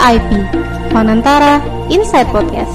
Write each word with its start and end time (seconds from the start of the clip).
VIP, 0.00 0.32
Panantara 0.96 1.60
Inside 1.92 2.32
Podcast. 2.32 2.72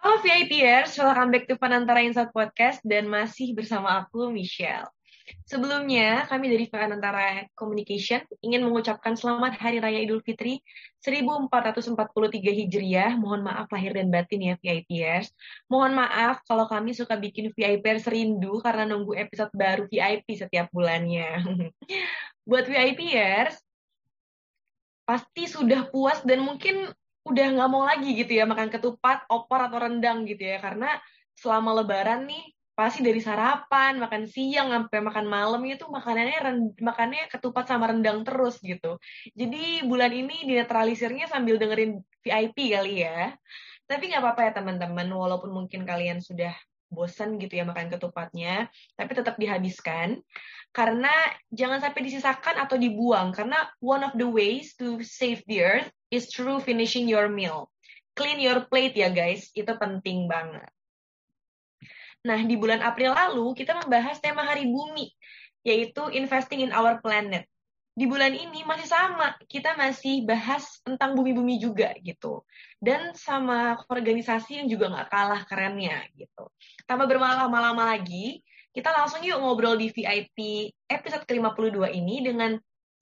Halo 0.00 0.16
VIPers, 0.24 0.96
welcome 0.96 1.28
back 1.28 1.44
to 1.44 1.60
Panantara 1.60 2.00
Inside 2.00 2.32
Podcast 2.32 2.80
dan 2.88 3.04
masih 3.04 3.52
bersama 3.52 4.00
aku 4.00 4.32
Michelle. 4.32 4.88
Sebelumnya, 5.46 6.26
kami 6.26 6.50
dari 6.50 6.66
Panantara 6.66 7.46
Communication 7.54 8.22
ingin 8.42 8.66
mengucapkan 8.66 9.14
selamat 9.14 9.58
Hari 9.58 9.78
Raya 9.78 10.00
Idul 10.02 10.22
Fitri 10.22 10.62
1443 11.02 11.96
Hijriah. 12.38 13.14
Mohon 13.18 13.50
maaf 13.50 13.66
lahir 13.70 13.94
dan 13.94 14.10
batin 14.10 14.40
ya 14.42 14.54
VIPers. 14.58 15.30
Mohon 15.70 16.06
maaf 16.06 16.42
kalau 16.46 16.66
kami 16.66 16.94
suka 16.94 17.14
bikin 17.18 17.54
VIPers 17.54 18.06
rindu 18.10 18.58
karena 18.62 18.86
nunggu 18.86 19.14
episode 19.18 19.52
baru 19.54 19.86
VIP 19.86 20.38
setiap 20.38 20.70
bulannya. 20.74 21.42
Buat 22.48 22.66
VIPers, 22.66 23.58
pasti 25.06 25.50
sudah 25.50 25.90
puas 25.90 26.22
dan 26.22 26.46
mungkin 26.46 26.86
udah 27.26 27.46
nggak 27.52 27.70
mau 27.70 27.84
lagi 27.84 28.16
gitu 28.16 28.38
ya 28.38 28.48
makan 28.48 28.70
ketupat, 28.72 29.26
opor 29.28 29.68
atau 29.68 29.78
rendang 29.82 30.24
gitu 30.24 30.40
ya 30.40 30.62
karena 30.62 30.96
selama 31.36 31.82
lebaran 31.82 32.28
nih 32.28 32.44
pasti 32.74 33.04
dari 33.04 33.20
sarapan, 33.20 34.00
makan 34.00 34.24
siang 34.24 34.72
sampai 34.72 34.98
makan 35.04 35.26
malam 35.28 35.60
itu 35.68 35.84
makanannya 35.84 36.38
makannya 36.80 37.28
ketupat 37.28 37.68
sama 37.68 37.92
rendang 37.92 38.24
terus 38.24 38.56
gitu. 38.64 38.96
Jadi 39.36 39.84
bulan 39.84 40.12
ini 40.14 40.48
dinetralisirnya 40.48 41.28
sambil 41.28 41.60
dengerin 41.60 42.00
VIP 42.24 42.72
kali 42.72 43.04
ya. 43.04 43.36
Tapi 43.84 44.08
nggak 44.08 44.22
apa-apa 44.22 44.40
ya 44.48 44.52
teman-teman, 44.54 45.08
walaupun 45.10 45.50
mungkin 45.50 45.82
kalian 45.82 46.22
sudah 46.22 46.54
bosan 46.90 47.38
gitu 47.38 47.62
ya 47.62 47.64
makan 47.66 47.86
ketupatnya, 47.86 48.66
tapi 48.98 49.14
tetap 49.14 49.38
dihabiskan 49.38 50.18
karena 50.70 51.10
jangan 51.50 51.82
sampai 51.82 52.02
disisakan 52.06 52.62
atau 52.62 52.78
dibuang 52.78 53.34
karena 53.34 53.66
one 53.82 54.06
of 54.06 54.14
the 54.14 54.26
ways 54.26 54.78
to 54.78 55.02
save 55.02 55.42
the 55.50 55.62
earth 55.62 55.90
is 56.14 56.30
through 56.30 56.62
finishing 56.62 57.10
your 57.10 57.26
meal. 57.26 57.70
Clean 58.14 58.38
your 58.38 58.66
plate 58.66 58.94
ya 58.98 59.10
guys, 59.10 59.50
itu 59.54 59.70
penting 59.78 60.26
banget. 60.26 60.66
Nah, 62.20 62.40
di 62.44 62.52
bulan 62.56 62.84
April 62.84 63.16
lalu 63.16 63.56
kita 63.56 63.72
membahas 63.80 64.20
tema 64.20 64.44
Hari 64.44 64.68
Bumi, 64.68 65.08
yaitu 65.64 66.04
investing 66.12 66.68
in 66.68 66.72
our 66.72 67.00
planet. 67.00 67.48
Di 67.96 68.08
bulan 68.08 68.32
ini 68.32 68.64
masih 68.64 68.88
sama, 68.88 69.36
kita 69.44 69.76
masih 69.76 70.24
bahas 70.24 70.80
tentang 70.84 71.12
bumi-bumi 71.16 71.60
juga 71.60 71.92
gitu. 72.00 72.44
Dan 72.80 73.12
sama 73.16 73.76
organisasi 73.88 74.62
yang 74.62 74.68
juga 74.68 74.88
nggak 74.88 75.08
kalah 75.10 75.42
kerennya 75.44 76.06
gitu. 76.16 76.48
Tanpa 76.88 77.04
berlama-lama 77.04 77.92
lagi, 77.92 78.40
kita 78.70 78.94
langsung 78.94 79.20
yuk 79.26 79.42
ngobrol 79.42 79.74
di 79.74 79.90
VIP 79.90 80.70
episode 80.86 81.26
ke-52 81.26 81.90
ini 81.90 82.22
dengan 82.22 82.54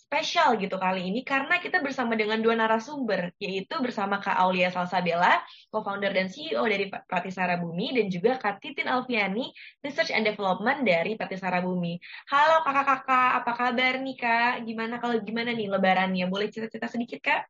spesial 0.08 0.56
gitu 0.56 0.80
kali 0.80 1.04
ini 1.12 1.20
karena 1.20 1.60
kita 1.60 1.84
bersama 1.84 2.16
dengan 2.16 2.40
dua 2.40 2.56
narasumber 2.56 3.28
yaitu 3.36 3.76
bersama 3.84 4.16
Kak 4.16 4.40
Aulia 4.40 4.72
Salsabella, 4.72 5.44
co-founder 5.68 6.16
dan 6.16 6.32
CEO 6.32 6.64
dari 6.64 6.88
Pratisara 6.88 7.60
Bumi 7.60 7.92
dan 7.92 8.08
juga 8.08 8.40
Kak 8.40 8.56
Titin 8.64 8.88
Alfiani, 8.88 9.52
Research 9.84 10.08
and 10.16 10.24
Development 10.24 10.80
dari 10.80 11.12
Pratisara 11.12 11.60
Bumi. 11.60 12.00
Halo 12.32 12.64
kakak-kakak, 12.64 13.44
apa 13.44 13.52
kabar 13.52 14.00
nih 14.00 14.16
Kak? 14.16 14.64
Gimana 14.64 14.96
kalau 14.96 15.20
gimana 15.20 15.52
nih 15.52 15.68
lebarannya? 15.68 16.24
Boleh 16.24 16.48
cerita-cerita 16.48 16.88
sedikit 16.88 17.20
Kak? 17.20 17.44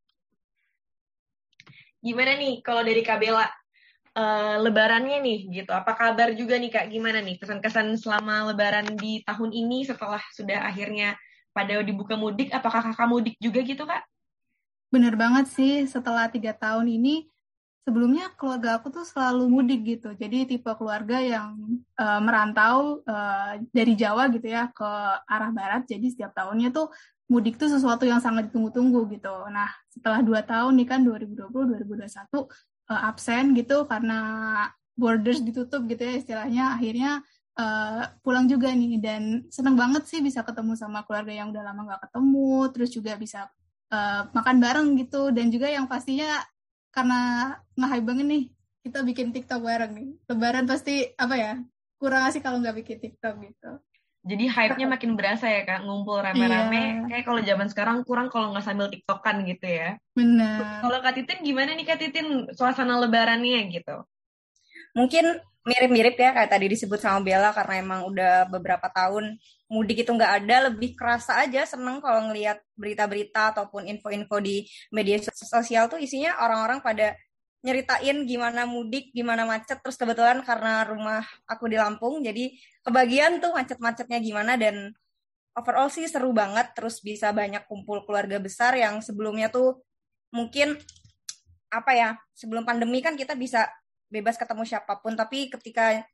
Gimana 2.02 2.34
nih 2.34 2.58
kalau 2.66 2.82
dari 2.82 3.06
Kak 3.06 3.22
Bella? 3.22 3.46
Uh, 4.18 4.66
lebarannya 4.66 5.22
nih 5.22 5.62
gitu. 5.62 5.70
Apa 5.70 5.94
kabar 5.94 6.34
juga 6.34 6.58
nih 6.58 6.74
Kak? 6.74 6.90
Gimana 6.90 7.22
nih 7.22 7.38
kesan-kesan 7.38 7.94
selama 8.02 8.50
lebaran 8.50 8.98
di 8.98 9.22
tahun 9.22 9.54
ini 9.54 9.86
setelah 9.86 10.18
sudah 10.34 10.66
akhirnya 10.66 11.14
pada 11.52 11.80
dibuka 11.82 12.14
mudik, 12.14 12.52
apakah 12.54 12.92
kakak 12.92 13.08
mudik 13.08 13.34
juga 13.42 13.60
gitu 13.64 13.82
kak? 13.84 14.04
Bener 14.88 15.14
banget 15.18 15.52
sih, 15.52 15.84
setelah 15.84 16.32
tiga 16.32 16.56
tahun 16.56 16.88
ini, 16.88 17.28
sebelumnya 17.88 18.28
keluarga 18.36 18.76
aku 18.76 18.92
tuh 18.92 19.08
selalu 19.08 19.48
mudik 19.48 19.80
gitu. 19.96 20.12
Jadi 20.12 20.44
tipe 20.44 20.68
keluarga 20.76 21.24
yang 21.24 21.56
uh, 21.96 22.20
merantau 22.20 23.00
uh, 23.08 23.56
dari 23.72 23.96
Jawa 23.96 24.28
gitu 24.28 24.44
ya 24.44 24.68
ke 24.68 24.90
arah 25.24 25.48
barat. 25.48 25.88
Jadi 25.88 26.12
setiap 26.12 26.36
tahunnya 26.36 26.68
tuh 26.68 26.92
mudik 27.32 27.56
tuh 27.56 27.72
sesuatu 27.72 28.04
yang 28.04 28.20
sangat 28.20 28.52
ditunggu-tunggu 28.52 29.08
gitu. 29.16 29.32
Nah 29.48 29.72
setelah 29.88 30.20
dua 30.20 30.44
tahun 30.44 30.76
nih 30.76 30.88
kan 30.88 31.00
2020-2021 31.00 32.44
uh, 32.92 33.08
absen 33.08 33.56
gitu 33.56 33.88
karena 33.88 34.20
borders 34.92 35.40
ditutup 35.40 35.88
gitu 35.88 36.04
ya 36.04 36.14
istilahnya. 36.20 36.76
Akhirnya 36.76 37.24
uh, 37.58 38.02
pulang 38.22 38.46
juga 38.46 38.70
nih 38.70 39.02
dan 39.02 39.44
seneng 39.50 39.74
banget 39.74 40.06
sih 40.06 40.22
bisa 40.22 40.46
ketemu 40.46 40.78
sama 40.78 41.02
keluarga 41.04 41.34
yang 41.34 41.50
udah 41.50 41.62
lama 41.66 41.94
gak 41.94 42.08
ketemu 42.08 42.70
terus 42.70 42.90
juga 42.94 43.18
bisa 43.18 43.50
uh, 43.90 44.30
makan 44.30 44.56
bareng 44.62 44.88
gitu. 44.96 45.34
Dan 45.34 45.50
juga 45.50 45.68
yang 45.68 45.90
pastinya 45.90 46.40
karena 46.94 47.52
nge 47.76 47.98
banget 48.06 48.26
nih 48.26 48.44
kita 48.86 49.04
bikin 49.04 49.34
TikTok 49.34 49.60
bareng 49.60 49.92
nih. 49.92 50.08
Lebaran 50.30 50.64
pasti 50.64 51.04
apa 51.18 51.34
ya 51.36 51.52
kurang 51.98 52.30
asik 52.30 52.46
kalau 52.46 52.62
nggak 52.62 52.78
bikin 52.78 52.98
TikTok 53.02 53.34
gitu. 53.42 53.72
Jadi 54.28 54.44
hype-nya 54.50 54.86
makin 54.90 55.14
berasa 55.14 55.46
ya 55.48 55.62
kak 55.64 55.86
ngumpul 55.86 56.20
rame-rame. 56.20 57.06
Iya. 57.06 57.06
kayak 57.06 57.24
kalau 57.24 57.40
zaman 57.40 57.68
sekarang 57.70 57.96
kurang 58.04 58.28
kalau 58.28 58.52
nggak 58.52 58.66
sambil 58.66 58.90
tiktokan 58.90 59.46
gitu 59.46 59.66
ya. 59.66 59.96
Benar. 60.12 60.84
Kalau 60.84 60.98
kak 61.00 61.14
Titin 61.16 61.38
gimana 61.46 61.72
nih 61.72 61.86
kak 61.86 61.98
Titin 62.02 62.50
suasana 62.52 62.98
lebarannya 63.00 63.72
gitu? 63.72 64.04
Mungkin 64.92 65.38
mirip-mirip 65.68 66.16
ya 66.16 66.32
kayak 66.32 66.48
tadi 66.48 66.66
disebut 66.72 66.96
sama 66.96 67.20
Bella 67.20 67.52
karena 67.52 67.84
emang 67.84 68.00
udah 68.08 68.48
beberapa 68.48 68.88
tahun 68.88 69.36
mudik 69.68 70.08
itu 70.08 70.10
nggak 70.16 70.32
ada 70.44 70.72
lebih 70.72 70.96
kerasa 70.96 71.44
aja 71.44 71.68
seneng 71.68 72.00
kalau 72.00 72.32
ngelihat 72.32 72.56
berita-berita 72.72 73.52
ataupun 73.52 73.84
info-info 73.84 74.40
di 74.40 74.64
media 74.88 75.20
sosial 75.28 75.92
tuh 75.92 76.00
isinya 76.00 76.40
orang-orang 76.40 76.80
pada 76.80 77.12
nyeritain 77.58 78.22
gimana 78.24 78.64
mudik, 78.64 79.10
gimana 79.12 79.42
macet 79.44 79.82
terus 79.82 79.98
kebetulan 79.98 80.40
karena 80.46 80.86
rumah 80.88 81.26
aku 81.44 81.68
di 81.68 81.76
Lampung 81.76 82.24
jadi 82.24 82.54
kebagian 82.80 83.44
tuh 83.44 83.52
macet-macetnya 83.52 84.18
gimana 84.24 84.56
dan 84.56 84.94
overall 85.58 85.90
sih 85.92 86.06
seru 86.08 86.30
banget 86.32 86.72
terus 86.72 87.02
bisa 87.02 87.34
banyak 87.34 87.66
kumpul 87.68 88.06
keluarga 88.08 88.38
besar 88.40 88.78
yang 88.78 89.02
sebelumnya 89.02 89.50
tuh 89.52 89.82
mungkin 90.32 90.78
apa 91.68 91.92
ya 91.92 92.10
sebelum 92.32 92.64
pandemi 92.64 93.04
kan 93.04 93.18
kita 93.18 93.36
bisa 93.36 93.68
bebas 94.08 94.36
ketemu 94.36 94.64
siapa 94.64 95.00
pun. 95.00 95.14
Tapi 95.14 95.48
ketika 95.52 96.04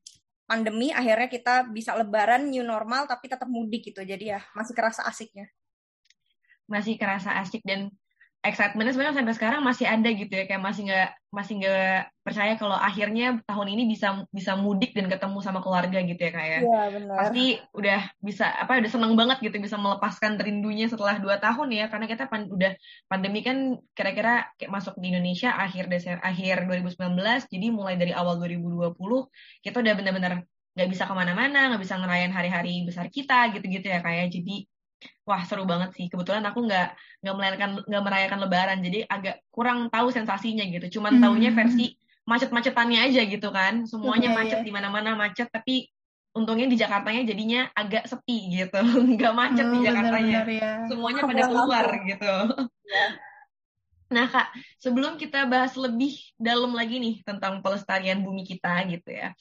pandemi 0.44 0.92
akhirnya 0.92 1.26
kita 1.32 1.72
bisa 1.72 1.96
lebaran 1.96 2.52
new 2.52 2.62
normal 2.62 3.08
tapi 3.08 3.32
tetap 3.32 3.48
mudik 3.48 3.90
gitu. 3.90 4.04
Jadi 4.04 4.34
ya 4.36 4.40
masih 4.52 4.74
kerasa 4.76 5.06
asiknya. 5.08 5.48
Masih 6.68 7.00
kerasa 7.00 7.40
asik 7.40 7.64
dan 7.64 7.88
excitementnya 8.44 8.92
sebenarnya 8.92 9.16
sampai 9.24 9.34
sekarang 9.34 9.60
masih 9.64 9.86
ada 9.88 10.08
gitu 10.12 10.28
ya. 10.28 10.44
Kayak 10.44 10.62
masih 10.62 10.82
nggak 10.84 11.08
masih 11.32 11.52
nggak 11.64 11.98
percaya 12.22 12.52
kalau 12.60 12.76
akhirnya 12.78 13.40
tahun 13.42 13.68
ini 13.74 13.82
bisa 13.90 14.22
bisa 14.30 14.54
mudik 14.54 14.94
dan 14.94 15.10
ketemu 15.10 15.42
sama 15.42 15.64
keluarga 15.64 15.98
gitu 16.04 16.20
ya 16.20 16.30
kayak 16.30 16.60
ya, 16.62 16.82
benar. 16.94 17.16
pasti 17.18 17.58
udah 17.74 18.00
bisa 18.22 18.46
apa 18.54 18.78
udah 18.78 18.92
seneng 18.92 19.18
banget 19.18 19.42
gitu 19.42 19.56
bisa 19.58 19.74
melepaskan 19.80 20.38
rindunya 20.38 20.86
setelah 20.86 21.16
dua 21.16 21.40
tahun 21.40 21.72
ya. 21.72 21.88
Karena 21.88 22.06
kita 22.06 22.28
pan, 22.28 22.46
udah 22.52 22.76
pandemi 23.08 23.40
kan 23.40 23.80
kira-kira 23.96 24.52
kayak 24.60 24.70
masuk 24.70 24.94
di 25.00 25.10
Indonesia 25.10 25.56
akhir 25.56 25.88
Desember 25.88 26.20
akhir 26.20 26.68
2019 26.68 27.48
jadi 27.48 27.66
mulai 27.72 27.96
dari 27.96 28.12
awal 28.12 28.36
2020 28.36 28.92
kita 29.64 29.76
udah 29.80 29.94
benar-benar 29.96 30.32
nggak 30.74 30.90
bisa 30.90 31.06
ke 31.06 31.14
mana-mana 31.14 31.70
nggak 31.70 31.82
bisa 31.86 31.94
ngerayain 31.96 32.34
hari-hari 32.34 32.82
besar 32.82 33.06
kita 33.06 33.54
gitu-gitu 33.54 33.86
ya 33.86 34.02
kayak 34.02 34.34
jadi 34.34 34.66
wah 35.24 35.42
seru 35.44 35.64
banget 35.64 35.96
sih. 35.96 36.06
Kebetulan 36.08 36.44
aku 36.44 36.64
nggak 36.64 36.88
nggak 37.24 37.34
merayakan 37.34 37.70
nggak 37.84 38.04
merayakan 38.04 38.38
lebaran 38.44 38.78
jadi 38.84 38.98
agak 39.08 39.36
kurang 39.50 39.88
tahu 39.88 40.12
sensasinya 40.12 40.64
gitu. 40.68 41.00
Cuman 41.00 41.18
hmm. 41.18 41.22
tahunya 41.22 41.50
versi 41.52 41.86
macet-macetannya 42.24 42.98
aja 43.10 43.20
gitu 43.24 43.48
kan. 43.52 43.84
Semuanya 43.84 44.32
yeah, 44.32 44.38
macet 44.38 44.58
yeah. 44.62 44.66
di 44.66 44.72
mana-mana 44.72 45.16
macet 45.16 45.48
tapi 45.52 45.88
untungnya 46.34 46.66
di 46.66 46.76
Jakartanya 46.76 47.22
jadinya 47.24 47.60
agak 47.72 48.10
sepi 48.10 48.38
gitu. 48.52 48.80
Nggak 49.14 49.34
macet 49.34 49.66
oh, 49.68 49.72
di 49.72 49.78
Jakartanya. 49.86 50.40
bener, 50.42 50.46
bener, 50.48 50.62
ya. 50.62 50.72
semuanya 50.90 51.22
pada 51.22 51.42
keluar 51.46 51.86
gitu. 52.04 52.34
Yeah. 52.84 53.10
Nah 54.14 54.30
kak, 54.30 54.48
sebelum 54.78 55.18
kita 55.18 55.48
bahas 55.50 55.74
lebih 55.74 56.14
dalam 56.38 56.70
lagi 56.76 57.02
nih 57.02 57.24
tentang 57.26 57.64
pelestarian 57.64 58.22
bumi 58.22 58.44
kita 58.46 58.84
gitu 58.86 59.10
ya, 59.10 59.32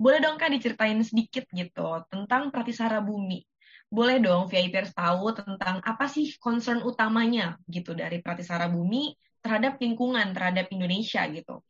boleh 0.00 0.24
dong 0.24 0.40
kak 0.40 0.48
diceritain 0.54 0.96
sedikit 1.04 1.44
gitu 1.52 2.00
tentang 2.08 2.48
Pratisara 2.48 3.04
Bumi 3.04 3.44
boleh 3.92 4.16
dong 4.24 4.48
VIPers 4.48 4.96
tahu 4.96 5.36
tentang 5.36 5.84
apa 5.84 6.08
sih 6.08 6.32
concern 6.40 6.80
utamanya 6.80 7.60
gitu 7.68 7.92
dari 7.92 8.24
Pratisara 8.24 8.72
Bumi 8.72 9.12
terhadap 9.44 9.76
lingkungan, 9.76 10.32
terhadap 10.32 10.72
Indonesia 10.72 11.20
gitu. 11.28 11.60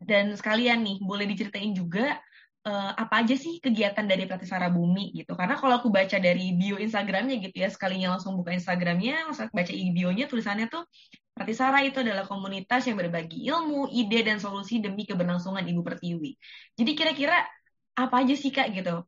Dan 0.00 0.32
sekalian 0.32 0.80
nih, 0.80 0.96
boleh 1.04 1.28
diceritain 1.28 1.76
juga 1.76 2.16
uh, 2.64 2.92
apa 2.96 3.20
aja 3.20 3.36
sih 3.36 3.60
kegiatan 3.60 4.06
dari 4.08 4.24
Pratisara 4.24 4.72
Bumi 4.72 5.12
gitu. 5.12 5.36
Karena 5.36 5.60
kalau 5.60 5.76
aku 5.76 5.92
baca 5.92 6.16
dari 6.16 6.56
bio 6.56 6.80
Instagramnya 6.80 7.36
gitu 7.44 7.56
ya, 7.60 7.68
sekalinya 7.68 8.16
langsung 8.16 8.38
buka 8.40 8.56
Instagramnya, 8.56 9.28
langsung 9.28 9.52
baca 9.52 9.72
bionya 9.74 10.24
tulisannya 10.24 10.72
tuh 10.72 10.88
Pratisara 11.36 11.84
itu 11.86 12.00
adalah 12.02 12.26
komunitas 12.26 12.82
yang 12.88 12.98
berbagi 12.98 13.46
ilmu, 13.46 13.92
ide, 13.94 14.26
dan 14.26 14.42
solusi 14.42 14.82
demi 14.82 15.06
keberlangsungan 15.06 15.62
Ibu 15.68 15.86
Pertiwi. 15.86 16.34
Jadi 16.74 16.90
kira-kira 16.98 17.46
apa 17.94 18.14
aja 18.24 18.34
sih 18.34 18.50
Kak 18.50 18.74
gitu 18.74 19.06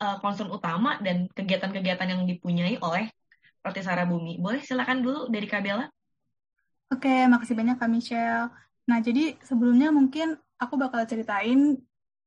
uh, 0.00 0.16
concern 0.18 0.48
utama 0.48 0.96
dan 1.04 1.28
kegiatan-kegiatan 1.30 2.08
yang 2.08 2.22
dipunyai 2.24 2.80
oleh 2.80 3.12
Pratisara 3.60 4.08
Bumi. 4.08 4.40
Boleh 4.40 4.64
silakan 4.64 5.04
dulu 5.04 5.20
dari 5.28 5.44
Kabela. 5.44 5.86
Oke, 6.90 7.28
makasih 7.28 7.54
banyak 7.54 7.76
Kak 7.78 7.90
Michelle. 7.92 8.50
Nah, 8.88 8.98
jadi 8.98 9.38
sebelumnya 9.46 9.94
mungkin 9.94 10.34
aku 10.58 10.74
bakal 10.74 11.06
ceritain 11.06 11.78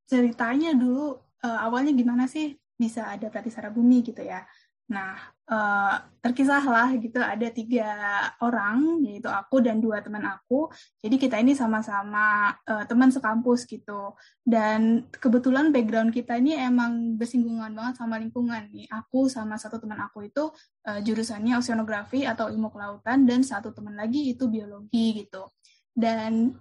ceritanya 0.07 0.71
dulu 0.71 1.19
uh, 1.43 1.59
awalnya 1.65 1.91
gimana 1.91 2.29
sih 2.29 2.55
bisa 2.77 3.09
ada 3.11 3.27
Pratisara 3.27 3.73
Bumi 3.73 4.05
gitu 4.05 4.23
ya. 4.23 4.45
Nah, 4.93 5.17
uh, 5.49 5.97
terkisahlah 6.21 6.93
gitu 7.01 7.17
ada 7.17 7.49
tiga 7.49 7.89
orang, 8.37 9.01
yaitu 9.01 9.25
aku 9.25 9.57
dan 9.65 9.81
dua 9.81 10.05
teman 10.05 10.21
aku. 10.21 10.69
Jadi 11.01 11.17
kita 11.17 11.41
ini 11.41 11.57
sama-sama 11.57 12.53
uh, 12.69 12.85
teman 12.85 13.09
sekampus 13.09 13.65
gitu. 13.65 14.13
Dan 14.45 15.09
kebetulan 15.09 15.73
background 15.73 16.13
kita 16.13 16.37
ini 16.37 16.53
emang 16.53 17.17
bersinggungan 17.17 17.73
banget 17.73 17.97
sama 17.97 18.21
lingkungan 18.21 18.69
nih. 18.69 18.85
Aku 18.93 19.25
sama 19.25 19.57
satu 19.57 19.81
teman 19.81 19.97
aku 20.05 20.29
itu 20.29 20.53
uh, 20.85 20.99
jurusannya 21.01 21.57
oceanografi 21.57 22.29
atau 22.29 22.53
ilmu 22.53 22.69
kelautan, 22.69 23.25
dan 23.25 23.41
satu 23.41 23.73
teman 23.73 23.97
lagi 23.97 24.29
itu 24.29 24.45
biologi 24.45 25.25
gitu. 25.25 25.49
Dan 25.89 26.53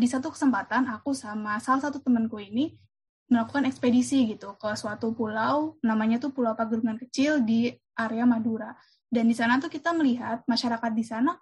di 0.00 0.08
satu 0.08 0.32
kesempatan 0.32 0.88
aku 0.88 1.12
sama 1.12 1.60
salah 1.60 1.84
satu 1.84 2.00
temanku 2.00 2.40
ini 2.40 2.80
melakukan 3.30 3.64
ekspedisi 3.70 4.26
gitu 4.34 4.58
ke 4.58 4.74
suatu 4.74 5.14
pulau 5.14 5.78
namanya 5.86 6.18
tuh 6.18 6.34
Pulau 6.34 6.52
Pagerungan 6.58 6.98
Kecil 6.98 7.46
di 7.46 7.70
area 7.94 8.26
Madura 8.26 8.74
dan 9.06 9.30
di 9.30 9.34
sana 9.38 9.62
tuh 9.62 9.70
kita 9.70 9.94
melihat 9.94 10.42
masyarakat 10.50 10.92
di 10.92 11.04
sana 11.06 11.38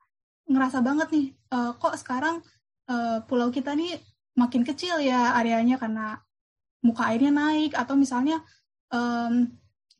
ngerasa 0.49 0.85
banget 0.85 1.08
nih 1.12 1.26
uh, 1.52 1.73
kok 1.76 1.96
sekarang 1.96 2.44
uh, 2.88 3.25
pulau 3.25 3.49
kita 3.49 3.73
nih 3.73 3.96
makin 4.37 4.62
kecil 4.62 5.02
ya 5.02 5.35
areanya 5.35 5.76
karena 5.76 6.20
muka 6.85 7.11
airnya 7.11 7.35
naik 7.35 7.75
atau 7.75 7.99
misalnya 7.99 8.38
um, 8.94 9.50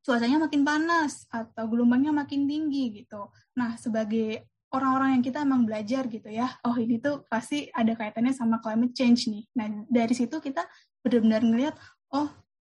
cuacanya 0.07 0.39
makin 0.41 0.63
panas 0.63 1.27
atau 1.29 1.69
gelombangnya 1.69 2.15
makin 2.15 2.49
tinggi 2.49 3.03
gitu. 3.03 3.29
Nah 3.59 3.77
sebagai 3.77 4.47
orang-orang 4.73 5.19
yang 5.19 5.25
kita 5.25 5.45
emang 5.45 5.65
belajar 5.65 6.05
gitu 6.09 6.29
ya, 6.29 6.49
oh 6.65 6.77
ini 6.77 7.01
tuh 7.01 7.25
pasti 7.27 7.73
ada 7.73 7.97
kaitannya 7.97 8.37
sama 8.37 8.61
climate 8.61 8.93
change 8.93 9.29
nih. 9.33 9.45
Nah 9.57 9.67
dari 9.89 10.15
situ 10.15 10.37
kita 10.39 10.65
benar-benar 11.01 11.43
ngelihat 11.45 11.75
oh 12.13 12.29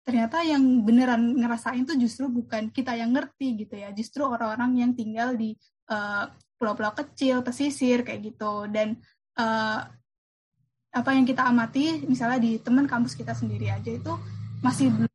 ternyata 0.06 0.42
yang 0.42 0.62
beneran 0.82 1.34
ngerasain 1.38 1.82
tuh 1.86 1.98
justru 1.98 2.30
bukan 2.30 2.70
kita 2.70 2.94
yang 2.94 3.10
ngerti 3.10 3.66
gitu 3.66 3.74
ya. 3.74 3.90
Justru 3.90 4.22
orang-orang 4.22 4.78
yang 4.86 4.92
tinggal 4.94 5.34
di 5.34 5.54
eh, 5.90 6.24
pulau-pulau 6.60 6.92
kecil 6.92 7.40
pesisir 7.40 8.04
kayak 8.04 8.20
gitu. 8.20 8.68
Dan 8.68 9.00
uh, 9.40 9.80
apa 10.90 11.10
yang 11.14 11.24
kita 11.24 11.48
amati 11.48 12.04
misalnya 12.04 12.42
di 12.42 12.60
teman 12.60 12.84
kampus 12.84 13.16
kita 13.16 13.32
sendiri 13.32 13.72
aja 13.72 13.88
itu 13.88 14.12
masih 14.60 14.92
belum 14.92 15.14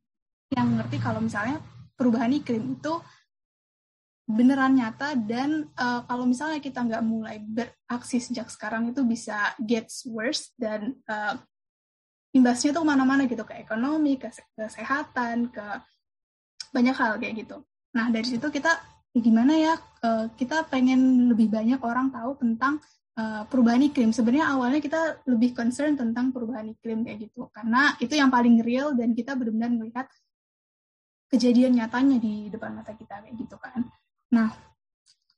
yang 0.56 0.68
ngerti 0.80 0.96
kalau 0.98 1.20
misalnya 1.22 1.60
perubahan 1.94 2.32
iklim 2.32 2.80
itu 2.80 2.92
beneran 4.26 4.74
nyata 4.74 5.14
dan 5.14 5.70
uh, 5.78 6.02
kalau 6.02 6.26
misalnya 6.26 6.58
kita 6.58 6.82
nggak 6.82 7.02
mulai 7.06 7.38
beraksi 7.38 8.18
sejak 8.18 8.50
sekarang 8.50 8.90
itu 8.90 9.06
bisa 9.06 9.54
gets 9.62 10.02
worse 10.02 10.50
dan 10.58 10.98
uh, 11.06 11.38
imbasnya 12.34 12.74
tuh 12.74 12.82
ke 12.82 12.90
mana-mana 12.90 13.24
gitu 13.30 13.46
ke 13.46 13.54
ekonomi, 13.62 14.18
ke 14.18 14.28
kesehatan, 14.58 15.54
ke 15.54 15.66
banyak 16.74 16.96
hal 16.98 17.22
kayak 17.22 17.46
gitu. 17.46 17.62
Nah 17.94 18.10
dari 18.10 18.26
situ 18.26 18.44
kita 18.50 18.74
ya 19.14 19.20
gimana 19.22 19.54
ya 19.54 19.74
uh, 20.02 20.26
kita 20.34 20.66
pengen 20.66 21.32
lebih 21.32 21.46
banyak 21.48 21.78
orang 21.86 22.10
tahu 22.10 22.34
tentang 22.36 22.82
uh, 23.14 23.46
perubahan 23.46 23.86
iklim. 23.86 24.10
Sebenarnya 24.10 24.52
awalnya 24.52 24.82
kita 24.82 25.22
lebih 25.30 25.54
concern 25.54 25.94
tentang 25.94 26.34
perubahan 26.34 26.66
iklim 26.74 27.06
kayak 27.06 27.30
gitu 27.30 27.46
karena 27.54 27.94
itu 28.02 28.18
yang 28.18 28.28
paling 28.28 28.58
real 28.58 28.90
dan 28.92 29.14
kita 29.14 29.38
benar-benar 29.38 29.70
melihat 29.70 30.06
kejadian 31.30 31.78
nyatanya 31.78 32.18
di 32.18 32.50
depan 32.50 32.74
mata 32.74 32.90
kita 32.90 33.22
kayak 33.22 33.38
gitu 33.38 33.54
kan. 33.62 33.86
Nah 34.32 34.50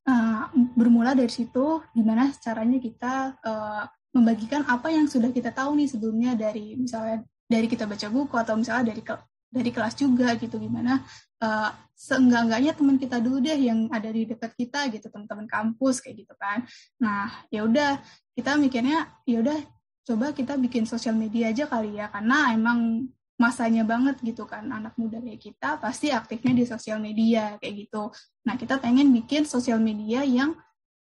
uh, 0.08 0.42
bermula 0.76 1.12
dari 1.12 1.30
situ 1.30 1.82
gimana 1.92 2.32
caranya 2.40 2.78
kita 2.80 3.36
uh, 3.44 3.84
membagikan 4.16 4.64
apa 4.64 4.88
yang 4.88 5.04
sudah 5.04 5.28
kita 5.28 5.52
tahu 5.52 5.76
nih 5.76 5.88
sebelumnya 5.88 6.32
dari 6.32 6.74
misalnya 6.74 7.22
dari 7.44 7.68
kita 7.68 7.84
baca 7.84 8.08
buku 8.08 8.34
atau 8.36 8.56
misalnya 8.56 8.92
dari 8.92 9.02
dari 9.48 9.70
kelas 9.72 9.96
juga 9.96 10.36
gitu 10.36 10.60
gimana 10.60 11.00
uh, 11.40 11.70
seenggak-enggaknya 11.98 12.72
teman 12.76 12.96
kita 13.00 13.18
dulu 13.18 13.42
deh 13.42 13.58
yang 13.58 13.90
ada 13.90 14.12
di 14.12 14.22
dekat 14.28 14.52
kita 14.54 14.86
gitu 14.92 15.10
teman-teman 15.10 15.50
kampus 15.50 15.98
kayak 15.98 16.22
gitu 16.26 16.34
kan. 16.38 16.62
Nah 17.02 17.42
ya 17.50 17.66
udah 17.66 17.98
kita 18.38 18.54
mikirnya 18.54 19.10
ya 19.26 19.42
udah 19.42 19.58
coba 20.06 20.32
kita 20.32 20.56
bikin 20.56 20.86
sosial 20.86 21.18
media 21.18 21.50
aja 21.50 21.66
kali 21.68 21.98
ya 21.98 22.08
karena 22.08 22.54
emang 22.54 23.10
masanya 23.38 23.86
banget 23.86 24.18
gitu 24.20 24.44
kan. 24.44 24.66
Anak 24.68 24.98
muda 24.98 25.22
kayak 25.22 25.40
kita 25.40 25.78
pasti 25.78 26.10
aktifnya 26.10 26.52
di 26.58 26.64
sosial 26.66 26.98
media 26.98 27.54
kayak 27.62 27.86
gitu. 27.86 28.10
Nah 28.44 28.58
kita 28.58 28.82
pengen 28.82 29.14
bikin 29.14 29.46
sosial 29.46 29.78
media 29.78 30.26
yang 30.26 30.58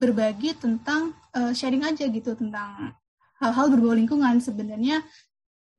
berbagi 0.01 0.57
tentang 0.57 1.13
uh, 1.37 1.53
sharing 1.53 1.85
aja 1.85 2.09
gitu 2.09 2.33
tentang 2.35 2.97
hal-hal 3.39 3.69
berbau 3.69 3.93
lingkungan. 3.93 4.41
Sebenarnya 4.41 5.05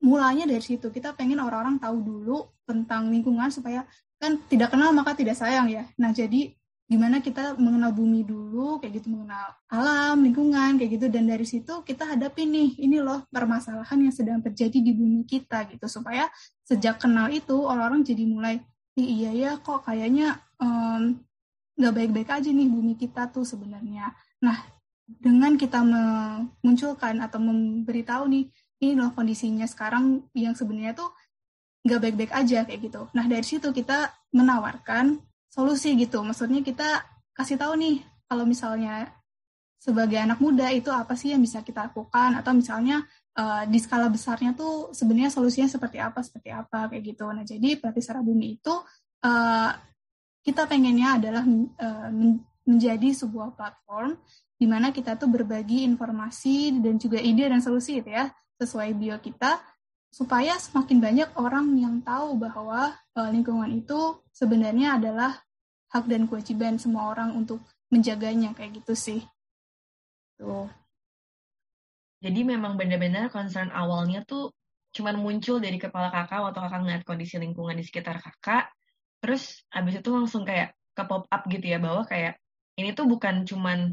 mulanya 0.00 0.46
dari 0.46 0.62
situ. 0.62 0.88
Kita 0.88 1.12
pengen 1.18 1.42
orang-orang 1.42 1.82
tahu 1.82 1.98
dulu 2.00 2.38
tentang 2.62 3.10
lingkungan 3.10 3.50
supaya 3.50 3.82
kan 4.16 4.40
tidak 4.48 4.72
kenal 4.72 4.94
maka 4.94 5.18
tidak 5.18 5.36
sayang 5.36 5.66
ya. 5.68 5.84
Nah 5.98 6.14
jadi 6.14 6.54
gimana 6.86 7.18
kita 7.18 7.58
mengenal 7.58 7.90
bumi 7.90 8.22
dulu 8.22 8.78
kayak 8.78 9.02
gitu 9.02 9.10
mengenal 9.10 9.58
alam 9.66 10.22
lingkungan 10.22 10.78
kayak 10.78 11.02
gitu 11.02 11.06
dan 11.10 11.26
dari 11.26 11.42
situ 11.42 11.82
kita 11.82 12.06
hadapi 12.14 12.46
nih 12.46 12.78
ini 12.78 13.02
loh 13.02 13.26
permasalahan 13.34 14.06
yang 14.06 14.14
sedang 14.14 14.38
terjadi 14.38 14.78
di 14.78 14.94
bumi 14.94 15.26
kita 15.26 15.66
gitu 15.66 15.90
supaya 15.90 16.30
sejak 16.62 17.02
kenal 17.02 17.26
itu 17.26 17.58
orang-orang 17.58 18.06
jadi 18.06 18.22
mulai 18.22 18.62
iya 18.94 19.34
ya 19.34 19.52
kok 19.58 19.82
kayaknya 19.82 20.38
um, 20.62 21.18
nggak 21.76 21.94
baik-baik 21.94 22.30
aja 22.32 22.48
nih 22.48 22.68
bumi 22.68 22.96
kita 22.96 23.28
tuh 23.28 23.44
sebenarnya. 23.44 24.16
Nah, 24.40 24.56
dengan 25.06 25.54
kita 25.60 25.84
memunculkan 25.84 27.20
atau 27.20 27.38
memberitahu 27.38 28.24
nih, 28.32 28.44
ini 28.80 28.92
loh 28.96 29.12
kondisinya 29.12 29.68
sekarang 29.68 30.24
yang 30.32 30.56
sebenarnya 30.56 30.96
tuh 30.96 31.12
nggak 31.84 32.00
baik-baik 32.02 32.32
aja 32.32 32.64
kayak 32.64 32.80
gitu. 32.80 33.06
Nah, 33.12 33.24
dari 33.28 33.44
situ 33.44 33.70
kita 33.70 34.10
menawarkan 34.32 35.20
solusi 35.50 35.96
gitu. 35.96 36.20
Maksudnya 36.22 36.60
kita 36.60 37.04
kasih 37.36 37.56
tahu 37.60 37.76
nih, 37.78 38.02
kalau 38.26 38.44
misalnya 38.44 39.16
sebagai 39.86 40.18
anak 40.18 40.42
muda 40.42 40.66
itu 40.74 40.90
apa 40.90 41.14
sih 41.14 41.30
yang 41.30 41.38
bisa 41.38 41.62
kita 41.62 41.86
lakukan 41.86 42.34
atau 42.34 42.50
misalnya 42.56 43.06
uh, 43.38 43.62
di 43.70 43.78
skala 43.78 44.10
besarnya 44.10 44.56
tuh 44.56 44.90
sebenarnya 44.90 45.30
solusinya 45.30 45.70
seperti 45.70 46.02
apa 46.02 46.26
seperti 46.26 46.50
apa 46.50 46.90
kayak 46.90 47.14
gitu. 47.14 47.30
Nah 47.30 47.46
jadi 47.46 47.78
pelatih 47.78 48.02
Sara 48.02 48.18
Bumi 48.18 48.58
itu 48.58 48.74
uh, 49.22 49.70
kita 50.42 50.66
pengennya 50.66 51.22
adalah 51.22 51.44
uh, 51.78 52.10
menjadi 52.66 53.14
sebuah 53.14 53.54
platform 53.54 54.18
di 54.58 54.66
mana 54.66 54.90
kita 54.90 55.14
tuh 55.14 55.30
berbagi 55.30 55.86
informasi 55.86 56.82
dan 56.82 56.98
juga 56.98 57.22
ide 57.22 57.46
dan 57.46 57.62
solusi 57.62 58.02
gitu 58.02 58.10
ya 58.10 58.26
sesuai 58.58 58.90
bio 58.96 59.20
kita 59.20 59.60
supaya 60.10 60.56
semakin 60.56 60.98
banyak 60.98 61.30
orang 61.36 61.76
yang 61.76 62.00
tahu 62.00 62.40
bahwa 62.40 62.96
lingkungan 63.28 63.68
itu 63.68 64.16
sebenarnya 64.32 64.96
adalah 64.96 65.36
hak 65.92 66.04
dan 66.10 66.26
kewajiban 66.26 66.76
semua 66.80 67.14
orang 67.14 67.34
untuk 67.34 67.62
menjaganya 67.92 68.52
kayak 68.56 68.82
gitu 68.82 68.94
sih. 68.98 69.20
Tuh. 70.36 70.68
Jadi 72.20 72.40
memang 72.42 72.74
benar-benar 72.74 73.30
concern 73.30 73.70
awalnya 73.70 74.24
tuh 74.24 74.50
cuman 74.96 75.20
muncul 75.20 75.60
dari 75.60 75.76
kepala 75.76 76.08
kakak 76.08 76.40
waktu 76.40 76.58
kakak 76.64 76.80
ngeliat 76.80 77.02
kondisi 77.04 77.36
lingkungan 77.36 77.76
di 77.76 77.84
sekitar 77.84 78.16
kakak 78.16 78.72
terus 79.20 79.60
abis 79.68 80.00
itu 80.00 80.08
langsung 80.08 80.48
kayak 80.48 80.72
ke 80.96 81.02
pop 81.04 81.28
up 81.28 81.42
gitu 81.52 81.68
ya 81.68 81.76
bahwa 81.76 82.08
kayak 82.08 82.40
ini 82.80 82.96
tuh 82.96 83.04
bukan 83.04 83.44
cuman 83.44 83.92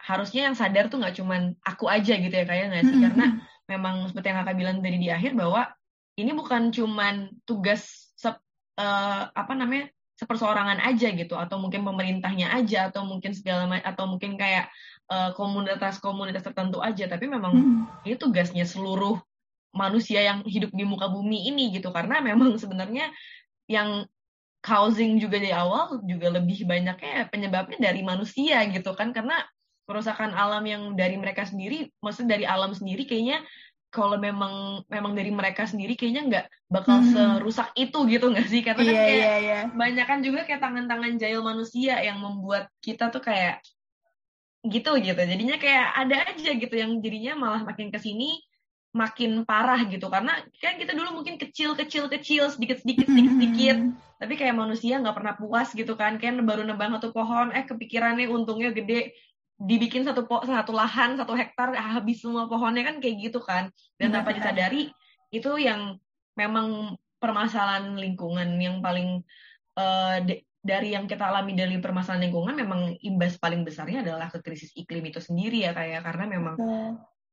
harusnya 0.00 0.48
yang 0.48 0.56
sadar 0.56 0.88
tuh 0.88 0.96
nggak 0.96 1.20
cuman 1.20 1.52
aku 1.60 1.84
aja 1.92 2.16
gitu 2.16 2.32
ya 2.32 2.48
kayak 2.48 2.72
nggak 2.72 2.84
sih 2.88 2.98
karena 3.04 3.26
memang 3.68 4.08
seperti 4.08 4.32
yang 4.32 4.38
kakak 4.40 4.56
bilang 4.56 4.76
tadi 4.80 4.96
di 4.96 5.08
akhir 5.12 5.36
bahwa 5.36 5.68
ini 6.16 6.32
bukan 6.32 6.72
cuman 6.72 7.36
tugas 7.44 8.12
sep, 8.16 8.40
uh, 8.80 9.22
apa 9.28 9.52
namanya 9.52 9.92
seperseorangan 10.20 10.84
aja 10.84 11.08
gitu 11.16 11.32
atau 11.32 11.56
mungkin 11.56 11.80
pemerintahnya 11.80 12.52
aja 12.52 12.92
atau 12.92 13.08
mungkin 13.08 13.32
segala 13.32 13.80
atau 13.80 14.04
mungkin 14.04 14.36
kayak 14.36 14.68
uh, 15.08 15.32
komunitas-komunitas 15.32 16.44
tertentu 16.44 16.84
aja. 16.84 17.08
Tapi 17.08 17.24
memang 17.24 17.52
hmm. 17.56 18.04
ini 18.04 18.20
tugasnya 18.20 18.68
seluruh 18.68 19.16
manusia 19.72 20.20
yang 20.20 20.44
hidup 20.44 20.76
di 20.76 20.84
muka 20.84 21.08
bumi 21.08 21.48
ini 21.48 21.72
gitu. 21.72 21.88
Karena 21.88 22.20
memang 22.20 22.52
sebenarnya 22.60 23.08
yang 23.64 24.04
causing 24.60 25.16
juga 25.16 25.40
di 25.40 25.48
awal 25.56 26.04
juga 26.04 26.36
lebih 26.36 26.68
banyaknya 26.68 27.32
penyebabnya 27.32 27.80
dari 27.80 28.04
manusia 28.04 28.60
gitu 28.68 28.92
kan. 28.92 29.16
Karena 29.16 29.40
kerusakan 29.88 30.36
alam 30.36 30.62
yang 30.68 30.94
dari 30.94 31.18
mereka 31.18 31.42
sendiri 31.42 31.90
maksudnya 31.98 32.38
dari 32.38 32.46
alam 32.46 32.70
sendiri 32.70 33.10
kayaknya 33.10 33.42
kalau 33.90 34.16
memang 34.16 34.86
memang 34.86 35.12
dari 35.18 35.34
mereka 35.34 35.66
sendiri 35.66 35.98
kayaknya 35.98 36.22
nggak 36.30 36.46
bakal 36.70 37.02
hmm. 37.02 37.10
serusak 37.10 37.74
itu 37.74 37.98
gitu 38.06 38.30
nggak 38.30 38.46
sih? 38.46 38.62
Karena 38.62 38.82
yeah, 38.86 38.90
kan 38.90 38.94
iya, 38.94 39.02
kayak 39.02 39.18
yeah, 39.20 39.38
yeah. 39.42 39.62
banyak 39.74 40.06
kan 40.06 40.18
juga 40.22 40.40
kayak 40.46 40.62
tangan-tangan 40.62 41.12
jahil 41.18 41.42
manusia 41.42 41.98
yang 41.98 42.22
membuat 42.22 42.70
kita 42.78 43.10
tuh 43.10 43.18
kayak 43.18 43.58
gitu 44.62 44.94
gitu. 45.02 45.18
Jadinya 45.18 45.58
kayak 45.58 45.86
ada 45.98 46.16
aja 46.30 46.50
gitu 46.54 46.74
yang 46.74 47.02
jadinya 47.02 47.34
malah 47.34 47.66
makin 47.66 47.90
ke 47.90 47.98
sini 47.98 48.38
makin 48.94 49.42
parah 49.42 49.82
gitu. 49.90 50.06
Karena 50.06 50.38
kan 50.62 50.78
kita 50.78 50.94
dulu 50.94 51.22
mungkin 51.22 51.34
kecil 51.34 51.74
kecil 51.74 52.06
kecil 52.06 52.46
sedikit 52.54 52.78
sedikit 52.78 53.10
sedikit 53.10 53.32
sedikit. 53.34 53.76
Tapi 54.22 54.34
kayak 54.38 54.54
manusia 54.54 55.02
nggak 55.02 55.16
pernah 55.18 55.34
puas 55.34 55.74
gitu 55.74 55.98
kan. 55.98 56.22
Kan 56.22 56.38
baru 56.46 56.62
nebang 56.62 56.94
satu 56.94 57.10
pohon 57.10 57.50
eh 57.50 57.66
kepikirannya 57.66 58.30
untungnya 58.30 58.70
gede 58.70 59.18
dibikin 59.60 60.08
satu 60.08 60.24
po 60.24 60.40
satu 60.40 60.72
lahan 60.72 61.20
satu 61.20 61.36
hektar 61.36 61.76
habis 61.76 62.24
semua 62.24 62.48
pohonnya 62.48 62.88
kan 62.88 62.96
kayak 62.98 63.30
gitu 63.30 63.40
kan. 63.44 63.68
Dan 64.00 64.10
tanpa 64.10 64.32
disadari 64.32 64.88
itu 65.28 65.50
yang 65.60 66.00
memang 66.34 66.96
permasalahan 67.20 68.00
lingkungan 68.00 68.56
yang 68.56 68.80
paling 68.80 69.20
uh, 69.76 70.16
dari 70.60 70.96
yang 70.96 71.04
kita 71.04 71.28
alami 71.28 71.52
dari 71.52 71.76
permasalahan 71.76 72.28
lingkungan 72.28 72.56
memang 72.56 72.80
imbas 73.04 73.36
paling 73.36 73.60
besarnya 73.64 74.00
adalah 74.00 74.32
ke 74.32 74.40
krisis 74.40 74.72
iklim 74.76 75.04
itu 75.08 75.20
sendiri 75.20 75.68
ya 75.68 75.76
kayak 75.76 76.04
karena 76.04 76.24
memang 76.28 76.56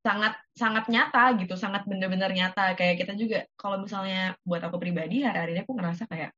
sangat 0.04 0.40
sangat 0.56 0.86
nyata 0.88 1.36
gitu, 1.40 1.56
sangat 1.60 1.84
benar-benar 1.84 2.32
nyata. 2.32 2.76
Kayak 2.80 3.04
kita 3.04 3.14
juga 3.20 3.40
kalau 3.60 3.84
misalnya 3.84 4.36
buat 4.48 4.64
aku 4.64 4.80
pribadi 4.80 5.24
hari-hari 5.24 5.56
ini 5.58 5.62
aku 5.68 5.76
ngerasa 5.76 6.08
kayak 6.08 6.32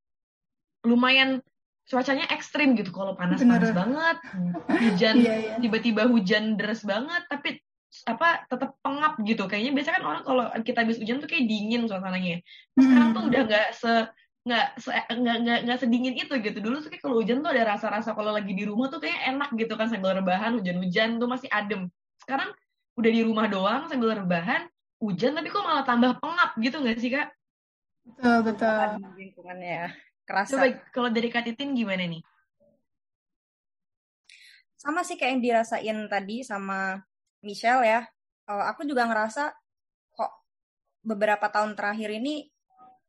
lumayan 0.86 1.44
cuacanya 1.90 2.30
ekstrim 2.30 2.78
gitu. 2.78 2.94
Kalau 2.94 3.18
panas-panas 3.18 3.74
banget, 3.74 4.16
hujan 4.86 5.14
iya, 5.18 5.34
iya. 5.34 5.54
tiba-tiba 5.58 6.06
hujan 6.06 6.54
deras 6.54 6.86
banget, 6.86 7.26
tapi 7.26 7.58
apa 8.06 8.46
tetap 8.46 8.78
pengap 8.86 9.18
gitu. 9.26 9.50
Kayaknya 9.50 9.72
biasanya 9.74 9.96
kan 9.98 10.06
orang 10.06 10.22
kalau 10.22 10.44
kita 10.62 10.86
habis 10.86 11.02
hujan 11.02 11.18
tuh 11.18 11.26
kayak 11.26 11.50
dingin 11.50 11.90
suasananya. 11.90 12.38
Hmm. 12.78 12.82
Sekarang 12.86 13.08
tuh 13.10 13.22
udah 13.26 13.42
nggak 13.50 13.68
se 13.74 13.92
nggak 14.40 14.66
nggak 15.20 15.36
nggak 15.44 15.58
nggak 15.68 15.78
sedingin 15.84 16.16
itu 16.16 16.32
gitu 16.40 16.64
dulu 16.64 16.80
tuh 16.80 16.88
kayak 16.88 17.04
kalau 17.04 17.20
hujan 17.20 17.44
tuh 17.44 17.52
ada 17.52 17.76
rasa-rasa 17.76 18.16
kalau 18.16 18.32
lagi 18.32 18.56
di 18.56 18.64
rumah 18.64 18.88
tuh 18.88 18.96
kayak 18.96 19.36
enak 19.36 19.52
gitu 19.52 19.76
kan 19.76 19.92
sambil 19.92 20.16
rebahan 20.16 20.56
hujan-hujan 20.56 21.20
tuh 21.20 21.28
masih 21.28 21.52
adem 21.52 21.92
sekarang 22.24 22.48
udah 22.96 23.10
di 23.12 23.20
rumah 23.20 23.52
doang 23.52 23.84
sambil 23.92 24.16
rebahan 24.16 24.64
hujan 24.96 25.36
tapi 25.36 25.52
kok 25.52 25.60
malah 25.60 25.84
tambah 25.84 26.16
pengap 26.24 26.56
gitu 26.56 26.80
nggak 26.80 26.96
sih 27.04 27.12
kak? 27.12 27.36
Betul 28.00 28.36
betul. 28.48 28.88
Lingkungannya 29.12 29.68
ya 29.68 29.88
kerasa. 30.30 30.54
Coba 30.54 30.66
kalau 30.94 31.10
dari 31.10 31.26
Kak 31.26 31.50
Titin 31.50 31.74
gimana 31.74 32.06
nih? 32.06 32.22
Sama 34.78 35.02
sih 35.02 35.18
kayak 35.18 35.30
yang 35.34 35.42
dirasain 35.42 35.98
tadi 36.06 36.46
sama 36.46 37.02
Michelle 37.42 37.82
ya. 37.82 38.00
Uh, 38.46 38.64
aku 38.70 38.86
juga 38.86 39.04
ngerasa 39.10 39.50
kok 40.14 40.32
beberapa 41.02 41.50
tahun 41.50 41.74
terakhir 41.74 42.14
ini 42.14 42.46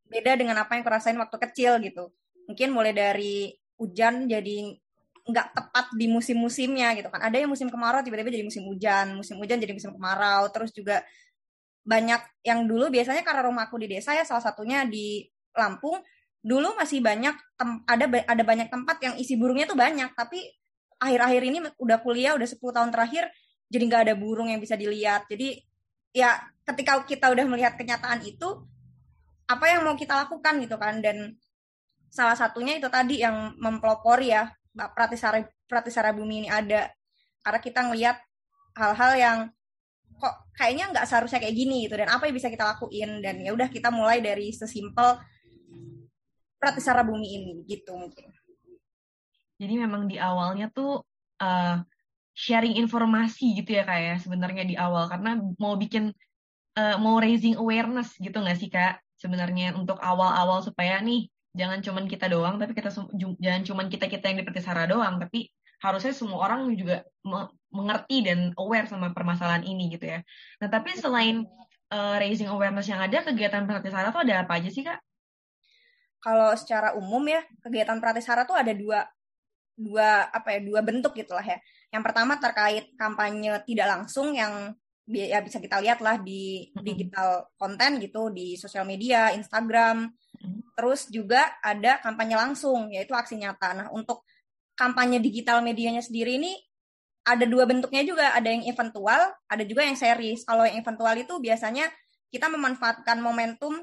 beda 0.10 0.36
dengan 0.36 0.60
apa 0.60 0.76
yang 0.76 0.84
kurasain 0.84 1.16
waktu 1.16 1.38
kecil 1.38 1.78
gitu. 1.80 2.10
Mungkin 2.50 2.74
mulai 2.74 2.92
dari 2.92 3.54
hujan 3.80 4.28
jadi 4.28 4.76
nggak 5.22 5.48
tepat 5.54 5.86
di 5.96 6.10
musim-musimnya 6.10 6.98
gitu 6.98 7.08
kan. 7.08 7.22
Ada 7.24 7.46
yang 7.46 7.50
musim 7.54 7.70
kemarau 7.70 8.04
tiba-tiba 8.04 8.34
jadi 8.34 8.44
musim 8.44 8.68
hujan, 8.68 9.16
musim 9.16 9.38
hujan 9.40 9.62
jadi 9.62 9.72
musim 9.72 9.94
kemarau, 9.96 10.50
terus 10.52 10.74
juga 10.74 11.06
banyak 11.82 12.22
yang 12.46 12.70
dulu 12.70 12.94
biasanya 12.94 13.26
karena 13.26 13.48
rumahku 13.50 13.80
di 13.82 13.90
desa 13.90 14.14
ya 14.14 14.22
salah 14.22 14.44
satunya 14.44 14.86
di 14.86 15.26
Lampung 15.58 15.98
dulu 16.42 16.74
masih 16.74 17.06
banyak 17.06 17.38
ada 17.86 18.06
ada 18.26 18.44
banyak 18.44 18.68
tempat 18.74 18.98
yang 19.06 19.14
isi 19.22 19.38
burungnya 19.38 19.70
tuh 19.70 19.78
banyak 19.78 20.10
tapi 20.18 20.42
akhir-akhir 20.98 21.42
ini 21.46 21.58
udah 21.78 21.98
kuliah 22.02 22.34
udah 22.34 22.50
10 22.50 22.58
tahun 22.62 22.90
terakhir 22.90 23.30
jadi 23.72 23.84
nggak 23.88 24.04
ada 24.12 24.16
burung 24.20 24.52
yang 24.52 24.60
bisa 24.60 24.76
dilihat. 24.76 25.32
Jadi 25.32 25.56
ya 26.12 26.36
ketika 26.68 27.00
kita 27.08 27.32
udah 27.32 27.48
melihat 27.48 27.80
kenyataan 27.80 28.20
itu 28.28 28.68
apa 29.48 29.66
yang 29.72 29.88
mau 29.88 29.96
kita 29.96 30.28
lakukan 30.28 30.60
gitu 30.60 30.76
kan 30.76 31.00
dan 31.00 31.40
salah 32.12 32.36
satunya 32.36 32.76
itu 32.76 32.92
tadi 32.92 33.24
yang 33.24 33.56
mempelopori 33.56 34.36
ya 34.36 34.52
Pratisara 34.76 35.40
Pratisara 35.72 36.12
Bumi 36.12 36.46
ini 36.46 36.50
ada. 36.52 36.92
Karena 37.40 37.60
kita 37.64 37.80
ngelihat 37.88 38.18
hal-hal 38.76 39.12
yang 39.16 39.38
kok 40.20 40.36
kayaknya 40.54 40.92
nggak 40.94 41.08
seharusnya 41.08 41.40
kayak 41.42 41.56
gini 41.58 41.90
gitu 41.90 41.98
dan 41.98 42.12
apa 42.14 42.30
yang 42.30 42.36
bisa 42.38 42.52
kita 42.52 42.62
lakuin 42.62 43.26
dan 43.26 43.42
ya 43.42 43.58
udah 43.58 43.74
kita 43.74 43.90
mulai 43.90 44.22
dari 44.22 44.54
sesimpel 44.54 45.18
Pratisara 46.62 47.02
Bumi 47.02 47.26
ini 47.26 47.52
gitu 47.66 47.98
mungkin. 47.98 48.30
Jadi 49.58 49.74
memang 49.78 50.06
di 50.06 50.22
awalnya 50.22 50.70
tuh 50.70 51.02
uh, 51.42 51.82
sharing 52.38 52.78
informasi 52.78 53.58
gitu 53.58 53.76
ya 53.76 53.84
kayak 53.84 54.06
ya, 54.06 54.16
sebenarnya 54.22 54.64
di 54.66 54.76
awal 54.78 55.10
karena 55.10 55.42
mau 55.58 55.74
bikin 55.74 56.14
uh, 56.78 56.96
mau 57.02 57.18
raising 57.18 57.58
awareness 57.58 58.16
gitu 58.22 58.38
nggak 58.38 58.58
sih 58.58 58.70
kak 58.72 59.02
sebenarnya 59.20 59.76
untuk 59.78 60.00
awal-awal 60.02 60.64
supaya 60.64 60.98
nih 61.04 61.30
jangan 61.52 61.84
cuman 61.84 62.08
kita 62.08 62.32
doang 62.32 62.56
tapi 62.58 62.72
kita 62.72 62.90
jangan 63.38 63.62
cuman 63.68 63.86
kita 63.92 64.08
kita 64.08 64.26
yang 64.32 64.42
di 64.42 64.62
Sara 64.64 64.88
doang 64.88 65.20
tapi 65.20 65.52
harusnya 65.84 66.14
semua 66.16 66.46
orang 66.48 66.72
juga 66.78 67.04
mengerti 67.74 68.22
dan 68.22 68.54
aware 68.56 68.86
sama 68.86 69.10
permasalahan 69.12 69.66
ini 69.66 69.90
gitu 69.98 70.06
ya. 70.14 70.20
Nah 70.62 70.70
tapi 70.70 70.94
selain 70.94 71.44
uh, 71.90 72.16
raising 72.22 72.48
awareness 72.48 72.88
yang 72.88 73.02
ada 73.02 73.26
kegiatan 73.26 73.66
Sara 73.90 74.14
tuh 74.14 74.22
ada 74.24 74.46
apa 74.46 74.62
aja 74.62 74.70
sih 74.70 74.86
kak? 74.86 75.02
Kalau 76.22 76.54
secara 76.54 76.94
umum 76.94 77.26
ya 77.26 77.42
kegiatan 77.66 77.98
Sara 78.22 78.46
tuh 78.46 78.56
ada 78.56 78.72
dua 78.72 79.04
dua 79.74 80.30
apa 80.30 80.54
ya 80.56 80.60
dua 80.62 80.80
bentuk 80.86 81.18
gitulah 81.18 81.44
ya. 81.44 81.58
Yang 81.90 82.04
pertama 82.06 82.38
terkait 82.38 82.94
kampanye 82.96 83.58
tidak 83.66 83.88
langsung 83.90 84.38
yang 84.38 84.72
ya 85.10 85.42
bisa 85.44 85.58
kita 85.58 85.82
lihat 85.82 86.00
lah 86.00 86.22
di 86.22 86.72
digital 86.78 87.50
konten 87.58 87.98
gitu 88.00 88.30
di 88.30 88.56
sosial 88.56 88.86
media, 88.86 89.34
Instagram, 89.34 90.14
Terus 90.82 91.12
juga 91.12 91.46
ada 91.62 92.00
kampanye 92.02 92.34
langsung, 92.34 92.90
yaitu 92.90 93.14
aksi 93.14 93.38
nyata. 93.38 93.76
Nah, 93.76 93.88
untuk 93.94 94.26
kampanye 94.74 95.22
digital 95.22 95.62
medianya 95.62 96.02
sendiri 96.02 96.42
ini 96.42 96.58
ada 97.22 97.46
dua 97.46 97.70
bentuknya 97.70 98.02
juga, 98.02 98.34
ada 98.34 98.50
yang 98.50 98.66
eventual, 98.66 99.30
ada 99.46 99.64
juga 99.68 99.86
yang 99.86 99.94
series. 99.94 100.42
Kalau 100.42 100.66
yang 100.66 100.82
eventual 100.82 101.14
itu 101.22 101.38
biasanya 101.38 101.86
kita 102.34 102.50
memanfaatkan 102.50 103.22
momentum 103.22 103.78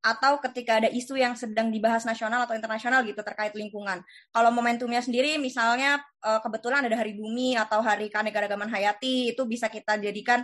atau 0.00 0.40
ketika 0.40 0.80
ada 0.80 0.88
isu 0.88 1.20
yang 1.20 1.36
sedang 1.36 1.68
dibahas 1.68 2.08
nasional 2.08 2.48
atau 2.48 2.56
internasional 2.56 3.04
gitu 3.04 3.20
terkait 3.20 3.52
lingkungan. 3.52 4.00
Kalau 4.32 4.48
momentumnya 4.48 5.04
sendiri 5.04 5.36
misalnya 5.36 6.00
eh, 6.24 6.40
kebetulan 6.40 6.88
ada 6.88 6.96
Hari 6.96 7.16
Bumi 7.20 7.56
atau 7.56 7.84
Hari 7.84 8.08
Keanekaragaman 8.08 8.72
Hayati 8.72 9.36
itu 9.36 9.42
bisa 9.44 9.68
kita 9.68 10.00
jadikan 10.00 10.40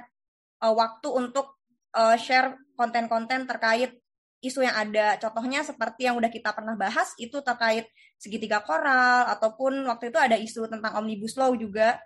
eh, 0.60 0.75
waktu 0.76 1.08
untuk 1.08 1.56
eh, 1.96 2.16
share 2.20 2.52
konten-konten 2.76 3.48
terkait 3.48 3.96
isu 4.44 4.60
yang 4.60 4.76
ada. 4.76 5.16
Contohnya 5.16 5.64
seperti 5.64 6.04
yang 6.04 6.20
udah 6.20 6.28
kita 6.28 6.52
pernah 6.52 6.76
bahas 6.76 7.16
itu 7.16 7.40
terkait 7.40 7.88
segitiga 8.20 8.60
koral 8.60 9.28
ataupun 9.32 9.88
waktu 9.88 10.12
itu 10.12 10.18
ada 10.20 10.36
isu 10.36 10.68
tentang 10.68 11.00
omnibus 11.00 11.36
law 11.40 11.56
juga. 11.56 11.96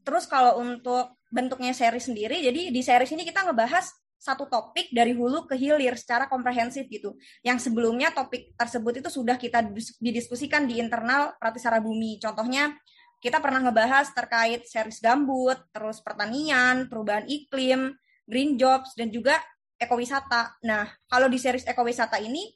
Terus 0.00 0.24
kalau 0.24 0.62
untuk 0.62 1.20
bentuknya 1.28 1.74
seri 1.76 1.98
sendiri, 1.98 2.38
jadi 2.40 2.70
di 2.70 2.80
series 2.80 3.12
ini 3.12 3.26
kita 3.26 3.42
ngebahas 3.44 3.90
satu 4.16 4.48
topik 4.48 4.90
dari 4.90 5.12
hulu 5.12 5.44
ke 5.46 5.54
hilir 5.54 5.94
secara 5.94 6.26
komprehensif 6.26 6.88
gitu. 6.88 7.14
Yang 7.44 7.70
sebelumnya 7.70 8.10
topik 8.10 8.56
tersebut 8.56 9.04
itu 9.04 9.08
sudah 9.12 9.36
kita 9.36 9.62
didiskusikan 10.00 10.64
di 10.64 10.80
internal 10.80 11.36
Pratisara 11.36 11.78
Bumi. 11.78 12.18
Contohnya 12.18 12.74
kita 13.20 13.40
pernah 13.40 13.62
ngebahas 13.64 14.12
terkait 14.12 14.68
series 14.68 15.00
gambut, 15.00 15.56
terus 15.72 16.00
pertanian, 16.04 16.88
perubahan 16.88 17.24
iklim, 17.28 17.96
green 18.28 18.60
jobs, 18.60 18.92
dan 18.98 19.08
juga 19.08 19.40
ekowisata. 19.76 20.60
Nah, 20.64 20.88
kalau 21.08 21.28
di 21.28 21.36
series 21.40 21.64
ekowisata 21.68 22.20
ini 22.20 22.52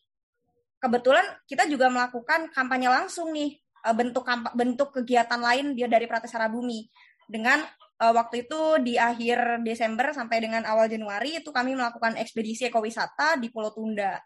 kebetulan 0.81 1.25
kita 1.45 1.69
juga 1.69 1.93
melakukan 1.93 2.49
kampanye 2.51 2.89
langsung 2.89 3.31
nih 3.37 3.61
eh, 3.61 3.95
bentuk 3.95 4.25
bentuk 4.57 4.89
kegiatan 4.97 5.39
lain 5.41 5.77
dia 5.77 5.87
dari 5.87 6.09
Pratasara 6.09 6.49
Bumi 6.49 6.89
dengan 7.29 7.61
uh, 8.01 8.13
waktu 8.17 8.49
itu 8.49 8.61
di 8.81 8.97
akhir 8.97 9.61
Desember 9.61 10.17
sampai 10.17 10.41
dengan 10.41 10.65
awal 10.65 10.89
Januari 10.89 11.39
itu 11.39 11.53
kami 11.53 11.77
melakukan 11.77 12.17
ekspedisi 12.17 12.67
ekowisata 12.67 13.37
di 13.37 13.53
Pulau 13.53 13.71
Tunda. 13.71 14.17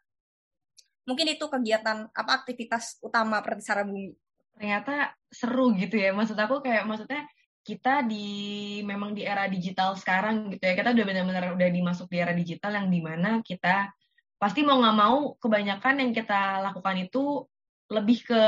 Mungkin 1.04 1.36
itu 1.36 1.50
kegiatan 1.50 2.08
apa 2.08 2.32
aktivitas 2.40 3.02
utama 3.04 3.42
Pratasara 3.44 3.84
Bumi. 3.84 4.14
Ternyata 4.56 5.12
seru 5.28 5.74
gitu 5.76 6.00
ya. 6.00 6.14
Maksud 6.16 6.38
aku 6.38 6.64
kayak 6.64 6.88
maksudnya 6.88 7.28
kita 7.64 8.04
di 8.04 8.28
memang 8.84 9.16
di 9.16 9.24
era 9.24 9.48
digital 9.48 9.96
sekarang 9.96 10.52
gitu 10.52 10.68
ya 10.68 10.76
kita 10.76 10.92
udah 10.92 11.04
benar-benar 11.08 11.56
udah 11.56 11.68
dimasuk 11.72 12.12
di 12.12 12.20
era 12.20 12.36
digital 12.36 12.76
yang 12.76 12.92
di 12.92 13.00
mana 13.00 13.40
kita 13.40 13.88
pasti 14.36 14.60
mau 14.60 14.76
nggak 14.84 14.96
mau 15.00 15.32
kebanyakan 15.40 16.04
yang 16.04 16.10
kita 16.12 16.60
lakukan 16.60 17.08
itu 17.08 17.40
lebih 17.88 18.20
ke 18.28 18.42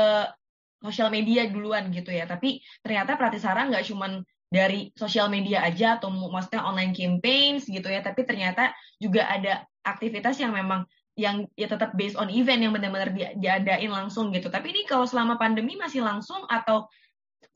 sosial 0.85 1.09
media 1.09 1.49
duluan 1.49 1.89
gitu 1.89 2.13
ya 2.13 2.29
tapi 2.29 2.61
ternyata 2.85 3.17
Pratisara 3.17 3.65
nggak 3.65 3.89
cuman 3.89 4.21
dari 4.47 4.89
sosial 4.95 5.27
media 5.27 5.63
aja 5.63 5.99
atau 5.99 6.07
maksudnya 6.11 6.63
online 6.63 6.95
campaigns 6.95 7.67
gitu 7.67 7.87
ya. 7.87 7.99
Tapi 7.99 8.23
ternyata 8.23 8.71
juga 8.99 9.27
ada 9.27 9.67
aktivitas 9.83 10.39
yang 10.39 10.55
memang 10.55 10.87
yang 11.17 11.49
ya 11.57 11.65
tetap 11.65 11.97
based 11.97 12.13
on 12.13 12.29
event 12.29 12.61
yang 12.61 12.71
benar-benar 12.71 13.09
di, 13.09 13.25
diadain 13.41 13.89
langsung 13.89 14.29
gitu. 14.31 14.47
Tapi 14.53 14.69
ini 14.69 14.81
kalau 14.85 15.09
selama 15.09 15.35
pandemi 15.35 15.73
masih 15.73 16.05
langsung 16.05 16.45
atau 16.45 16.87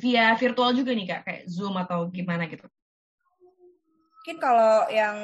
via 0.01 0.33
virtual 0.33 0.73
juga 0.73 0.91
nih 0.97 1.07
kak? 1.07 1.21
Kayak 1.23 1.43
zoom 1.45 1.77
atau 1.77 2.09
gimana 2.09 2.49
gitu? 2.49 2.65
Mungkin 4.21 4.37
kalau 4.41 4.89
yang 4.89 5.17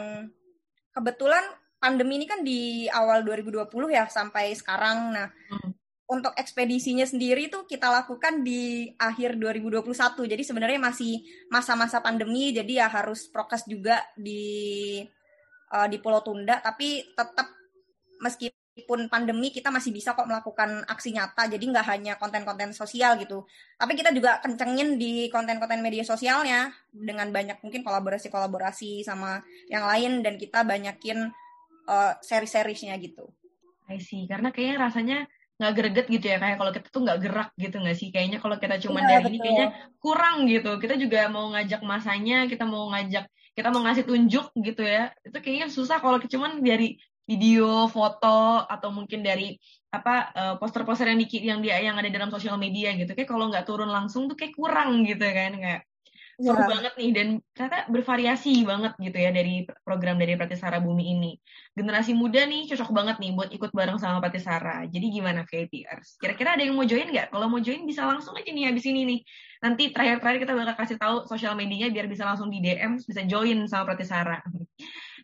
kebetulan 0.93 1.45
pandemi 1.77 2.17
ini 2.21 2.25
kan 2.25 2.41
di 2.41 2.89
awal 2.89 3.21
2020 3.25 3.69
ya 3.89 4.05
sampai 4.09 4.53
sekarang. 4.53 5.13
Nah 5.13 5.27
hmm. 5.29 5.76
Untuk 6.07 6.31
ekspedisinya 6.39 7.03
sendiri 7.03 7.51
tuh 7.51 7.67
kita 7.67 7.91
lakukan 7.91 8.39
di 8.39 8.87
akhir 8.95 9.35
2021 9.35 9.91
jadi 10.23 10.43
sebenarnya 10.43 10.79
masih 10.79 11.19
masa-masa 11.51 11.99
pandemi 11.99 12.55
jadi 12.55 12.83
ya 12.83 12.87
harus 12.87 13.27
prokes 13.27 13.67
juga 13.67 13.99
di 14.15 15.03
uh, 15.73 15.87
di 15.87 15.97
Pulau 15.99 16.23
Tunda. 16.23 16.59
Tapi 16.63 17.11
tetap 17.11 17.47
meskipun 18.23 19.11
pandemi 19.11 19.51
kita 19.51 19.69
masih 19.69 19.91
bisa 19.91 20.15
kok 20.15 20.27
melakukan 20.27 20.85
aksi 20.87 21.11
nyata. 21.15 21.49
Jadi 21.51 21.63
nggak 21.67 21.87
hanya 21.87 22.13
konten-konten 22.15 22.71
sosial 22.71 23.19
gitu. 23.19 23.43
Tapi 23.75 23.93
kita 23.97 24.13
juga 24.15 24.39
kencengin 24.39 24.95
di 24.95 25.27
konten-konten 25.27 25.83
media 25.83 26.03
sosialnya 26.05 26.71
dengan 26.91 27.29
banyak 27.33 27.59
mungkin 27.61 27.81
kolaborasi-kolaborasi 27.83 29.03
sama 29.03 29.43
yang 29.67 29.83
lain. 29.85 30.23
Dan 30.23 30.39
kita 30.39 30.63
banyakin 30.63 31.27
uh, 31.89 32.13
seri-serisnya 32.23 32.95
gitu. 33.01 33.27
I 33.87 34.03
see. 34.03 34.27
Karena 34.27 34.51
kayaknya 34.51 34.77
rasanya 34.83 35.19
nggak 35.57 35.73
greget 35.73 36.05
gitu 36.05 36.25
ya 36.29 36.37
kayak 36.37 36.57
kalau 36.61 36.71
kita 36.71 36.87
tuh 36.93 37.01
nggak 37.01 37.19
gerak 37.25 37.49
gitu 37.57 37.75
nggak 37.81 37.97
sih? 37.97 38.07
Kayaknya 38.13 38.37
kalau 38.37 38.55
kita 38.61 38.75
cuma 38.77 38.99
ya, 39.01 39.07
dari 39.09 39.23
betul. 39.25 39.31
ini 39.33 39.37
kayaknya 39.41 39.67
kurang 39.97 40.35
gitu. 40.45 40.71
Kita 40.77 40.95
juga 40.95 41.19
mau 41.33 41.45
ngajak 41.53 41.81
masanya 41.81 42.37
kita 42.45 42.63
mau 42.69 42.85
ngajak 42.93 43.25
kita 43.57 43.67
mau 43.73 43.81
ngasih 43.81 44.05
tunjuk 44.05 44.45
gitu 44.61 44.83
ya. 44.85 45.09
Itu 45.25 45.37
kayaknya 45.41 45.67
susah 45.73 45.97
kalau 45.97 46.21
cuman 46.21 46.61
dari 46.61 47.01
video 47.27 47.91
foto 47.91 48.63
atau 48.63 48.89
mungkin 48.93 49.19
dari 49.19 49.57
apa 49.91 50.15
uh, 50.31 50.53
poster-poster 50.61 51.11
yang 51.11 51.19
di 51.19 51.27
yang 51.43 51.59
dia 51.59 51.75
yang 51.81 51.97
ada 51.99 52.07
dalam 52.07 52.29
sosial 52.29 52.55
media 52.61 52.93
gitu. 52.93 53.11
Kayak 53.17 53.29
kalau 53.33 53.49
nggak 53.49 53.65
turun 53.65 53.89
langsung 53.89 54.29
tuh 54.29 54.37
kayak 54.37 54.53
kurang 54.53 55.03
gitu 55.03 55.25
kan 55.25 55.57
kayak 55.57 55.81
seru 56.37 56.53
yeah. 56.53 56.69
banget 56.69 56.93
nih 57.01 57.11
dan 57.17 57.27
ternyata 57.57 57.89
bervariasi 57.89 58.61
banget 58.61 58.93
gitu 59.01 59.17
ya 59.17 59.33
dari 59.33 59.65
program 59.81 60.21
dari 60.21 60.37
Pratisara 60.37 60.77
Bumi 60.77 61.17
ini. 61.17 61.31
Generasi 61.73 62.13
muda 62.13 62.45
nih 62.45 62.69
cocok 62.69 62.93
banget 62.93 63.17
nih 63.17 63.33
buat 63.33 63.49
ikut 63.49 63.73
bareng 63.73 63.97
sama 63.97 64.21
Pratisara. 64.21 64.85
Jadi 64.85 65.09
gimana 65.09 65.41
VIPers? 65.49 66.21
Kira-kira 66.21 66.53
ada 66.53 66.61
yang 66.61 66.77
mau 66.77 66.85
join 66.85 67.09
nggak? 67.09 67.33
Kalau 67.33 67.49
mau 67.49 67.57
join 67.57 67.81
bisa 67.89 68.05
langsung 68.05 68.37
aja 68.37 68.53
nih 68.53 68.69
habis 68.69 68.85
ini 68.85 69.01
nih. 69.09 69.19
Nanti 69.65 69.89
terakhir-terakhir 69.89 70.39
kita 70.45 70.53
bakal 70.53 70.75
kasih 70.77 70.97
tahu 71.01 71.15
sosial 71.25 71.57
medianya 71.57 71.89
biar 71.89 72.05
bisa 72.05 72.21
langsung 72.29 72.53
di 72.53 72.61
DM 72.61 73.01
bisa 73.01 73.25
join 73.25 73.65
sama 73.65 73.93
Pratisara. 73.93 74.37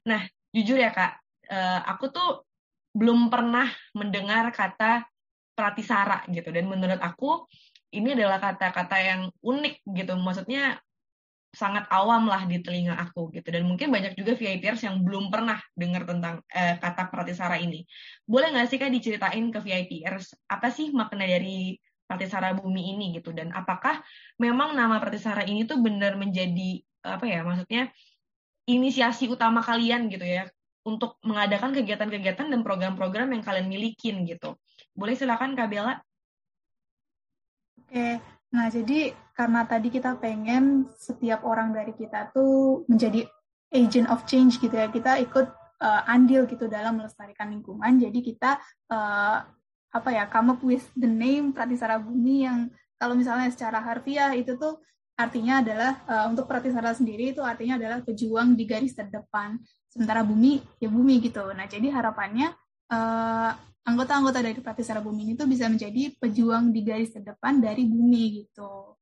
Nah, 0.03 0.20
jujur 0.51 0.75
ya 0.75 0.91
Kak, 0.91 1.15
uh, 1.48 1.79
aku 1.88 2.12
tuh 2.12 2.43
belum 2.91 3.32
pernah 3.32 3.72
mendengar 3.96 4.51
kata 4.51 5.08
Pratisara 5.55 6.27
gitu 6.27 6.51
dan 6.51 6.67
menurut 6.67 7.00
aku 7.00 7.48
ini 7.93 8.12
adalah 8.12 8.41
kata-kata 8.41 8.98
yang 9.00 9.22
unik 9.39 9.79
gitu. 9.96 10.17
Maksudnya 10.20 10.82
sangat 11.53 11.86
awam 11.93 12.25
lah 12.25 12.50
di 12.50 12.57
telinga 12.65 12.98
aku 12.98 13.29
gitu 13.29 13.53
dan 13.53 13.69
mungkin 13.69 13.93
banyak 13.93 14.17
juga 14.17 14.33
VIPers 14.33 14.89
yang 14.89 15.05
belum 15.05 15.29
pernah 15.29 15.62
dengar 15.77 16.03
tentang 16.10 16.41
eh, 16.50 16.81
kata 16.81 17.13
Pratisara 17.13 17.62
ini. 17.62 17.86
Boleh 18.25 18.50
nggak 18.50 18.67
sih 18.74 18.81
kak 18.81 18.89
diceritain 18.89 19.53
ke 19.53 19.60
VIPers 19.62 20.33
apa 20.50 20.74
sih 20.74 20.89
makna 20.89 21.29
dari 21.29 21.77
Pratisara 22.10 22.57
Bumi 22.57 22.98
ini 22.98 23.13
gitu 23.22 23.31
dan 23.31 23.53
apakah 23.53 24.01
memang 24.41 24.74
nama 24.74 24.98
Pratisara 24.98 25.45
ini 25.45 25.69
tuh 25.69 25.77
benar 25.77 26.17
menjadi 26.17 26.81
apa 27.05 27.25
ya 27.29 27.45
maksudnya 27.45 27.93
inisiasi 28.65 29.29
utama 29.29 29.62
kalian 29.62 30.10
gitu 30.10 30.25
ya 30.25 30.50
untuk 30.83 31.22
mengadakan 31.24 31.72
kegiatan-kegiatan 31.72 32.50
dan 32.50 32.62
program-program 32.65 33.29
yang 33.29 33.45
kalian 33.45 33.69
milikin 33.69 34.25
gitu. 34.25 34.57
Boleh 34.98 35.15
silakan 35.15 35.55
Kak 35.55 35.69
Bella. 35.72 36.01
Oke, 37.79 38.19
Nah, 38.53 38.69
jadi 38.69 39.17
karena 39.34 39.66
tadi 39.66 39.90
kita 39.90 40.22
pengen 40.22 40.88
setiap 40.94 41.42
orang 41.44 41.74
dari 41.74 41.94
kita 41.98 42.30
tuh 42.34 42.86
menjadi 42.86 43.25
agent 43.74 44.06
of 44.13 44.22
change 44.30 44.62
gitu 44.62 44.74
ya, 44.74 44.88
kita 44.94 45.18
ikut 45.25 45.50
uh, 45.82 46.02
andil 46.06 46.46
gitu 46.46 46.70
dalam 46.70 47.02
melestarikan 47.02 47.50
lingkungan. 47.50 47.98
Jadi 47.98 48.20
kita 48.22 48.62
uh, 48.94 49.38
apa 49.94 50.10
ya, 50.13 50.30
come 50.30 50.54
up 50.54 50.62
with 50.62 50.86
the 50.94 51.10
name 51.10 51.50
Pratisara 51.50 51.98
Bumi 51.98 52.46
yang 52.46 52.70
kalau 53.02 53.18
misalnya 53.18 53.50
secara 53.50 53.82
harfiah 53.82 54.38
itu 54.38 54.54
tuh 54.56 54.80
artinya 55.18 55.62
adalah 55.66 55.92
uh, 56.06 56.25
untuk 56.30 56.46
Pratisara 56.46 56.94
sendiri 56.94 57.34
itu 57.34 57.42
artinya 57.42 57.82
adalah 57.82 58.00
pejuang 58.06 58.54
di 58.54 58.63
garis 58.70 58.94
terdepan. 58.94 59.58
Sementara 59.90 60.25
bumi 60.25 60.62
ya 60.82 60.90
bumi 60.90 61.22
gitu. 61.22 61.54
Nah, 61.54 61.70
jadi 61.70 61.90
harapannya 61.94 62.50
uh, 62.90 63.52
anggota-anggota 63.84 64.40
dari 64.42 64.58
Pratisara 64.58 65.04
Bumi 65.04 65.28
ini 65.28 65.34
tuh 65.36 65.46
bisa 65.46 65.68
menjadi 65.68 66.16
pejuang 66.18 66.72
di 66.72 66.82
garis 66.82 67.13
terdepan 67.13 67.60
dari 67.60 67.86
bumi 67.86 68.46
gitu. 68.46 68.98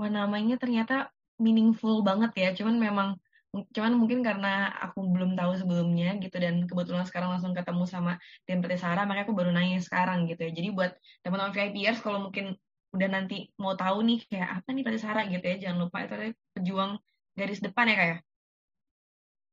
Wah 0.00 0.10
namanya 0.10 0.58
ternyata 0.58 1.10
meaningful 1.38 2.02
banget 2.02 2.32
ya, 2.34 2.48
cuman 2.54 2.76
memang 2.78 3.08
cuman 3.54 3.94
mungkin 3.94 4.26
karena 4.26 4.66
aku 4.82 4.98
belum 5.14 5.38
tahu 5.38 5.54
sebelumnya 5.54 6.18
gitu 6.18 6.42
dan 6.42 6.66
kebetulan 6.66 7.06
sekarang 7.06 7.38
langsung 7.38 7.54
ketemu 7.54 7.86
sama 7.86 8.18
tim 8.50 8.58
Pratisara 8.58 9.06
makanya 9.06 9.30
aku 9.30 9.34
baru 9.38 9.54
nanya 9.54 9.78
sekarang 9.78 10.26
gitu 10.26 10.50
ya. 10.50 10.50
Jadi 10.50 10.68
buat 10.74 10.90
teman-teman 11.22 11.54
VIPers 11.54 12.02
kalau 12.02 12.26
mungkin 12.30 12.58
udah 12.94 13.08
nanti 13.10 13.54
mau 13.58 13.78
tahu 13.78 14.02
nih 14.02 14.26
kayak 14.26 14.62
apa 14.62 14.68
nih 14.74 14.82
Pratisara 14.82 15.22
gitu 15.30 15.44
ya, 15.46 15.56
jangan 15.68 15.86
lupa 15.86 16.02
itu 16.02 16.34
pejuang 16.58 16.98
garis 17.38 17.62
depan 17.62 17.86
ya 17.90 17.96
kayak. 17.98 18.10
Ya? 18.10 18.18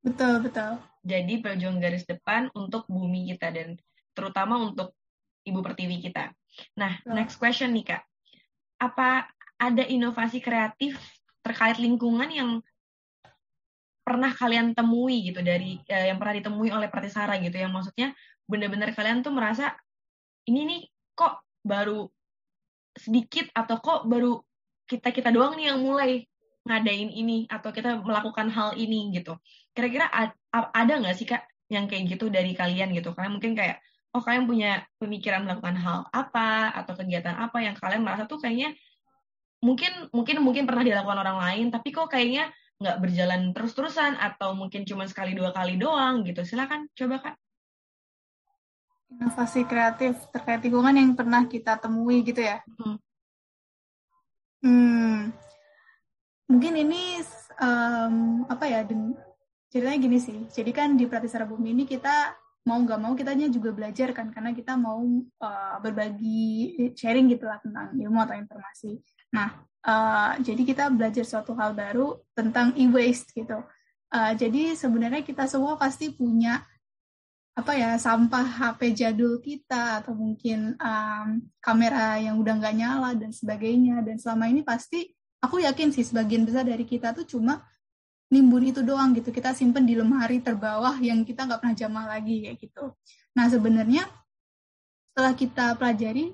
Betul, 0.01 0.33
betul 0.41 0.81
jadi 1.01 1.41
pejuang 1.41 1.81
garis 1.81 2.05
depan 2.05 2.53
untuk 2.53 2.85
bumi 2.85 3.33
kita 3.33 3.49
dan 3.49 3.77
terutama 4.13 4.61
untuk 4.61 4.93
ibu 5.41 5.59
pertiwi 5.65 5.97
kita. 6.01 6.29
Nah, 6.77 7.01
oh. 7.09 7.13
next 7.17 7.41
question 7.41 7.73
nih 7.73 7.97
kak, 7.97 8.03
apa 8.77 9.25
ada 9.61 9.85
inovasi 9.85 10.41
kreatif 10.41 10.97
terkait 11.45 11.77
lingkungan 11.77 12.29
yang 12.33 12.49
pernah 14.01 14.33
kalian 14.33 14.73
temui 14.73 15.29
gitu 15.29 15.45
dari 15.45 15.77
eh, 15.85 16.09
yang 16.09 16.17
pernah 16.17 16.41
ditemui 16.41 16.73
oleh 16.73 16.89
Pratisara 16.89 17.37
gitu 17.37 17.53
yang 17.53 17.69
maksudnya 17.69 18.17
benar-benar 18.49 18.91
kalian 18.97 19.21
tuh 19.21 19.29
merasa 19.29 19.77
ini 20.49 20.65
nih 20.65 20.81
kok 21.13 21.45
baru 21.61 22.09
sedikit 22.97 23.47
atau 23.53 23.77
kok 23.77 24.09
baru 24.09 24.41
kita 24.89 25.13
kita 25.13 25.29
doang 25.29 25.55
nih 25.55 25.71
yang 25.71 25.79
mulai 25.79 26.25
ngadain 26.67 27.09
ini 27.13 27.45
atau 27.47 27.71
kita 27.71 28.01
melakukan 28.03 28.49
hal 28.51 28.75
ini 28.75 29.13
gitu. 29.15 29.37
Kira-kira 29.71 30.09
ada 30.51 30.93
nggak 30.99 31.15
sih 31.15 31.25
kak 31.25 31.47
yang 31.71 31.87
kayak 31.87 32.17
gitu 32.17 32.27
dari 32.27 32.51
kalian 32.51 32.91
gitu? 32.91 33.15
Karena 33.15 33.31
mungkin 33.31 33.55
kayak 33.55 33.79
oh 34.11 34.19
kalian 34.19 34.45
punya 34.45 34.83
pemikiran 34.99 35.47
melakukan 35.47 35.77
hal 35.79 35.99
apa 36.11 36.75
atau 36.75 36.93
kegiatan 36.99 37.33
apa 37.39 37.63
yang 37.63 37.75
kalian 37.79 38.03
merasa 38.03 38.27
tuh 38.27 38.43
kayaknya 38.43 38.75
mungkin 39.61 40.09
mungkin 40.09 40.41
mungkin 40.41 40.65
pernah 40.65 40.81
dilakukan 40.81 41.21
orang 41.21 41.37
lain 41.37 41.65
tapi 41.69 41.93
kok 41.93 42.09
kayaknya 42.09 42.49
nggak 42.81 42.97
berjalan 42.97 43.53
terus-terusan 43.53 44.17
atau 44.17 44.57
mungkin 44.57 44.81
cuma 44.89 45.05
sekali 45.05 45.37
dua 45.37 45.53
kali 45.53 45.77
doang 45.77 46.25
gitu. 46.25 46.41
Silakan 46.41 46.89
coba 46.97 47.15
kak. 47.21 47.35
Inovasi 49.11 49.69
kreatif 49.69 50.17
terkait 50.33 50.65
lingkungan 50.65 50.97
yang 50.97 51.13
pernah 51.13 51.45
kita 51.45 51.77
temui 51.77 52.25
gitu 52.25 52.41
ya. 52.41 52.63
Hmm, 52.81 52.97
hmm. 54.65 55.17
Mungkin 56.49 56.73
ini 56.81 57.21
um, 57.61 58.47
apa 58.49 58.65
ya 58.65 58.81
ceritanya 59.69 59.99
gini 60.01 60.17
sih. 60.17 60.39
Jadi 60.49 60.71
kan 60.73 60.97
di 60.97 61.05
Pratisara 61.05 61.45
Bumi 61.45 61.77
ini 61.77 61.83
kita 61.85 62.33
mau 62.61 62.77
nggak 62.77 62.99
mau 63.01 63.13
kitanya 63.17 63.49
juga 63.49 63.73
belajar 63.73 64.13
kan 64.13 64.29
karena 64.29 64.53
kita 64.53 64.77
mau 64.77 65.01
uh, 65.41 65.77
berbagi 65.81 66.77
sharing 66.93 67.33
gitu 67.33 67.49
lah 67.49 67.57
tentang 67.57 67.97
ilmu 67.97 68.19
atau 68.21 68.37
informasi. 68.37 69.01
Nah 69.33 69.65
uh, 69.85 70.37
jadi 70.37 70.61
kita 70.61 70.93
belajar 70.93 71.25
suatu 71.25 71.57
hal 71.57 71.73
baru 71.73 72.21
tentang 72.37 72.77
e-waste 72.77 73.33
gitu. 73.33 73.65
Uh, 74.11 74.33
jadi 74.37 74.77
sebenarnya 74.77 75.25
kita 75.25 75.49
semua 75.49 75.79
pasti 75.79 76.13
punya 76.13 76.61
apa 77.51 77.75
ya 77.75 77.99
sampah 77.99 78.47
HP 78.47 78.95
jadul 78.95 79.43
kita 79.43 79.99
atau 79.99 80.15
mungkin 80.15 80.71
um, 80.79 81.27
kamera 81.59 82.15
yang 82.15 82.39
udah 82.39 82.53
nggak 82.61 82.75
nyala 82.77 83.11
dan 83.17 83.33
sebagainya. 83.33 84.05
Dan 84.05 84.21
selama 84.21 84.47
ini 84.47 84.61
pasti 84.61 85.09
aku 85.41 85.65
yakin 85.65 85.89
sih 85.91 86.05
sebagian 86.05 86.45
besar 86.45 86.63
dari 86.63 86.85
kita 86.85 87.11
tuh 87.11 87.25
cuma 87.25 87.59
nimbun 88.31 88.63
itu 88.71 88.79
doang 88.81 89.11
gitu. 89.11 89.29
Kita 89.29 89.51
simpen 89.51 89.83
di 89.83 89.99
lemari 89.99 90.39
terbawah 90.39 90.95
yang 91.03 91.27
kita 91.27 91.43
nggak 91.43 91.59
pernah 91.59 91.75
jamah 91.75 92.05
lagi 92.07 92.47
kayak 92.47 92.57
gitu. 92.63 92.95
Nah 93.35 93.45
sebenarnya 93.51 94.07
setelah 95.11 95.33
kita 95.35 95.65
pelajari 95.75 96.31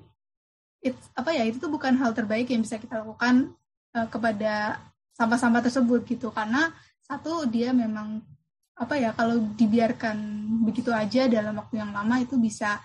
it's, 0.78 1.10
apa 1.18 1.34
ya 1.34 1.42
itu 1.42 1.58
tuh 1.58 1.68
bukan 1.68 1.98
hal 1.98 2.14
terbaik 2.14 2.46
yang 2.48 2.62
bisa 2.62 2.78
kita 2.78 3.02
lakukan 3.02 3.50
uh, 3.98 4.06
kepada 4.06 4.78
sampah-sampah 5.18 5.66
tersebut 5.66 6.06
gitu. 6.06 6.30
Karena 6.30 6.70
satu 7.02 7.42
dia 7.50 7.74
memang 7.74 8.22
apa 8.78 8.94
ya 8.94 9.10
kalau 9.10 9.42
dibiarkan 9.58 10.16
begitu 10.62 10.94
aja 10.94 11.26
dalam 11.26 11.58
waktu 11.58 11.82
yang 11.82 11.90
lama 11.90 12.22
itu 12.22 12.38
bisa 12.38 12.78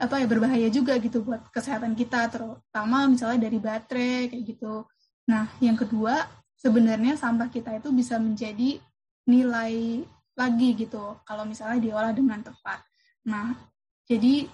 apa 0.00 0.16
ya 0.16 0.24
berbahaya 0.24 0.72
juga 0.72 0.96
gitu 0.96 1.20
buat 1.20 1.52
kesehatan 1.52 1.92
kita 1.92 2.32
terutama 2.32 3.04
misalnya 3.04 3.44
dari 3.44 3.60
baterai 3.60 4.32
kayak 4.32 4.44
gitu. 4.56 4.88
Nah, 5.28 5.52
yang 5.60 5.76
kedua 5.76 6.24
sebenarnya 6.56 7.14
sampah 7.20 7.52
kita 7.52 7.76
itu 7.78 7.92
bisa 7.92 8.16
menjadi 8.16 8.80
nilai 9.28 10.04
lagi 10.36 10.68
gitu 10.76 11.16
kalau 11.24 11.48
misalnya 11.48 11.80
diolah 11.80 12.12
dengan 12.12 12.44
tepat. 12.44 12.84
Nah, 13.26 13.56
jadi 14.04 14.46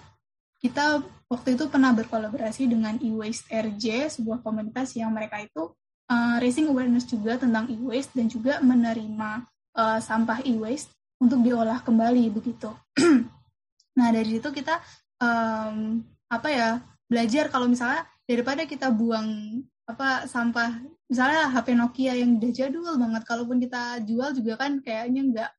kita 0.63 1.03
waktu 1.27 1.59
itu 1.59 1.67
pernah 1.67 1.91
berkolaborasi 1.91 2.71
dengan 2.71 2.95
e-waste 3.03 3.51
RJ, 3.51 4.15
sebuah 4.19 4.39
komunitas 4.39 4.95
yang 4.95 5.11
mereka 5.11 5.43
itu 5.43 5.75
uh, 6.07 6.39
raising 6.39 6.71
awareness 6.71 7.03
juga 7.03 7.35
tentang 7.35 7.67
e-waste 7.67 8.15
dan 8.15 8.31
juga 8.31 8.63
menerima 8.63 9.43
uh, 9.75 9.99
sampah 9.99 10.39
e-waste 10.47 10.89
untuk 11.19 11.43
diolah 11.43 11.83
kembali 11.83 12.31
begitu. 12.31 12.71
nah, 13.99 14.07
dari 14.15 14.39
situ 14.39 14.49
kita 14.55 14.79
um, 15.19 15.99
apa 16.31 16.47
ya 16.49 16.69
belajar 17.11 17.51
kalau 17.51 17.67
misalnya 17.67 18.07
daripada 18.23 18.63
kita 18.63 18.87
buang 18.89 19.61
apa 19.83 20.25
sampah 20.31 20.79
misalnya 21.11 21.51
HP 21.51 21.75
Nokia 21.75 22.13
yang 22.15 22.39
udah 22.39 22.51
jadul 22.55 22.95
banget 22.95 23.23
kalaupun 23.27 23.59
kita 23.59 23.99
jual 24.07 24.31
juga 24.31 24.53
kan 24.55 24.79
kayaknya 24.79 25.21
nggak 25.27 25.51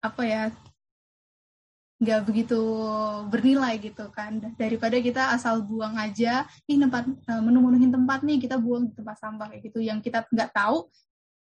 apa 0.00 0.22
ya 0.24 0.44
nggak 2.00 2.20
begitu 2.24 2.60
bernilai 3.28 3.76
gitu 3.76 4.08
kan. 4.08 4.40
Daripada 4.56 4.96
kita 4.96 5.36
asal 5.36 5.60
buang 5.60 6.00
aja 6.00 6.48
ih 6.64 6.80
tempat 6.80 7.04
eh, 7.04 7.42
menu-menuhin 7.44 7.92
tempat 7.92 8.24
nih 8.24 8.40
kita 8.40 8.56
buang 8.56 8.88
di 8.88 8.96
tempat 8.96 9.20
sampah 9.20 9.52
kayak 9.52 9.68
gitu. 9.68 9.84
Yang 9.84 10.08
kita 10.08 10.24
nggak 10.32 10.50
tahu 10.56 10.88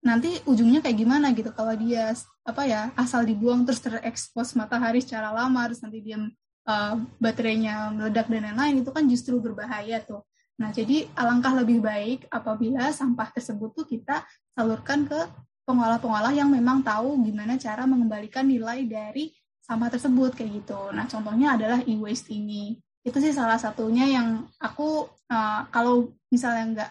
nanti 0.06 0.38
ujungnya 0.46 0.78
kayak 0.78 0.94
gimana 0.94 1.34
gitu. 1.34 1.50
Kalau 1.50 1.74
dia 1.74 2.14
apa 2.46 2.62
ya 2.70 2.94
asal 2.94 3.26
dibuang 3.26 3.66
terus 3.66 3.82
terekspos 3.82 4.54
matahari 4.54 5.02
secara 5.02 5.34
lama 5.34 5.66
terus 5.66 5.82
nanti 5.82 5.98
dia 6.06 6.22
uh, 6.70 6.94
baterainya 7.18 7.90
meledak 7.90 8.30
dan 8.30 8.54
lain-lain 8.54 8.86
itu 8.86 8.90
kan 8.94 9.04
justru 9.10 9.42
berbahaya 9.42 9.98
tuh 10.06 10.22
nah 10.54 10.70
jadi 10.70 11.10
alangkah 11.18 11.50
lebih 11.58 11.82
baik 11.82 12.30
apabila 12.30 12.94
sampah 12.94 13.30
tersebut 13.34 13.74
tuh 13.74 13.86
kita 13.86 14.22
salurkan 14.54 15.02
ke 15.02 15.18
pengolah-pengolah 15.64 16.32
yang 16.36 16.52
memang 16.52 16.84
tahu 16.84 17.16
gimana 17.24 17.56
cara 17.56 17.88
mengembalikan 17.88 18.44
nilai 18.44 18.84
dari 18.84 19.32
sampah 19.64 19.88
tersebut 19.88 20.36
kayak 20.36 20.60
gitu. 20.62 20.92
Nah, 20.92 21.08
contohnya 21.08 21.56
adalah 21.56 21.80
e-waste 21.88 22.28
ini. 22.36 22.76
Itu 23.00 23.16
sih 23.20 23.32
salah 23.32 23.56
satunya 23.56 24.04
yang 24.08 24.48
aku 24.60 25.08
uh, 25.28 25.60
kalau 25.72 26.12
misalnya 26.28 26.64
nggak 26.72 26.90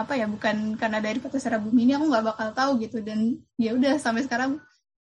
apa 0.00 0.12
ya 0.16 0.24
bukan 0.24 0.80
karena 0.80 0.96
dari 1.04 1.20
secara 1.20 1.60
bumi 1.60 1.84
ini 1.84 1.92
aku 1.92 2.08
nggak 2.08 2.24
bakal 2.32 2.48
tahu 2.56 2.70
gitu 2.80 3.04
dan 3.04 3.36
ya 3.60 3.76
udah 3.76 4.00
sampai 4.00 4.24
sekarang 4.24 4.56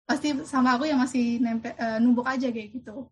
pasti 0.10 0.34
sama 0.42 0.74
aku 0.74 0.90
yang 0.90 0.98
masih 0.98 1.38
nempe, 1.38 1.70
uh, 1.78 2.02
numpuk 2.02 2.26
aja 2.26 2.50
kayak 2.50 2.70
gitu. 2.74 3.10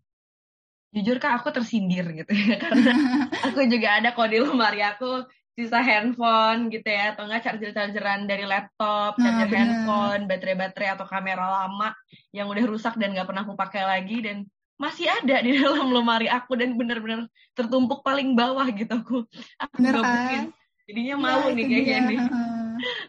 Jujur 0.90 1.22
kak 1.22 1.38
aku 1.38 1.54
tersindir 1.54 2.02
gitu 2.10 2.32
ya 2.34 2.58
karena 2.58 2.90
aku 3.46 3.62
juga 3.70 4.02
ada 4.02 4.10
kok 4.10 4.26
di 4.26 4.42
lemari 4.42 4.82
aku 4.82 5.22
sisa 5.54 5.82
handphone 5.84 6.72
gitu 6.72 6.88
ya 6.88 7.12
atau 7.12 7.28
enggak 7.28 7.42
charger-chargeran 7.44 8.24
dari 8.24 8.48
laptop, 8.48 9.18
nah, 9.20 9.44
charger 9.44 9.58
handphone, 9.60 10.24
baterai-baterai 10.24 10.96
atau 10.96 11.04
kamera 11.04 11.44
lama 11.44 11.92
yang 12.32 12.48
udah 12.48 12.64
rusak 12.64 12.96
dan 12.96 13.12
nggak 13.12 13.28
pernah 13.28 13.44
aku 13.44 13.54
pakai 13.58 13.82
lagi 13.84 14.24
dan 14.24 14.36
masih 14.80 15.12
ada 15.12 15.44
di 15.44 15.52
dalam 15.60 15.92
lemari 15.92 16.32
aku 16.32 16.56
dan 16.56 16.74
benar-benar 16.74 17.28
tertumpuk 17.52 18.00
paling 18.00 18.32
bawah 18.32 18.64
gitu 18.72 18.88
aku. 18.88 19.28
Aku 19.60 19.74
Bener, 19.76 20.00
kan? 20.00 20.48
Jadinya 20.88 21.14
iya, 21.14 21.22
malu 21.22 21.46
ya, 21.52 21.54
nih 21.54 21.64
kayak 21.68 21.84
gini. 21.86 22.16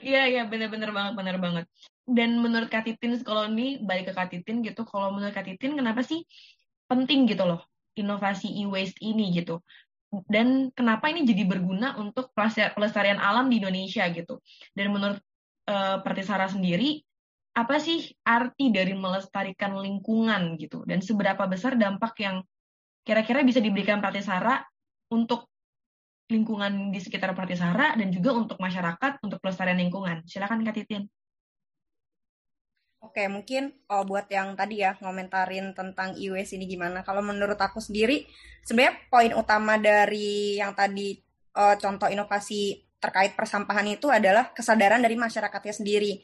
Iya 0.03 0.27
iya 0.27 0.43
bener-bener 0.43 0.91
banget 0.91 1.13
bener 1.15 1.39
banget. 1.39 1.65
Dan 2.03 2.43
menurut 2.43 2.67
Kak 2.67 2.83
Titin 2.83 3.15
kalau 3.23 3.47
ini 3.47 3.79
balik 3.79 4.11
ke 4.11 4.13
Kak 4.19 4.27
Titin 4.35 4.59
gitu, 4.67 4.83
kalau 4.83 5.15
menurut 5.15 5.31
Kak 5.31 5.47
Titin 5.47 5.79
kenapa 5.79 6.03
sih 6.03 6.27
penting 6.91 7.23
gitu 7.23 7.47
loh 7.47 7.70
inovasi 7.97 8.51
e-waste 8.63 8.99
ini 9.03 9.31
gitu? 9.35 9.59
dan 10.27 10.67
kenapa 10.75 11.07
ini 11.07 11.23
jadi 11.23 11.47
berguna 11.47 11.95
untuk 11.95 12.35
pelestarian 12.75 13.15
alam 13.15 13.47
di 13.47 13.63
Indonesia 13.63 14.03
gitu. 14.11 14.43
Dan 14.75 14.91
menurut 14.91 15.23
uh, 15.71 16.03
Pertisara 16.03 16.51
sendiri, 16.51 16.99
apa 17.55 17.79
sih 17.79 18.11
arti 18.27 18.75
dari 18.75 18.91
melestarikan 18.91 19.79
lingkungan 19.79 20.59
gitu? 20.59 20.83
Dan 20.83 20.99
seberapa 20.99 21.47
besar 21.47 21.79
dampak 21.79 22.19
yang 22.19 22.43
kira-kira 23.07 23.39
bisa 23.47 23.63
diberikan 23.63 24.03
Pratisara 24.03 24.59
untuk 25.15 25.47
lingkungan 26.27 26.91
di 26.91 26.99
sekitar 26.99 27.31
Pratisara 27.31 27.95
dan 27.95 28.11
juga 28.11 28.35
untuk 28.35 28.59
masyarakat 28.59 29.23
untuk 29.23 29.39
pelestarian 29.39 29.79
lingkungan. 29.79 30.27
Silakan 30.27 30.67
Kak 30.67 30.75
Titin. 30.75 31.07
Oke, 33.01 33.25
mungkin 33.25 33.73
oh, 33.89 34.05
buat 34.05 34.29
yang 34.29 34.53
tadi 34.53 34.85
ya 34.85 34.93
ngomentarin 35.01 35.73
tentang 35.73 36.13
iWS 36.13 36.53
ini 36.53 36.69
gimana. 36.69 37.01
Kalau 37.01 37.25
menurut 37.25 37.57
aku 37.57 37.81
sendiri, 37.81 38.29
sebenarnya 38.61 38.93
poin 39.09 39.33
utama 39.33 39.81
dari 39.81 40.61
yang 40.61 40.77
tadi 40.77 41.17
uh, 41.57 41.73
contoh 41.81 42.05
inovasi 42.05 42.77
terkait 43.01 43.33
persampahan 43.33 43.89
itu 43.89 44.05
adalah 44.13 44.53
kesadaran 44.53 45.01
dari 45.01 45.17
masyarakatnya 45.17 45.73
sendiri. 45.73 46.21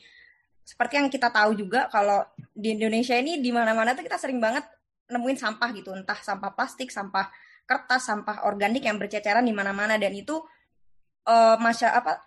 Seperti 0.61 1.01
yang 1.01 1.09
kita 1.09 1.33
tahu 1.33 1.57
juga 1.57 1.89
kalau 1.89 2.21
di 2.53 2.77
Indonesia 2.77 3.17
ini 3.17 3.41
di 3.41 3.49
mana-mana 3.49 3.97
tuh 3.97 4.05
kita 4.05 4.21
sering 4.21 4.37
banget 4.37 4.61
nemuin 5.09 5.39
sampah 5.39 5.73
gitu, 5.73 5.97
entah 5.97 6.19
sampah 6.21 6.53
plastik, 6.53 6.93
sampah 6.93 7.33
kertas, 7.65 8.05
sampah 8.05 8.45
organik 8.45 8.85
yang 8.85 9.01
berceceran 9.01 9.41
di 9.41 9.55
mana-mana 9.55 9.97
dan 9.97 10.13
itu 10.13 10.37
uh, 11.25 11.57
masya 11.57 11.89
apa 11.89 12.21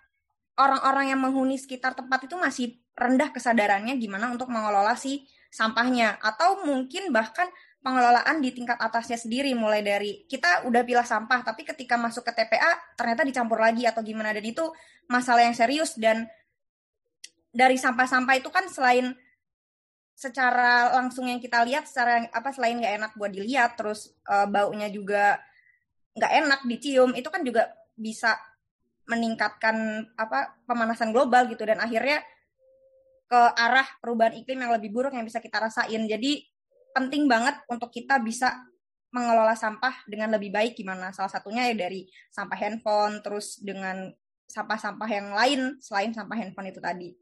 orang-orang 0.59 1.15
yang 1.15 1.21
menghuni 1.23 1.57
sekitar 1.57 1.95
tempat 1.95 2.27
itu 2.27 2.35
masih 2.35 2.77
rendah 3.01 3.33
kesadarannya 3.33 3.97
gimana 3.97 4.29
untuk 4.29 4.53
mengelola 4.53 4.93
si 4.93 5.25
sampahnya. 5.49 6.21
Atau 6.21 6.69
mungkin 6.69 7.09
bahkan 7.09 7.49
pengelolaan 7.81 8.45
di 8.45 8.53
tingkat 8.53 8.77
atasnya 8.77 9.17
sendiri. 9.17 9.57
Mulai 9.57 9.81
dari 9.81 10.11
kita 10.29 10.69
udah 10.69 10.85
pilah 10.85 11.09
sampah 11.09 11.41
tapi 11.41 11.65
ketika 11.65 11.97
masuk 11.97 12.29
ke 12.29 12.33
TPA 12.37 12.77
ternyata 13.01 13.25
dicampur 13.25 13.57
lagi 13.57 13.89
atau 13.89 14.05
gimana. 14.05 14.37
Dan 14.37 14.45
itu 14.45 14.69
masalah 15.09 15.49
yang 15.49 15.57
serius. 15.57 15.97
Dan 15.97 16.29
dari 17.51 17.81
sampah-sampah 17.81 18.37
itu 18.37 18.53
kan 18.53 18.69
selain 18.69 19.17
secara 20.13 20.93
langsung 21.01 21.33
yang 21.33 21.41
kita 21.41 21.65
lihat 21.65 21.89
secara 21.89 22.29
apa 22.29 22.53
selain 22.53 22.77
nggak 22.77 22.95
enak 23.01 23.13
buat 23.17 23.33
dilihat 23.33 23.81
terus 23.81 24.13
uh, 24.29 24.45
baunya 24.45 24.93
juga 24.93 25.41
nggak 26.13 26.33
enak 26.45 26.61
dicium 26.69 27.17
itu 27.17 27.33
kan 27.33 27.41
juga 27.41 27.73
bisa 27.97 28.37
meningkatkan 29.09 30.07
apa 30.21 30.61
pemanasan 30.69 31.11
global 31.11 31.49
gitu. 31.49 31.65
Dan 31.65 31.81
akhirnya 31.81 32.21
ke 33.31 33.41
arah 33.55 33.87
perubahan 34.03 34.35
iklim 34.43 34.59
yang 34.59 34.75
lebih 34.75 34.91
buruk 34.91 35.15
yang 35.15 35.23
bisa 35.23 35.39
kita 35.39 35.63
rasain. 35.63 36.03
Jadi 36.11 36.43
penting 36.91 37.31
banget 37.31 37.63
untuk 37.71 37.95
kita 37.95 38.19
bisa 38.19 38.59
mengelola 39.15 39.55
sampah 39.55 39.95
dengan 40.11 40.35
lebih 40.35 40.51
baik 40.51 40.75
gimana. 40.75 41.15
Salah 41.15 41.31
satunya 41.31 41.71
ya 41.71 41.87
dari 41.87 42.11
sampah 42.35 42.59
handphone, 42.59 43.23
terus 43.23 43.63
dengan 43.63 44.11
sampah-sampah 44.51 45.07
yang 45.07 45.31
lain 45.31 45.61
selain 45.79 46.11
sampah 46.11 46.35
handphone 46.35 46.75
itu 46.75 46.83
tadi. 46.83 47.15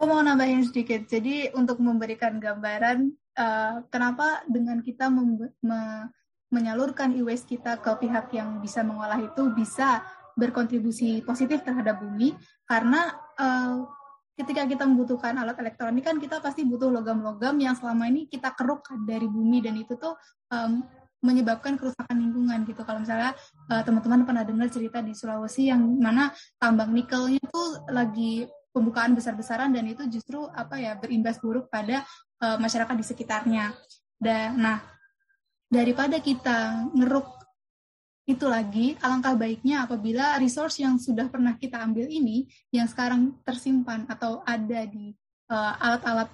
Aku 0.00 0.08
mau 0.08 0.24
nambahin 0.24 0.64
sedikit. 0.64 1.04
Jadi 1.04 1.52
untuk 1.52 1.84
memberikan 1.84 2.40
gambaran 2.40 3.12
uh, 3.36 3.84
kenapa 3.92 4.40
dengan 4.48 4.80
kita 4.80 5.12
me 5.12 5.52
menyalurkan 6.54 7.10
e-waste 7.18 7.50
kita 7.58 7.82
ke 7.82 7.90
pihak 8.06 8.30
yang 8.30 8.62
bisa 8.62 8.86
mengolah 8.86 9.18
itu 9.18 9.50
bisa 9.50 10.06
berkontribusi 10.38 11.18
positif 11.26 11.66
terhadap 11.66 11.98
bumi 11.98 12.30
karena 12.70 13.10
uh, 13.34 13.82
ketika 14.34 14.66
kita 14.66 14.82
membutuhkan 14.82 15.38
alat 15.38 15.54
elektronik 15.62 16.02
kan 16.02 16.18
kita 16.18 16.42
pasti 16.42 16.66
butuh 16.66 16.90
logam-logam 16.90 17.54
yang 17.62 17.78
selama 17.78 18.10
ini 18.10 18.26
kita 18.26 18.50
keruk 18.58 18.82
dari 19.06 19.30
bumi 19.30 19.62
dan 19.62 19.78
itu 19.78 19.94
tuh 19.94 20.18
um, 20.50 20.82
menyebabkan 21.24 21.80
kerusakan 21.80 22.20
lingkungan 22.20 22.68
gitu. 22.68 22.84
Kalau 22.84 23.00
misalnya 23.00 23.32
uh, 23.72 23.80
teman-teman 23.80 24.28
pernah 24.28 24.44
dengar 24.44 24.68
cerita 24.68 25.00
di 25.00 25.16
Sulawesi 25.16 25.72
yang 25.72 25.80
mana 25.80 26.28
tambang 26.60 26.92
nikelnya 26.92 27.40
tuh 27.48 27.88
lagi 27.88 28.44
pembukaan 28.74 29.16
besar-besaran 29.16 29.72
dan 29.72 29.88
itu 29.88 30.04
justru 30.10 30.44
apa 30.52 30.76
ya 30.76 30.98
berimbas 31.00 31.40
buruk 31.40 31.72
pada 31.72 32.04
uh, 32.44 32.60
masyarakat 32.60 32.94
di 32.98 33.04
sekitarnya. 33.06 33.72
Dan 34.20 34.60
nah 34.60 34.82
daripada 35.70 36.20
kita 36.20 36.90
ngeruk 36.92 37.33
itu 38.24 38.48
lagi, 38.48 38.96
alangkah 39.04 39.36
baiknya 39.36 39.84
apabila 39.84 40.40
resource 40.40 40.80
yang 40.80 40.96
sudah 40.96 41.28
pernah 41.28 41.60
kita 41.60 41.76
ambil 41.84 42.08
ini, 42.08 42.48
yang 42.72 42.88
sekarang 42.88 43.36
tersimpan 43.44 44.08
atau 44.08 44.40
ada 44.48 44.88
di 44.88 45.12
uh, 45.52 45.72
alat-alat 45.76 46.32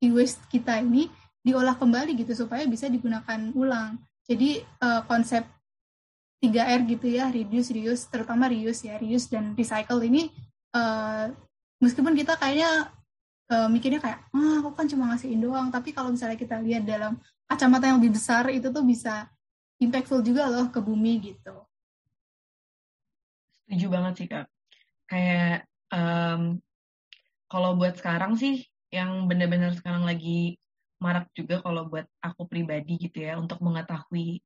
e-waste 0.00 0.40
kita 0.48 0.80
ini, 0.80 1.12
diolah 1.44 1.76
kembali 1.76 2.16
gitu, 2.16 2.32
supaya 2.32 2.64
bisa 2.64 2.88
digunakan 2.88 3.52
ulang. 3.52 4.00
Jadi 4.24 4.64
uh, 4.80 5.04
konsep 5.04 5.44
3R 6.40 6.88
gitu 6.88 7.12
ya, 7.12 7.28
reduce, 7.28 7.68
reuse, 7.76 8.08
terutama 8.08 8.48
reuse 8.48 8.88
ya, 8.88 8.96
reuse 8.96 9.28
dan 9.28 9.52
recycle 9.52 10.00
ini, 10.00 10.32
uh, 10.72 11.28
meskipun 11.84 12.16
kita 12.16 12.40
kayaknya 12.40 12.88
uh, 13.52 13.68
mikirnya 13.68 14.00
kayak, 14.00 14.24
ah 14.32 14.64
aku 14.64 14.72
kan 14.72 14.88
cuma 14.88 15.12
ngasihin 15.12 15.44
doang, 15.44 15.68
tapi 15.68 15.92
kalau 15.92 16.08
misalnya 16.08 16.40
kita 16.40 16.56
lihat 16.64 16.88
dalam 16.88 17.20
kacamata 17.44 17.92
yang 17.92 18.00
lebih 18.00 18.16
besar, 18.16 18.48
itu 18.48 18.72
tuh 18.72 18.80
bisa 18.80 19.28
impactful 19.80 20.20
juga 20.20 20.46
loh 20.46 20.68
ke 20.68 20.78
bumi 20.78 21.18
gitu. 21.24 21.56
Setuju 23.64 23.86
banget 23.88 24.12
sih 24.20 24.28
kak. 24.28 24.46
Kayak 25.08 25.66
um, 25.90 26.60
kalau 27.50 27.74
buat 27.74 27.96
sekarang 27.98 28.36
sih 28.36 28.62
yang 28.92 29.26
benar-benar 29.26 29.74
sekarang 29.74 30.04
lagi 30.04 30.60
marak 31.00 31.32
juga 31.32 31.64
kalau 31.64 31.88
buat 31.88 32.06
aku 32.20 32.44
pribadi 32.44 33.00
gitu 33.00 33.24
ya 33.24 33.40
untuk 33.40 33.58
mengetahui 33.64 34.44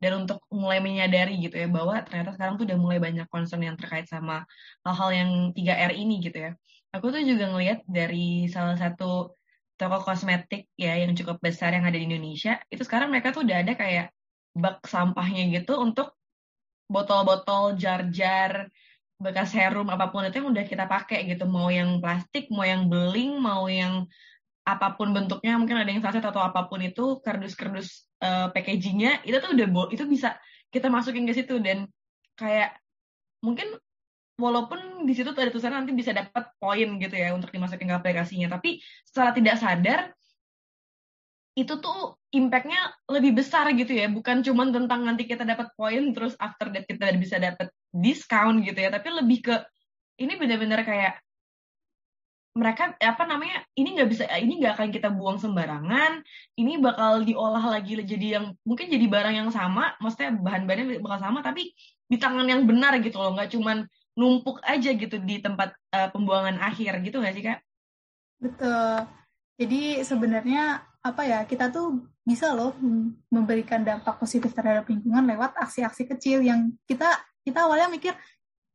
dan 0.00 0.24
untuk 0.24 0.40
mulai 0.48 0.80
menyadari 0.80 1.36
gitu 1.44 1.60
ya 1.60 1.68
bahwa 1.68 2.00
ternyata 2.06 2.32
sekarang 2.32 2.56
tuh 2.56 2.64
udah 2.64 2.78
mulai 2.80 2.98
banyak 3.02 3.28
concern 3.28 3.60
yang 3.60 3.76
terkait 3.76 4.08
sama 4.08 4.48
hal-hal 4.86 5.10
yang 5.12 5.30
3R 5.52 5.92
ini 5.92 6.24
gitu 6.24 6.38
ya. 6.40 6.52
Aku 6.96 7.12
tuh 7.12 7.20
juga 7.20 7.52
ngelihat 7.52 7.84
dari 7.84 8.48
salah 8.48 8.80
satu 8.80 9.36
toko 9.76 9.98
kosmetik 10.04 10.68
ya 10.76 10.96
yang 10.96 11.12
cukup 11.12 11.40
besar 11.40 11.76
yang 11.76 11.84
ada 11.84 11.96
di 11.96 12.04
Indonesia, 12.08 12.60
itu 12.72 12.84
sekarang 12.84 13.12
mereka 13.12 13.32
tuh 13.32 13.44
udah 13.44 13.64
ada 13.64 13.72
kayak 13.76 14.12
bak 14.56 14.82
sampahnya 14.86 15.60
gitu 15.60 15.78
untuk 15.78 16.14
botol-botol 16.90 17.78
jar-jar 17.78 18.66
bekas 19.20 19.52
serum 19.52 19.86
apa 19.92 20.08
pun 20.08 20.24
itu 20.24 20.40
yang 20.40 20.50
udah 20.50 20.64
kita 20.64 20.84
pakai 20.88 21.28
gitu. 21.28 21.44
Mau 21.46 21.68
yang 21.68 22.00
plastik 22.00 22.48
mau 22.48 22.64
yang 22.64 22.88
beling 22.88 23.38
mau 23.38 23.68
yang 23.68 24.08
apa 24.64 24.96
pun 24.96 25.12
bentuknya 25.12 25.56
mungkin 25.60 25.76
ada 25.76 25.90
yang 25.92 26.00
saset 26.00 26.24
atau 26.24 26.40
apa 26.40 26.66
pun 26.68 26.80
itu 26.80 27.20
kardus-kardus 27.20 28.08
uh, 28.24 28.48
packagingnya 28.52 29.24
itu 29.24 29.36
tuh 29.40 29.56
udah 29.56 29.66
itu 29.92 30.04
bisa 30.08 30.40
kita 30.72 30.88
masukin 30.88 31.28
ke 31.28 31.36
situ. 31.36 31.60
Dan 31.60 31.86
kayak 32.34 32.80
mungkin 33.44 33.76
walaupun 34.40 35.04
di 35.04 35.12
situ 35.12 35.36
tuh 35.36 35.40
ada 35.44 35.52
tulisan 35.52 35.76
nanti 35.76 35.92
bisa 35.92 36.16
dapat 36.16 36.48
poin 36.56 36.88
gitu 36.96 37.12
ya 37.12 37.36
untuk 37.36 37.52
dimasukin 37.52 37.92
ke 37.92 37.94
aplikasinya. 38.00 38.48
Tapi 38.56 38.80
secara 39.04 39.36
tidak 39.36 39.60
sadar 39.60 40.00
itu 41.58 41.74
tuh 41.82 42.14
impactnya 42.30 42.94
lebih 43.10 43.42
besar 43.42 43.66
gitu 43.74 43.90
ya. 43.90 44.06
Bukan 44.06 44.46
cuma 44.46 44.68
tentang 44.70 45.02
nanti 45.02 45.26
kita 45.26 45.42
dapat 45.42 45.74
poin 45.74 46.14
terus 46.14 46.38
after 46.38 46.70
that 46.70 46.86
kita 46.86 47.10
bisa 47.18 47.42
dapat 47.42 47.68
diskon 47.90 48.62
gitu 48.62 48.78
ya. 48.78 48.90
Tapi 48.94 49.08
lebih 49.10 49.38
ke 49.50 49.56
ini 50.20 50.38
benar-benar 50.38 50.86
kayak 50.86 51.18
mereka 52.50 52.98
apa 52.98 53.22
namanya 53.30 53.62
ini 53.78 53.94
nggak 53.94 54.10
bisa 54.10 54.26
ini 54.34 54.58
nggak 54.58 54.74
akan 54.78 54.88
kita 54.90 55.08
buang 55.10 55.38
sembarangan. 55.38 56.22
Ini 56.54 56.78
bakal 56.82 57.26
diolah 57.26 57.62
lagi 57.66 57.98
jadi 57.98 58.40
yang 58.40 58.54
mungkin 58.62 58.90
jadi 58.90 59.06
barang 59.06 59.34
yang 59.34 59.50
sama. 59.50 59.94
Maksudnya 59.98 60.34
bahan-bahannya 60.38 61.02
bakal 61.02 61.18
sama 61.18 61.42
tapi 61.42 61.74
di 62.10 62.16
tangan 62.18 62.46
yang 62.46 62.66
benar 62.66 62.98
gitu 63.02 63.18
loh. 63.18 63.34
Nggak 63.34 63.54
cuman 63.54 63.86
numpuk 64.18 64.58
aja 64.66 64.90
gitu 64.90 65.16
di 65.22 65.38
tempat 65.38 65.74
uh, 65.94 66.10
pembuangan 66.10 66.58
akhir 66.58 66.98
gitu 67.06 67.22
nggak 67.22 67.34
sih 67.34 67.44
kak? 67.46 67.58
Betul. 68.42 69.06
Jadi 69.60 70.02
sebenarnya 70.02 70.89
apa 71.00 71.22
ya 71.24 71.38
kita 71.48 71.72
tuh 71.72 72.04
bisa 72.20 72.52
loh 72.52 72.76
memberikan 73.32 73.80
dampak 73.80 74.20
positif 74.20 74.52
terhadap 74.52 74.84
lingkungan 74.84 75.24
lewat 75.24 75.56
aksi-aksi 75.56 76.04
kecil 76.04 76.44
yang 76.44 76.76
kita 76.84 77.16
kita 77.40 77.64
awalnya 77.64 77.88
mikir 77.88 78.12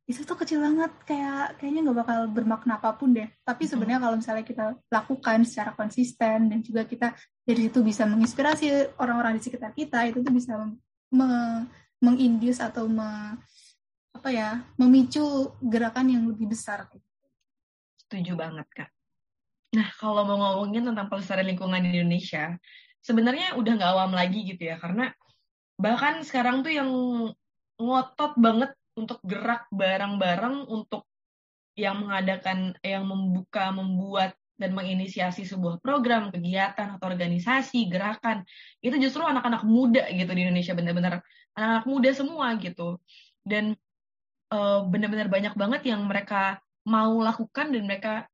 itu 0.06 0.22
tuh 0.22 0.38
kecil 0.38 0.62
banget 0.62 0.90
kayak 1.02 1.58
kayaknya 1.58 1.90
nggak 1.90 1.98
bakal 2.06 2.18
bermakna 2.30 2.78
apa 2.78 2.94
pun 2.94 3.10
deh. 3.10 3.26
Tapi 3.42 3.66
sebenarnya 3.66 3.98
kalau 3.98 4.14
misalnya 4.14 4.46
kita 4.46 4.64
lakukan 4.86 5.42
secara 5.42 5.74
konsisten 5.74 6.46
dan 6.46 6.58
juga 6.62 6.86
kita 6.86 7.10
dari 7.42 7.66
situ 7.66 7.82
bisa 7.82 8.06
menginspirasi 8.06 8.94
orang-orang 9.02 9.38
di 9.38 9.42
sekitar 9.42 9.74
kita 9.74 10.06
itu 10.06 10.22
tuh 10.22 10.30
bisa 10.30 10.62
me 11.10 11.30
mengindius 11.98 12.62
atau 12.62 12.86
me 12.86 13.34
apa 14.14 14.28
ya 14.30 14.62
memicu 14.78 15.50
gerakan 15.58 16.06
yang 16.06 16.22
lebih 16.30 16.54
besar. 16.54 16.86
Setuju 17.98 18.38
banget 18.38 18.66
kak 18.70 18.95
nah 19.74 19.88
kalau 19.98 20.22
mau 20.28 20.36
ngomongin 20.38 20.86
tentang 20.86 21.10
pelestarian 21.10 21.50
lingkungan 21.50 21.82
di 21.82 21.90
Indonesia 21.96 22.54
sebenarnya 23.02 23.58
udah 23.58 23.72
nggak 23.78 23.92
awam 23.92 24.12
lagi 24.14 24.46
gitu 24.46 24.62
ya 24.70 24.76
karena 24.78 25.10
bahkan 25.76 26.22
sekarang 26.24 26.64
tuh 26.64 26.72
yang 26.72 26.90
ngotot 27.76 28.32
banget 28.40 28.72
untuk 28.96 29.20
gerak 29.22 29.68
bareng-bareng 29.68 30.64
untuk 30.72 31.04
yang 31.76 32.08
mengadakan 32.08 32.72
yang 32.80 33.04
membuka 33.04 33.68
membuat 33.68 34.32
dan 34.56 34.72
menginisiasi 34.72 35.44
sebuah 35.44 35.84
program 35.84 36.32
kegiatan 36.32 36.96
atau 36.96 37.04
organisasi 37.04 37.92
gerakan 37.92 38.40
itu 38.80 38.96
justru 38.96 39.20
anak-anak 39.20 39.68
muda 39.68 40.08
gitu 40.08 40.32
di 40.32 40.48
Indonesia 40.48 40.72
benar-benar 40.72 41.20
anak-anak 41.52 41.86
muda 41.88 42.10
semua 42.16 42.56
gitu. 42.56 42.96
Dan 43.44 43.76
uh, 44.48 44.80
benar-benar 44.88 45.28
banyak 45.28 45.54
banget 45.54 45.92
yang 45.92 46.08
mereka 46.08 46.60
mau 46.88 47.20
lakukan 47.20 47.68
dan 47.68 47.82
mereka 47.84 48.24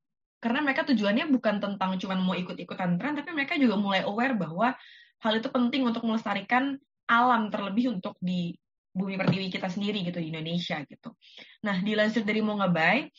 karena 0.43 0.59
mereka 0.59 0.83
tujuannya 0.83 1.31
bukan 1.31 1.63
tentang 1.63 1.95
cuman 1.95 2.19
mau 2.19 2.35
ikut-ikutan 2.35 2.99
tren 2.99 3.15
tapi 3.15 3.31
mereka 3.31 3.55
juga 3.55 3.79
mulai 3.79 4.03
aware 4.03 4.35
bahwa 4.35 4.75
hal 5.23 5.33
itu 5.39 5.47
penting 5.47 5.87
untuk 5.87 6.03
melestarikan 6.03 6.75
alam 7.07 7.47
terlebih 7.47 7.95
untuk 7.95 8.19
di 8.19 8.51
bumi 8.93 9.15
pertiwi 9.15 9.47
kita 9.49 9.71
sendiri 9.71 10.05
gitu 10.05 10.21
di 10.21 10.29
Indonesia 10.29 10.77
gitu. 10.85 11.17
Nah, 11.65 11.81
dilansir 11.81 12.21
dari 12.21 12.45
Mongabay, 12.45 13.09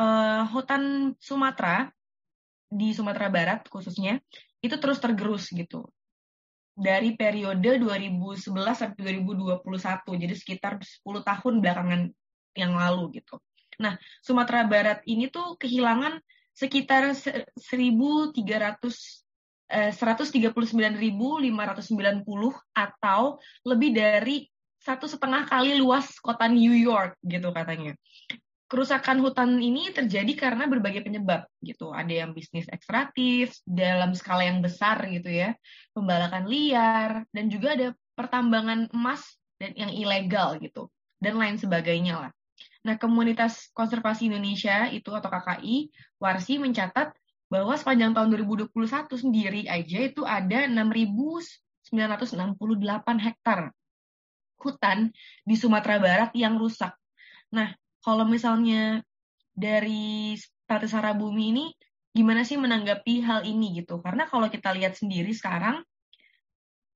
uh, 0.00 0.42
hutan 0.50 1.14
Sumatera 1.22 1.86
di 2.66 2.90
Sumatera 2.90 3.30
Barat 3.30 3.60
khususnya 3.70 4.18
itu 4.58 4.74
terus 4.80 4.98
tergerus 4.98 5.54
gitu. 5.54 5.86
Dari 6.74 7.14
periode 7.14 7.78
2011 7.78 8.42
sampai 8.74 9.14
2021, 9.14 9.62
jadi 10.18 10.34
sekitar 10.34 10.82
10 10.82 11.22
tahun 11.22 11.62
belakangan 11.62 12.00
yang 12.58 12.72
lalu 12.74 13.22
gitu. 13.22 13.38
Nah, 13.78 13.94
Sumatera 14.18 14.66
Barat 14.66 14.98
ini 15.06 15.30
tuh 15.30 15.54
kehilangan 15.54 16.18
sekitar 16.54 17.10
1.300 17.12 18.32
eh, 19.74 19.90
139.590 19.90 21.50
atau 22.72 23.22
lebih 23.66 23.90
dari 23.90 24.46
satu 24.78 25.08
setengah 25.08 25.48
kali 25.48 25.80
luas 25.80 26.20
kota 26.20 26.44
New 26.46 26.76
York 26.76 27.16
gitu 27.24 27.50
katanya. 27.50 27.96
Kerusakan 28.68 29.20
hutan 29.20 29.60
ini 29.60 29.92
terjadi 29.92 30.32
karena 30.36 30.68
berbagai 30.68 31.04
penyebab 31.04 31.48
gitu. 31.64 31.92
Ada 31.92 32.24
yang 32.24 32.30
bisnis 32.36 32.68
ekstraktif 32.68 33.56
dalam 33.64 34.12
skala 34.12 34.44
yang 34.44 34.60
besar 34.60 35.04
gitu 35.08 35.28
ya, 35.30 35.56
pembalakan 35.96 36.48
liar 36.48 37.24
dan 37.32 37.48
juga 37.48 37.76
ada 37.76 37.88
pertambangan 38.14 38.92
emas 38.92 39.24
dan 39.56 39.72
yang 39.78 39.92
ilegal 39.92 40.60
gitu 40.60 40.92
dan 41.20 41.40
lain 41.40 41.56
sebagainya 41.56 42.28
lah. 42.28 42.32
Nah, 42.84 43.00
Komunitas 43.00 43.72
Konservasi 43.72 44.28
Indonesia 44.28 44.92
itu 44.92 45.08
atau 45.08 45.32
KKI 45.32 45.88
Warsi 46.20 46.60
mencatat 46.60 47.16
bahwa 47.48 47.72
sepanjang 47.80 48.12
tahun 48.12 48.28
2021 48.44 48.72
sendiri 49.16 49.64
aja 49.68 49.98
itu 50.04 50.24
ada 50.28 50.68
6.968 50.68 51.92
hektar 53.24 53.72
hutan 54.60 55.12
di 55.44 55.54
Sumatera 55.56 55.96
Barat 56.00 56.30
yang 56.36 56.56
rusak. 56.60 56.92
Nah, 57.52 57.72
kalau 58.04 58.28
misalnya 58.28 59.00
dari 59.52 60.36
Statisara 60.36 61.12
Bumi 61.12 61.44
ini 61.52 61.66
gimana 62.12 62.44
sih 62.44 62.56
menanggapi 62.56 63.24
hal 63.24 63.44
ini 63.48 63.80
gitu? 63.80 64.00
Karena 64.00 64.28
kalau 64.28 64.48
kita 64.48 64.72
lihat 64.72 64.96
sendiri 64.96 65.32
sekarang 65.32 65.84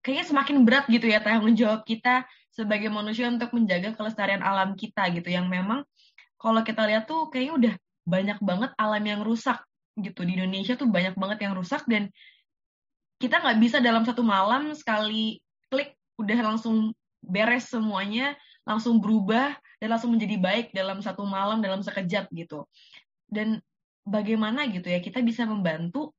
kayaknya 0.00 0.26
semakin 0.26 0.56
berat 0.64 0.84
gitu 0.88 1.04
ya 1.04 1.20
tanggung 1.20 1.52
jawab 1.52 1.84
kita 1.84 2.24
sebagai 2.52 2.90
manusia 2.90 3.28
untuk 3.30 3.54
menjaga 3.54 3.94
kelestarian 3.94 4.42
alam 4.42 4.74
kita 4.74 5.08
gitu. 5.14 5.28
Yang 5.28 5.46
memang 5.48 5.80
kalau 6.38 6.62
kita 6.62 6.86
lihat 6.86 7.06
tuh 7.06 7.28
kayaknya 7.30 7.54
udah 7.54 7.74
banyak 8.08 8.38
banget 8.40 8.70
alam 8.80 9.04
yang 9.04 9.20
rusak 9.22 9.60
gitu. 9.98 10.24
Di 10.24 10.38
Indonesia 10.38 10.74
tuh 10.74 10.88
banyak 10.88 11.14
banget 11.18 11.38
yang 11.44 11.54
rusak 11.54 11.84
dan 11.86 12.08
kita 13.18 13.42
nggak 13.42 13.58
bisa 13.58 13.82
dalam 13.82 14.06
satu 14.06 14.22
malam 14.22 14.70
sekali 14.78 15.42
klik 15.68 15.98
udah 16.22 16.54
langsung 16.54 16.94
beres 17.18 17.66
semuanya 17.66 18.38
langsung 18.62 19.02
berubah 19.02 19.58
dan 19.80 19.88
langsung 19.90 20.14
menjadi 20.14 20.36
baik 20.38 20.66
dalam 20.76 21.00
satu 21.00 21.24
malam 21.24 21.64
dalam 21.64 21.80
sekejap 21.80 22.28
gitu. 22.36 22.68
Dan 23.24 23.64
bagaimana 24.04 24.68
gitu 24.68 24.92
ya 24.92 25.00
kita 25.00 25.24
bisa 25.24 25.48
membantu 25.48 26.12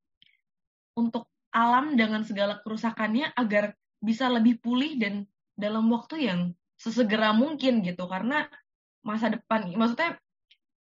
untuk 0.98 1.30
alam 1.54 1.94
dengan 1.94 2.26
segala 2.26 2.58
kerusakannya 2.62 3.34
agar 3.34 3.74
bisa 4.02 4.30
lebih 4.30 4.58
pulih 4.62 4.98
dan 4.98 5.26
dalam 5.60 5.92
waktu 5.92 6.32
yang 6.32 6.40
sesegera 6.80 7.36
mungkin 7.36 7.84
gitu 7.84 8.08
karena 8.08 8.48
masa 9.04 9.28
depan 9.28 9.68
maksudnya 9.76 10.16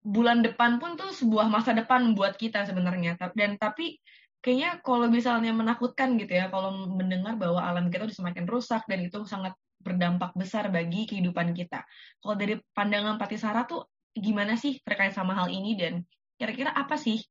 bulan 0.04 0.44
depan 0.44 0.80
pun 0.84 1.00
tuh 1.00 1.16
sebuah 1.16 1.48
masa 1.48 1.72
depan 1.72 2.12
buat 2.16 2.36
kita 2.36 2.68
sebenarnya 2.68 3.16
dan 3.36 3.56
tapi 3.56 4.00
kayaknya 4.44 4.80
kalau 4.84 5.08
misalnya 5.08 5.52
menakutkan 5.56 6.20
gitu 6.20 6.36
ya 6.36 6.52
kalau 6.52 6.72
mendengar 6.92 7.36
bahwa 7.40 7.64
alam 7.64 7.88
kita 7.88 8.08
udah 8.08 8.16
semakin 8.16 8.46
rusak 8.48 8.84
dan 8.88 9.00
itu 9.04 9.24
sangat 9.28 9.56
berdampak 9.82 10.34
besar 10.36 10.68
bagi 10.68 11.08
kehidupan 11.08 11.56
kita. 11.56 11.86
Kalau 12.20 12.36
dari 12.36 12.60
pandangan 12.76 13.16
Patisara 13.16 13.64
tuh 13.64 13.88
gimana 14.12 14.58
sih 14.60 14.82
terkait 14.82 15.14
sama 15.14 15.38
hal 15.38 15.48
ini 15.48 15.78
dan 15.78 16.04
kira-kira 16.36 16.74
apa 16.74 16.98
sih 16.98 17.22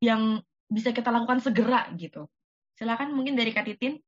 yang 0.00 0.40
bisa 0.66 0.90
kita 0.90 1.12
lakukan 1.12 1.38
segera 1.38 1.86
gitu? 1.94 2.26
Silakan 2.74 3.12
mungkin 3.12 3.36
dari 3.36 3.52
Kak 3.52 3.68
Titin. 3.68 4.00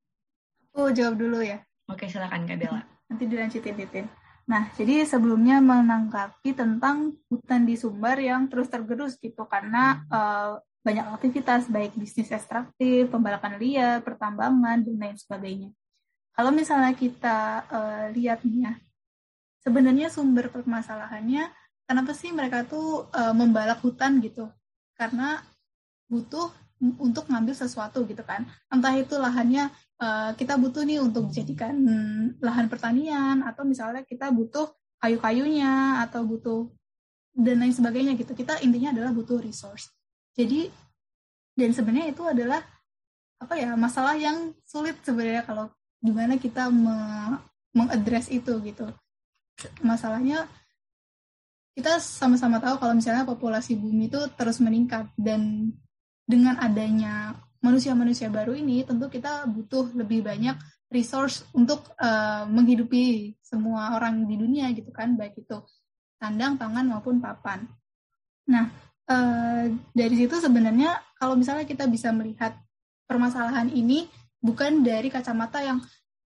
Aku 0.72 0.90
jawab 0.90 1.20
dulu 1.20 1.44
ya. 1.44 1.60
Oke, 1.92 2.08
silakan 2.08 2.48
Kak 2.48 2.56
Bella. 2.56 2.82
Nanti 3.12 3.24
dilanjutin 3.28 3.76
Titin. 3.76 4.06
Nah, 4.48 4.72
jadi 4.74 5.04
sebelumnya 5.06 5.60
menanggapi 5.60 6.56
tentang 6.56 7.14
hutan 7.30 7.62
di 7.68 7.78
Sumbar 7.78 8.18
yang 8.18 8.48
terus 8.50 8.66
tergerus 8.72 9.20
gitu 9.20 9.46
karena 9.46 10.02
uh, 10.10 10.58
banyak 10.82 11.06
aktivitas 11.14 11.70
baik 11.70 11.94
bisnis 11.94 12.32
ekstraktif, 12.32 13.06
pembalakan 13.06 13.60
liar, 13.60 14.02
pertambangan 14.02 14.82
dan 14.82 14.96
lain 14.98 15.14
sebagainya 15.14 15.70
kalau 16.32 16.50
misalnya 16.50 16.96
kita 16.96 17.68
uh, 17.68 18.04
lihat 18.16 18.40
nih 18.44 18.64
ya, 18.64 18.72
sebenarnya 19.60 20.08
sumber 20.08 20.48
permasalahannya 20.48 21.52
kenapa 21.84 22.16
sih 22.16 22.32
mereka 22.32 22.64
tuh 22.64 23.04
uh, 23.12 23.36
membalak 23.36 23.84
hutan 23.84 24.16
gitu? 24.24 24.48
Karena 24.96 25.44
butuh 26.08 26.48
untuk 26.82 27.30
ngambil 27.30 27.54
sesuatu 27.54 28.02
gitu 28.04 28.20
kan. 28.26 28.42
Entah 28.66 28.98
itu 28.98 29.14
lahannya 29.14 29.70
uh, 30.02 30.34
kita 30.34 30.58
butuh 30.58 30.82
nih 30.82 30.98
untuk 30.98 31.30
dijadikan 31.30 31.78
lahan 32.42 32.66
pertanian 32.66 33.46
atau 33.46 33.62
misalnya 33.62 34.02
kita 34.02 34.34
butuh 34.34 34.66
kayu-kayunya 34.98 36.02
atau 36.02 36.26
butuh 36.26 36.66
dan 37.38 37.62
lain 37.62 37.74
sebagainya 37.74 38.18
gitu. 38.18 38.34
Kita 38.34 38.58
intinya 38.60 38.90
adalah 38.90 39.14
butuh 39.14 39.38
resource. 39.38 39.88
Jadi 40.34 40.66
dan 41.54 41.70
sebenarnya 41.70 42.10
itu 42.10 42.22
adalah 42.26 42.60
apa 43.42 43.54
ya 43.58 43.74
masalah 43.74 44.14
yang 44.14 44.54
sulit 44.62 44.96
sebenarnya 45.02 45.42
kalau 45.42 45.66
gimana 45.98 46.38
kita 46.38 46.70
me 46.70 46.94
mengadres 47.72 48.28
itu 48.28 48.52
gitu 48.62 48.86
masalahnya 49.80 50.46
kita 51.72 51.98
sama-sama 51.98 52.60
tahu 52.60 52.76
kalau 52.76 52.92
misalnya 52.92 53.24
populasi 53.24 53.74
bumi 53.74 54.12
itu 54.12 54.20
terus 54.36 54.60
meningkat 54.60 55.08
dan 55.16 55.72
dengan 56.26 56.58
adanya 56.58 57.36
manusia-manusia 57.62 58.26
baru 58.30 58.58
ini 58.58 58.82
tentu 58.82 59.06
kita 59.06 59.46
butuh 59.46 59.94
lebih 59.94 60.26
banyak 60.26 60.58
resource 60.92 61.46
untuk 61.56 61.88
uh, 61.96 62.44
menghidupi 62.46 63.34
semua 63.40 63.96
orang 63.96 64.28
di 64.28 64.36
dunia 64.36 64.68
gitu 64.76 64.92
kan 64.92 65.16
baik 65.16 65.40
itu 65.40 65.56
sandang, 66.22 66.54
pangan 66.54 66.86
maupun 66.86 67.18
papan. 67.18 67.66
Nah, 68.46 68.70
uh, 69.10 69.66
dari 69.90 70.14
situ 70.14 70.38
sebenarnya 70.38 70.94
kalau 71.18 71.34
misalnya 71.34 71.66
kita 71.66 71.90
bisa 71.90 72.14
melihat 72.14 72.54
permasalahan 73.10 73.66
ini 73.74 74.06
bukan 74.38 74.86
dari 74.86 75.10
kacamata 75.10 75.58
yang 75.66 75.82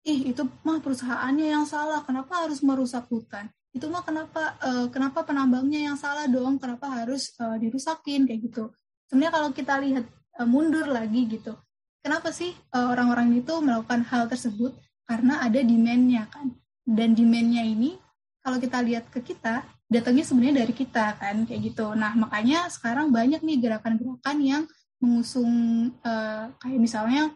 ih 0.06 0.30
itu 0.34 0.46
mah 0.62 0.78
perusahaannya 0.78 1.50
yang 1.50 1.66
salah, 1.66 2.06
kenapa 2.06 2.46
harus 2.46 2.62
merusak 2.62 3.10
hutan? 3.10 3.50
Itu 3.74 3.90
mah 3.90 4.06
kenapa 4.06 4.54
uh, 4.62 4.86
kenapa 4.90 5.26
penambangnya 5.26 5.90
yang 5.90 5.96
salah 5.98 6.30
dong? 6.30 6.62
Kenapa 6.62 7.02
harus 7.02 7.34
uh, 7.42 7.58
dirusakin 7.58 8.30
kayak 8.30 8.40
gitu? 8.46 8.70
Sebenarnya 9.12 9.32
kalau 9.36 9.48
kita 9.52 9.76
lihat 9.76 10.08
uh, 10.40 10.48
mundur 10.48 10.88
lagi 10.88 11.28
gitu, 11.28 11.52
kenapa 12.00 12.32
sih 12.32 12.56
orang-orang 12.72 13.36
uh, 13.36 13.40
itu 13.44 13.54
melakukan 13.60 14.08
hal 14.08 14.24
tersebut? 14.32 14.72
Karena 15.04 15.44
ada 15.44 15.60
demand-nya 15.60 16.32
kan. 16.32 16.48
Dan 16.80 17.12
demand-nya 17.12 17.60
ini 17.60 18.00
kalau 18.40 18.56
kita 18.56 18.80
lihat 18.80 19.12
ke 19.12 19.20
kita, 19.20 19.68
datangnya 19.92 20.24
sebenarnya 20.24 20.64
dari 20.64 20.72
kita 20.72 21.20
kan 21.20 21.44
kayak 21.44 21.60
gitu. 21.60 21.92
Nah 21.92 22.16
makanya 22.16 22.72
sekarang 22.72 23.12
banyak 23.12 23.44
nih 23.44 23.60
gerakan-gerakan 23.60 24.38
yang 24.40 24.62
mengusung 24.96 25.52
uh, 26.00 26.48
kayak 26.56 26.80
misalnya 26.80 27.28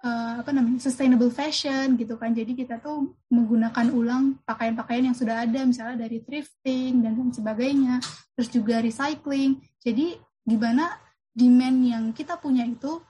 uh, 0.00 0.40
apa 0.40 0.50
namanya 0.56 0.80
sustainable 0.80 1.28
fashion 1.28 2.00
gitu 2.00 2.16
kan. 2.16 2.32
Jadi 2.32 2.56
kita 2.56 2.80
tuh 2.80 3.12
menggunakan 3.28 3.92
ulang 3.92 4.40
pakaian-pakaian 4.48 5.12
yang 5.12 5.16
sudah 5.16 5.44
ada 5.44 5.60
misalnya 5.68 6.08
dari 6.08 6.24
thrifting 6.24 7.04
dan 7.04 7.20
lain 7.20 7.30
sebagainya. 7.36 8.00
Terus 8.32 8.48
juga 8.48 8.80
recycling. 8.80 9.60
Jadi 9.84 10.16
gimana 10.48 10.96
demand 11.34 11.78
yang 11.84 12.04
kita 12.14 12.36
punya 12.36 12.66
itu 12.66 13.00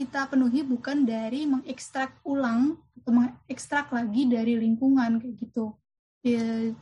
kita 0.00 0.30
penuhi 0.32 0.64
bukan 0.64 1.04
dari 1.04 1.44
mengekstrak 1.44 2.22
ulang 2.24 2.80
atau 3.00 3.12
mengekstrak 3.12 3.92
lagi 3.92 4.24
dari 4.30 4.56
lingkungan 4.56 5.20
kayak 5.20 5.36
gitu 5.36 5.76
ya, 6.24 6.72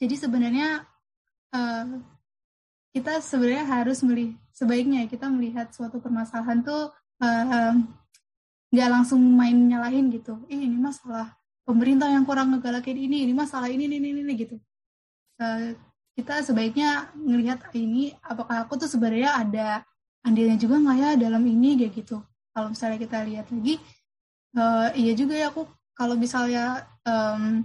jadi 0.00 0.14
sebenarnya 0.16 0.86
uh, 1.52 1.86
kita 2.92 3.20
sebenarnya 3.20 3.64
harus 3.68 4.00
melihat 4.00 4.38
sebaiknya 4.52 5.06
kita 5.06 5.30
melihat 5.30 5.70
suatu 5.70 6.02
permasalahan 6.02 6.64
tuh 6.66 6.90
nggak 8.72 8.88
uh, 8.88 8.92
langsung 8.92 9.22
main 9.22 9.54
nyalahin 9.54 10.10
gitu. 10.10 10.42
Ih, 10.50 10.66
ini 10.66 10.74
masalah 10.74 11.34
pemerintah 11.62 12.10
yang 12.10 12.26
kurang 12.26 12.50
ngegalakin 12.54 12.96
ini, 12.96 13.28
ini 13.28 13.32
masalah 13.36 13.70
ini, 13.70 13.86
ini, 13.86 14.02
ini, 14.02 14.24
ini 14.24 14.32
gitu. 14.34 14.56
Uh, 15.38 15.78
kita 16.18 16.42
sebaiknya 16.42 17.14
melihat 17.14 17.62
ini 17.78 18.10
apakah 18.26 18.66
aku 18.66 18.74
tuh 18.74 18.90
sebenarnya 18.90 19.38
ada 19.38 19.86
andilnya 20.26 20.58
juga 20.58 20.82
nggak 20.82 20.98
ya 20.98 21.10
dalam 21.14 21.46
ini? 21.46 21.78
Kayak 21.78 21.92
gitu. 22.02 22.18
Kalau 22.50 22.74
misalnya 22.74 22.98
kita 22.98 23.22
lihat 23.22 23.46
lagi, 23.54 23.78
uh, 24.58 24.90
iya 24.98 25.14
juga 25.14 25.38
ya 25.38 25.54
aku 25.54 25.62
kalau 25.94 26.18
misalnya 26.18 26.90
um, 27.06 27.62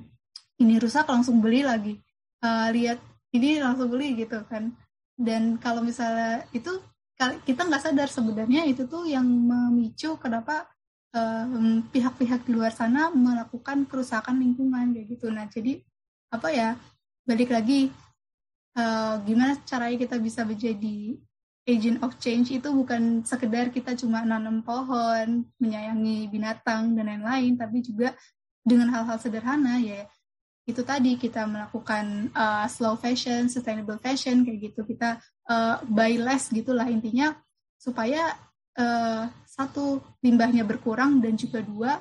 ini 0.61 0.77
rusak 0.77 1.09
langsung 1.09 1.41
beli 1.41 1.65
lagi. 1.65 1.97
Uh, 2.45 2.69
lihat 2.69 3.01
ini 3.33 3.57
langsung 3.57 3.89
beli 3.89 4.13
gitu 4.21 4.45
kan. 4.45 4.69
Dan 5.17 5.57
kalau 5.57 5.81
misalnya 5.81 6.45
itu 6.53 6.77
kita 7.17 7.65
nggak 7.65 7.89
sadar 7.89 8.09
sebenarnya 8.11 8.69
itu 8.69 8.85
tuh 8.85 9.09
yang 9.09 9.25
memicu 9.25 10.13
kenapa 10.21 10.69
pihak-pihak 11.93 12.41
uh, 12.41 12.45
di 12.45 12.51
luar 12.53 12.73
sana 12.73 13.09
melakukan 13.13 13.89
kerusakan 13.89 14.37
lingkungan 14.37 14.93
kayak 14.93 15.09
gitu. 15.09 15.33
Nah 15.33 15.49
jadi 15.49 15.81
apa 16.29 16.49
ya 16.53 16.77
balik 17.25 17.49
lagi 17.49 17.89
uh, 18.77 19.21
gimana 19.25 19.57
caranya 19.65 19.97
kita 19.97 20.17
bisa 20.21 20.41
menjadi 20.45 21.17
agent 21.63 22.03
of 22.03 22.19
change 22.19 22.51
itu 22.51 22.67
bukan 22.67 23.23
sekedar 23.23 23.71
kita 23.71 23.95
cuma 23.95 24.21
nanam 24.27 24.59
pohon, 24.62 25.47
menyayangi 25.57 26.27
binatang 26.27 26.91
dan 26.91 27.07
lain-lain, 27.07 27.55
tapi 27.55 27.79
juga 27.79 28.12
dengan 28.63 28.91
hal-hal 28.91 29.19
sederhana 29.19 29.79
ya 29.79 30.07
itu 30.63 30.79
tadi 30.79 31.19
kita 31.19 31.43
melakukan 31.43 32.31
uh, 32.31 32.63
slow 32.71 32.95
fashion, 32.95 33.51
sustainable 33.51 33.99
fashion 33.99 34.47
kayak 34.47 34.71
gitu 34.71 34.88
kita 34.88 35.19
uh, 35.51 35.83
buy 35.83 36.15
less 36.15 36.47
gitulah 36.47 36.88
intinya 36.88 37.36
supaya 37.75 38.31
uh, 38.79 39.27
satu 39.43 39.99
limbahnya 40.23 40.63
berkurang 40.63 41.19
dan 41.19 41.36
juga 41.36 41.59
dua 41.59 41.99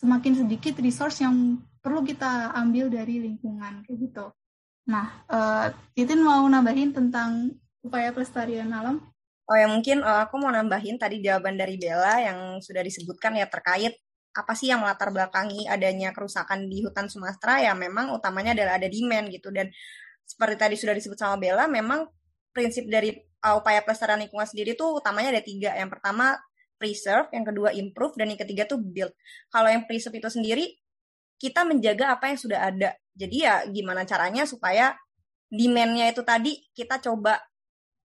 semakin 0.00 0.44
sedikit 0.44 0.80
resource 0.80 1.20
yang 1.20 1.60
perlu 1.84 2.00
kita 2.00 2.56
ambil 2.56 2.88
dari 2.88 3.20
lingkungan 3.20 3.84
kayak 3.84 3.98
gitu. 4.08 4.26
Nah, 4.86 5.06
uh, 5.26 5.66
Titin 5.98 6.22
mau 6.22 6.46
nambahin 6.46 6.94
tentang 6.94 7.50
upaya 7.82 8.14
pelestarian 8.14 8.70
alam? 8.70 9.02
Oh 9.46 9.54
ya 9.54 9.70
mungkin 9.70 10.02
uh, 10.02 10.26
aku 10.26 10.42
mau 10.42 10.50
nambahin 10.50 10.98
tadi 10.98 11.22
jawaban 11.22 11.54
dari 11.54 11.78
Bella 11.78 12.18
yang 12.18 12.58
sudah 12.58 12.82
disebutkan 12.82 13.38
ya 13.38 13.46
terkait 13.46 13.94
apa 14.34 14.52
sih 14.58 14.68
yang 14.68 14.82
melatar 14.82 15.14
belakangi 15.14 15.70
adanya 15.70 16.10
kerusakan 16.10 16.66
di 16.66 16.82
hutan 16.82 17.06
Sumatera. 17.06 17.62
Ya 17.62 17.72
memang 17.74 18.10
utamanya 18.14 18.54
adalah 18.54 18.78
ada 18.78 18.90
demand 18.90 19.30
gitu. 19.30 19.50
Dan 19.54 19.70
seperti 20.26 20.54
tadi 20.58 20.74
sudah 20.78 20.94
disebut 20.94 21.18
sama 21.18 21.38
Bella 21.38 21.70
memang 21.70 22.06
prinsip 22.50 22.86
dari 22.90 23.14
uh, 23.42 23.58
upaya 23.58 23.82
pelestarian 23.86 24.22
lingkungan 24.22 24.46
sendiri 24.46 24.74
tuh 24.74 24.98
utamanya 24.98 25.38
ada 25.38 25.42
tiga. 25.42 25.74
Yang 25.78 25.98
pertama 25.98 26.38
preserve. 26.78 27.30
Yang 27.34 27.44
kedua 27.54 27.70
improve. 27.74 28.14
Dan 28.18 28.34
yang 28.34 28.40
ketiga 28.42 28.66
tuh 28.66 28.82
build. 28.82 29.14
Kalau 29.50 29.66
yang 29.70 29.86
preserve 29.86 30.18
itu 30.18 30.30
sendiri 30.30 30.74
kita 31.36 31.64
menjaga 31.68 32.16
apa 32.16 32.32
yang 32.32 32.38
sudah 32.40 32.60
ada 32.72 32.90
jadi 33.16 33.36
ya 33.36 33.54
gimana 33.68 34.04
caranya 34.04 34.44
supaya 34.44 34.96
demandnya 35.48 36.10
itu 36.10 36.20
tadi 36.26 36.58
kita 36.76 37.00
coba 37.00 37.40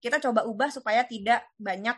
kita 0.01 0.17
coba 0.17 0.43
ubah 0.49 0.69
supaya 0.73 1.05
tidak 1.05 1.45
banyak 1.61 1.93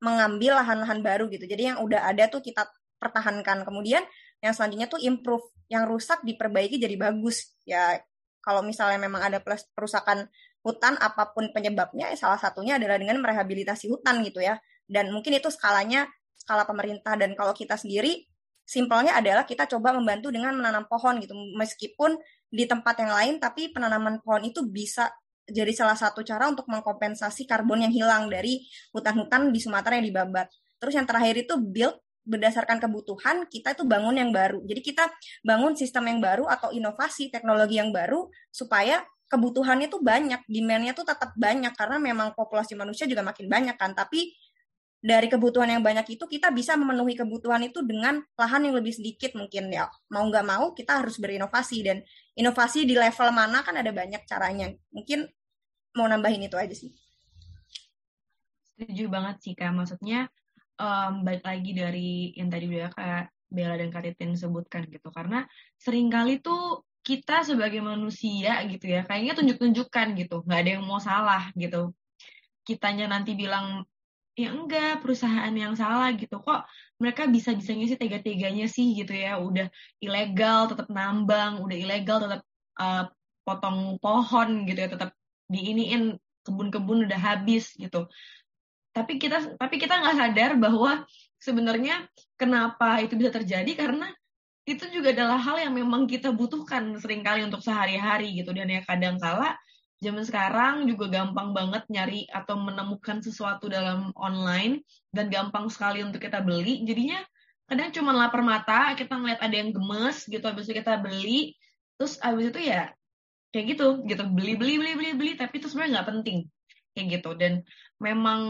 mengambil 0.00 0.56
lahan-lahan 0.62 1.04
baru 1.04 1.28
gitu. 1.28 1.44
Jadi 1.44 1.74
yang 1.74 1.78
udah 1.84 2.08
ada 2.08 2.30
tuh 2.32 2.40
kita 2.40 2.64
pertahankan. 2.96 3.66
Kemudian 3.66 4.00
yang 4.40 4.56
selanjutnya 4.56 4.88
tuh 4.88 5.02
improve, 5.02 5.44
yang 5.68 5.84
rusak 5.90 6.24
diperbaiki 6.24 6.80
jadi 6.80 6.96
bagus. 6.96 7.52
Ya 7.68 8.00
kalau 8.40 8.64
misalnya 8.64 8.96
memang 8.96 9.20
ada 9.20 9.42
plus 9.42 9.68
perusakan 9.76 10.30
hutan 10.64 10.96
apa 11.00 11.34
pun 11.36 11.52
penyebabnya, 11.52 12.08
ya 12.12 12.16
salah 12.16 12.40
satunya 12.40 12.80
adalah 12.80 12.96
dengan 12.96 13.20
merehabilitasi 13.20 13.92
hutan 13.92 14.24
gitu 14.24 14.40
ya. 14.40 14.56
Dan 14.88 15.12
mungkin 15.12 15.36
itu 15.36 15.52
skalanya 15.52 16.08
skala 16.40 16.64
pemerintah 16.64 17.18
dan 17.20 17.36
kalau 17.36 17.52
kita 17.52 17.76
sendiri 17.76 18.29
simpelnya 18.70 19.18
adalah 19.18 19.42
kita 19.42 19.66
coba 19.66 19.90
membantu 19.90 20.30
dengan 20.30 20.54
menanam 20.54 20.86
pohon 20.86 21.18
gitu. 21.18 21.34
Meskipun 21.58 22.14
di 22.46 22.70
tempat 22.70 23.02
yang 23.02 23.10
lain 23.10 23.34
tapi 23.42 23.74
penanaman 23.74 24.22
pohon 24.22 24.46
itu 24.46 24.62
bisa 24.62 25.10
jadi 25.50 25.74
salah 25.74 25.98
satu 25.98 26.22
cara 26.22 26.46
untuk 26.46 26.70
mengkompensasi 26.70 27.50
karbon 27.50 27.82
yang 27.82 27.90
hilang 27.90 28.30
dari 28.30 28.62
hutan-hutan 28.94 29.50
di 29.50 29.58
Sumatera 29.58 29.98
yang 29.98 30.06
dibabat. 30.06 30.46
Terus 30.78 30.94
yang 30.94 31.10
terakhir 31.10 31.42
itu 31.42 31.58
build 31.58 31.98
berdasarkan 32.22 32.78
kebutuhan 32.78 33.50
kita 33.50 33.74
itu 33.74 33.82
bangun 33.82 34.14
yang 34.14 34.30
baru. 34.30 34.62
Jadi 34.62 34.80
kita 34.86 35.10
bangun 35.42 35.74
sistem 35.74 36.06
yang 36.06 36.22
baru 36.22 36.46
atau 36.46 36.70
inovasi 36.70 37.34
teknologi 37.34 37.82
yang 37.82 37.90
baru 37.90 38.30
supaya 38.54 39.02
kebutuhannya 39.26 39.90
tuh 39.90 39.98
banyak, 40.02 40.46
demand-nya 40.46 40.94
tuh 40.94 41.06
tetap 41.06 41.34
banyak 41.34 41.74
karena 41.74 41.98
memang 41.98 42.38
populasi 42.38 42.78
manusia 42.78 43.10
juga 43.10 43.26
makin 43.26 43.50
banyak 43.50 43.74
kan. 43.74 43.98
Tapi 43.98 44.30
dari 45.00 45.32
kebutuhan 45.32 45.72
yang 45.72 45.80
banyak 45.80 46.12
itu 46.12 46.28
kita 46.28 46.52
bisa 46.52 46.76
memenuhi 46.76 47.16
kebutuhan 47.16 47.64
itu 47.64 47.80
dengan 47.80 48.20
lahan 48.36 48.68
yang 48.68 48.76
lebih 48.76 48.92
sedikit 48.92 49.32
mungkin 49.32 49.72
ya. 49.72 49.88
Mau 50.12 50.28
nggak 50.28 50.44
mau 50.44 50.76
kita 50.76 51.00
harus 51.00 51.16
berinovasi. 51.16 51.78
Dan 51.80 52.04
inovasi 52.36 52.84
di 52.84 52.92
level 52.92 53.32
mana 53.32 53.64
kan 53.64 53.80
ada 53.80 53.88
banyak 53.96 54.28
caranya. 54.28 54.68
Mungkin 54.92 55.24
mau 55.96 56.04
nambahin 56.04 56.44
itu 56.44 56.56
aja 56.60 56.76
sih. 56.76 56.92
Setuju 58.76 59.08
banget 59.08 59.40
sih 59.40 59.56
kak. 59.56 59.72
Maksudnya 59.72 60.28
um, 60.76 61.24
balik 61.24 61.48
lagi 61.48 61.72
dari 61.72 62.36
yang 62.36 62.52
tadi 62.52 62.68
udah 62.68 62.92
kayak 62.92 63.24
Bella 63.50 63.80
dan 63.80 63.88
Karitin 63.88 64.36
sebutkan 64.36 64.84
gitu. 64.92 65.08
Karena 65.08 65.48
sering 65.80 66.12
kali 66.12 66.44
tuh 66.44 66.84
kita 67.00 67.40
sebagai 67.40 67.80
manusia 67.80 68.60
gitu 68.68 68.84
ya 68.84 69.08
kayaknya 69.08 69.32
tunjuk-tunjukkan 69.32 70.06
gitu. 70.12 70.44
Nggak 70.44 70.60
ada 70.60 70.70
yang 70.76 70.84
mau 70.84 71.00
salah 71.00 71.48
gitu. 71.56 71.96
Kitanya 72.68 73.08
nanti 73.08 73.32
bilang 73.32 73.88
ya 74.38 74.54
enggak 74.54 75.02
perusahaan 75.02 75.52
yang 75.52 75.74
salah 75.74 76.14
gitu. 76.14 76.40
Kok 76.40 76.66
mereka 77.00 77.26
bisa 77.26 77.54
bisanya 77.54 77.84
sih 77.90 77.98
tega-teganya 77.98 78.66
sih 78.70 78.94
gitu 78.94 79.12
ya? 79.14 79.38
Udah 79.40 79.66
ilegal 80.00 80.70
tetap 80.70 80.88
nambang. 80.88 81.60
Udah 81.64 81.76
ilegal 81.76 82.18
tetap 82.24 82.40
uh, 82.78 83.04
potong 83.42 83.98
pohon 83.98 84.64
gitu 84.68 84.78
ya. 84.78 84.88
Tetap 84.90 85.10
diiniin 85.50 86.16
kebun-kebun 86.46 87.06
udah 87.10 87.20
habis 87.20 87.74
gitu. 87.76 88.08
Tapi 88.90 89.22
kita 89.22 89.54
tapi 89.58 89.76
kita 89.78 90.02
nggak 90.02 90.16
sadar 90.18 90.50
bahwa 90.58 91.04
sebenarnya 91.38 92.06
kenapa 92.34 92.98
itu 93.04 93.14
bisa 93.14 93.30
terjadi? 93.30 93.72
Karena 93.76 94.10
itu 94.68 94.86
juga 94.92 95.10
adalah 95.10 95.40
hal 95.40 95.56
yang 95.58 95.74
memang 95.74 96.06
kita 96.06 96.30
butuhkan 96.30 96.94
sering 97.02 97.26
kali 97.26 97.42
untuk 97.42 97.62
sehari-hari 97.62 98.34
gitu. 98.38 98.50
Dan 98.54 98.70
ya 98.70 98.80
kadang 98.86 99.18
kala 99.18 99.58
zaman 100.00 100.24
sekarang 100.24 100.88
juga 100.88 101.12
gampang 101.12 101.52
banget 101.52 101.84
nyari 101.92 102.24
atau 102.32 102.56
menemukan 102.56 103.20
sesuatu 103.20 103.68
dalam 103.68 104.16
online 104.16 104.80
dan 105.12 105.28
gampang 105.28 105.68
sekali 105.68 106.00
untuk 106.00 106.24
kita 106.24 106.40
beli. 106.40 106.80
Jadinya 106.88 107.20
kadang 107.68 107.92
cuma 107.92 108.10
lapar 108.16 108.40
mata 108.40 108.96
kita 108.96 109.14
ngeliat 109.14 109.40
ada 109.44 109.54
yang 109.54 109.70
gemes 109.70 110.24
gitu 110.26 110.42
habis 110.42 110.66
itu 110.66 110.80
kita 110.80 110.96
beli. 110.98 111.54
Terus 112.00 112.16
habis 112.24 112.48
itu 112.48 112.60
ya 112.64 112.90
kayak 113.52 113.76
gitu 113.76 113.86
gitu. 114.08 114.24
Beli 114.24 114.56
beli 114.56 114.80
beli 114.80 114.92
beli 114.96 115.10
beli 115.12 115.32
tapi 115.36 115.60
itu 115.60 115.68
sebenarnya 115.68 116.00
nggak 116.00 116.08
penting. 116.16 116.38
Kayak 116.96 117.06
gitu. 117.20 117.30
Dan 117.36 117.52
memang 118.00 118.40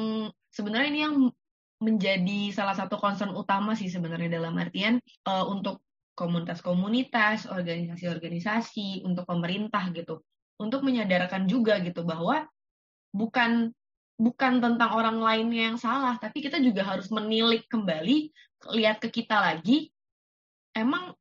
sebenarnya 0.55 0.88
ini 0.88 1.01
yang 1.03 1.16
menjadi 1.80 2.55
salah 2.55 2.78
satu 2.78 2.94
concern 3.01 3.34
utama 3.34 3.74
sih 3.74 3.90
sebenarnya 3.90 4.38
dalam 4.38 4.55
artian 4.55 5.03
uh, 5.26 5.48
untuk 5.48 5.82
komunitas-komunitas, 6.14 7.48
organisasi-organisasi, 7.48 9.09
untuk 9.09 9.24
pemerintah 9.24 9.88
gitu. 9.96 10.20
Untuk 10.61 10.84
menyadarkan 10.84 11.48
juga 11.48 11.80
gitu 11.80 12.04
bahwa 12.04 12.44
bukan 13.16 13.72
bukan 14.20 14.61
tentang 14.61 14.90
orang 14.92 15.16
lainnya 15.16 15.72
yang 15.72 15.78
salah, 15.80 16.20
tapi 16.20 16.44
kita 16.44 16.61
juga 16.61 16.84
harus 16.84 17.08
menilik 17.08 17.64
kembali, 17.72 18.28
lihat 18.76 19.00
ke 19.00 19.08
kita 19.08 19.40
lagi, 19.40 19.88
emang 20.76 21.16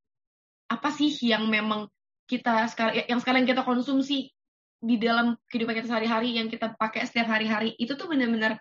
apa 0.67 0.89
sih 0.91 1.07
yang 1.23 1.47
memang 1.47 1.87
kita 2.27 2.67
sekarang 2.67 3.07
yang 3.07 3.19
sekarang 3.23 3.47
kita 3.47 3.63
konsumsi 3.63 4.29
di 4.79 4.95
dalam 4.99 5.39
kehidupan 5.47 5.79
kita 5.79 5.87
sehari-hari 5.89 6.35
yang 6.37 6.51
kita 6.51 6.75
pakai 6.75 7.07
setiap 7.07 7.31
hari-hari 7.31 7.73
itu 7.81 7.97
tuh 7.97 8.05
benar-benar 8.05 8.59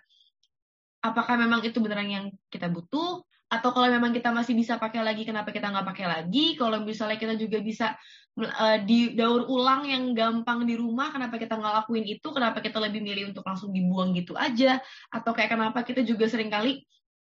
apakah 0.99 1.39
memang 1.39 1.63
itu 1.63 1.77
beneran 1.79 2.09
yang 2.09 2.25
kita 2.49 2.67
butuh 2.67 3.23
atau 3.49 3.69
kalau 3.73 3.87
memang 3.89 4.13
kita 4.13 4.29
masih 4.29 4.53
bisa 4.53 4.77
pakai 4.77 5.01
lagi 5.01 5.25
kenapa 5.25 5.49
kita 5.49 5.73
nggak 5.73 5.87
pakai 5.89 6.05
lagi? 6.05 6.53
Kalau 6.53 6.85
misalnya 6.85 7.17
kita 7.17 7.33
juga 7.33 7.57
bisa 7.61 7.97
uh, 8.41 8.77
didaur 8.83 9.45
ulang 9.47 9.87
yang 9.87 10.15
gampang 10.15 10.63
di 10.63 10.79
rumah 10.79 11.11
kenapa 11.11 11.35
kita 11.35 11.59
nggak 11.59 11.73
lakuin 11.83 12.05
itu? 12.07 12.27
Kenapa 12.31 12.63
kita 12.63 12.79
lebih 12.79 13.03
milih 13.03 13.35
untuk 13.35 13.43
langsung 13.43 13.69
dibuang 13.75 14.15
gitu 14.15 14.33
aja? 14.39 14.79
Atau 15.11 15.35
kayak 15.35 15.55
kenapa 15.55 15.83
kita 15.83 16.01
juga 16.07 16.25
sering 16.31 16.47
kali 16.47 16.83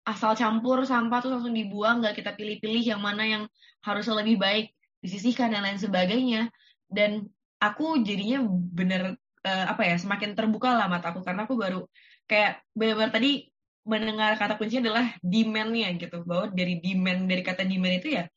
asal 0.07 0.33
campur 0.33 0.81
sampah 0.87 1.19
tuh 1.21 1.31
langsung 1.33 1.53
dibuang 1.53 2.01
nggak 2.01 2.17
kita 2.17 2.33
pilih-pilih 2.33 2.83
yang 2.95 3.01
mana 3.03 3.23
yang 3.27 3.43
harusnya 3.85 4.17
lebih 4.23 4.41
baik 4.41 4.65
disisihkan 5.03 5.53
dan 5.53 5.65
lain 5.65 5.79
sebagainya. 5.81 6.47
Dan 6.89 7.27
aku 7.61 8.01
jadinya 8.01 8.45
bener 8.49 9.19
uh, 9.45 9.65
apa 9.69 9.85
ya 9.85 9.95
semakin 9.97 10.33
terbuka 10.33 10.73
lah 10.73 10.87
mataku 10.87 11.21
karena 11.25 11.45
aku 11.45 11.59
baru 11.59 11.85
kayak 12.29 12.63
benar-benar 12.73 13.11
tadi 13.13 13.49
mendengar 13.85 14.37
kata 14.37 14.55
kuncinya 14.59 14.89
adalah 14.89 15.05
demand-nya 15.25 15.91
gitu. 15.97 16.21
Bahwa 16.23 16.49
dari 16.53 16.77
demand 16.79 17.25
dari 17.25 17.41
kata 17.41 17.65
demand 17.65 17.95
itu 17.99 18.13
ya 18.13 18.29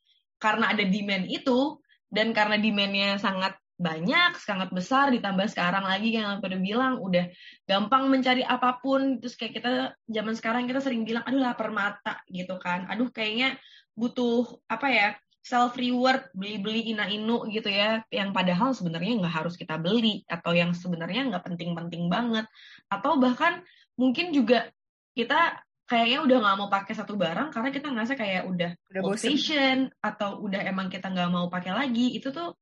karena 0.43 0.75
ada 0.75 0.83
demand 0.83 1.23
itu 1.31 1.79
dan 2.13 2.29
karena 2.31 2.61
demand-nya 2.61 3.17
sangat 3.17 3.57
banyak, 3.73 4.37
sangat 4.37 4.69
besar, 4.69 5.09
ditambah 5.09 5.49
sekarang 5.49 5.83
lagi 5.83 6.13
yang 6.13 6.37
aku 6.37 6.45
udah 6.45 6.61
bilang 6.61 6.93
udah 7.01 7.25
gampang 7.65 8.05
mencari 8.05 8.45
apa 8.45 8.77
pun, 8.77 9.17
terus 9.17 9.33
kayak 9.33 9.57
kita 9.57 9.71
zaman 10.05 10.37
sekarang 10.37 10.69
kita 10.69 10.79
sering 10.79 11.01
bilang, 11.03 11.25
aduh 11.25 11.41
lapar 11.41 11.73
mata 11.73 12.21
gitu 12.29 12.61
kan, 12.61 12.85
aduh 12.85 13.09
kayaknya 13.09 13.57
butuh 13.97 14.45
apa 14.69 14.87
ya 14.93 15.09
self 15.43 15.75
reward 15.75 16.31
beli-beli 16.37 16.95
ina-inu 16.95 17.49
gitu 17.49 17.67
ya, 17.67 18.05
yang 18.13 18.31
padahal 18.31 18.71
sebenarnya 18.77 19.19
nggak 19.19 19.35
harus 19.43 19.57
kita 19.57 19.75
beli 19.81 20.21
atau 20.29 20.53
yang 20.55 20.71
sebenarnya 20.71 21.33
nggak 21.33 21.43
penting-penting 21.43 22.07
banget, 22.07 22.45
atau 22.87 23.17
bahkan 23.17 23.65
mungkin 23.97 24.31
juga 24.31 24.69
kita 25.17 25.59
kayaknya 25.83 26.19
udah 26.23 26.37
nggak 26.39 26.57
mau 26.63 26.69
pakai 26.71 26.93
satu 26.95 27.13
barang 27.19 27.51
karena 27.51 27.69
kita 27.69 27.87
ngerasa 27.91 28.13
kayak 28.15 28.43
udah, 28.47 28.71
udah 28.93 29.01
old 29.03 29.19
fashion 29.19 29.91
atau 29.99 30.39
udah 30.39 30.63
emang 30.63 30.87
kita 30.87 31.11
nggak 31.11 31.31
mau 31.31 31.51
pakai 31.51 31.75
lagi. 31.75 32.15
Itu 32.15 32.31
tuh 32.31 32.55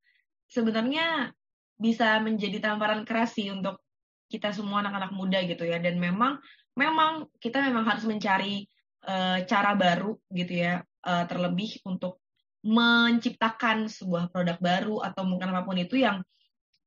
sebenarnya 0.50 1.30
bisa 1.78 2.18
menjadi 2.18 2.58
tamparan 2.58 3.06
keras 3.06 3.38
sih 3.38 3.50
untuk 3.50 3.82
kita 4.26 4.50
semua 4.50 4.82
anak-anak 4.82 5.12
muda 5.14 5.38
gitu 5.46 5.62
ya. 5.62 5.78
Dan 5.78 6.02
memang 6.02 6.42
memang 6.74 7.30
kita 7.38 7.62
memang 7.62 7.86
harus 7.86 8.02
mencari 8.08 8.66
uh, 9.06 9.46
cara 9.46 9.72
baru 9.78 10.18
gitu 10.34 10.52
ya 10.58 10.82
uh, 11.06 11.24
terlebih 11.30 11.78
untuk 11.86 12.18
menciptakan 12.62 13.90
sebuah 13.90 14.30
produk 14.30 14.58
baru 14.62 14.96
atau 15.02 15.26
mungkin 15.26 15.50
apa 15.50 15.66
pun 15.66 15.78
itu 15.78 15.98
yang 15.98 16.22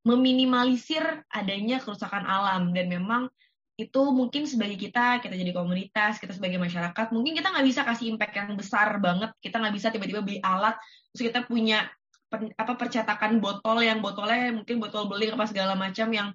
meminimalisir 0.04 1.24
adanya 1.32 1.80
kerusakan 1.80 2.28
alam. 2.28 2.76
Dan 2.76 2.92
memang 2.92 3.32
itu 3.76 4.00
mungkin 4.08 4.48
sebagai 4.48 4.80
kita 4.80 5.20
kita 5.20 5.36
jadi 5.36 5.52
komunitas 5.52 6.16
kita 6.16 6.32
sebagai 6.32 6.56
masyarakat 6.56 7.12
mungkin 7.12 7.36
kita 7.36 7.52
nggak 7.52 7.66
bisa 7.68 7.84
kasih 7.84 8.08
impact 8.16 8.34
yang 8.34 8.56
besar 8.56 8.96
banget 8.98 9.36
kita 9.44 9.60
nggak 9.60 9.74
bisa 9.76 9.92
tiba-tiba 9.92 10.24
beli 10.24 10.40
alat 10.40 10.80
terus 11.12 11.28
kita 11.28 11.44
punya 11.44 11.84
per, 12.26 12.50
apa 12.56 12.72
percetakan 12.74 13.38
botol 13.38 13.84
yang 13.84 14.02
botolnya 14.02 14.50
mungkin 14.56 14.80
botol 14.82 15.06
beling 15.06 15.36
apa 15.36 15.46
segala 15.46 15.78
macam 15.78 16.08
yang 16.10 16.28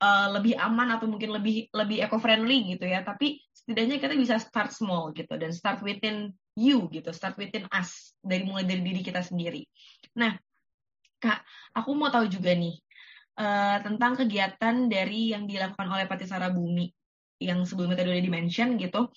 uh, 0.00 0.28
lebih 0.36 0.56
aman 0.56 0.96
atau 0.96 1.06
mungkin 1.06 1.32
lebih 1.32 1.68
lebih 1.72 2.04
eco 2.04 2.20
friendly 2.20 2.76
gitu 2.76 2.88
ya. 2.88 3.04
Tapi 3.04 3.40
setidaknya 3.52 3.96
kita 4.00 4.14
bisa 4.16 4.36
start 4.40 4.72
small 4.72 5.12
gitu 5.12 5.36
dan 5.36 5.52
start 5.52 5.84
within 5.84 6.32
you 6.58 6.88
gitu 6.90 7.12
start 7.14 7.36
within 7.40 7.64
us 7.70 8.12
dari 8.20 8.44
mulai 8.44 8.66
dari 8.66 8.82
diri 8.82 9.00
kita 9.04 9.24
sendiri. 9.24 9.64
Nah 10.18 10.36
kak 11.20 11.44
aku 11.76 11.92
mau 11.92 12.08
tahu 12.08 12.32
juga 12.32 12.56
nih 12.56 12.80
uh, 13.40 13.78
tentang 13.80 14.12
kegiatan 14.20 14.86
dari 14.92 15.32
yang 15.32 15.48
dilakukan 15.48 15.88
oleh 15.88 16.04
Patisara 16.04 16.52
Bumi 16.52 16.92
yang 17.40 17.64
sebelumnya 17.64 17.96
tadi 17.96 18.12
udah 18.12 18.24
dimention 18.24 18.76
gitu. 18.76 19.08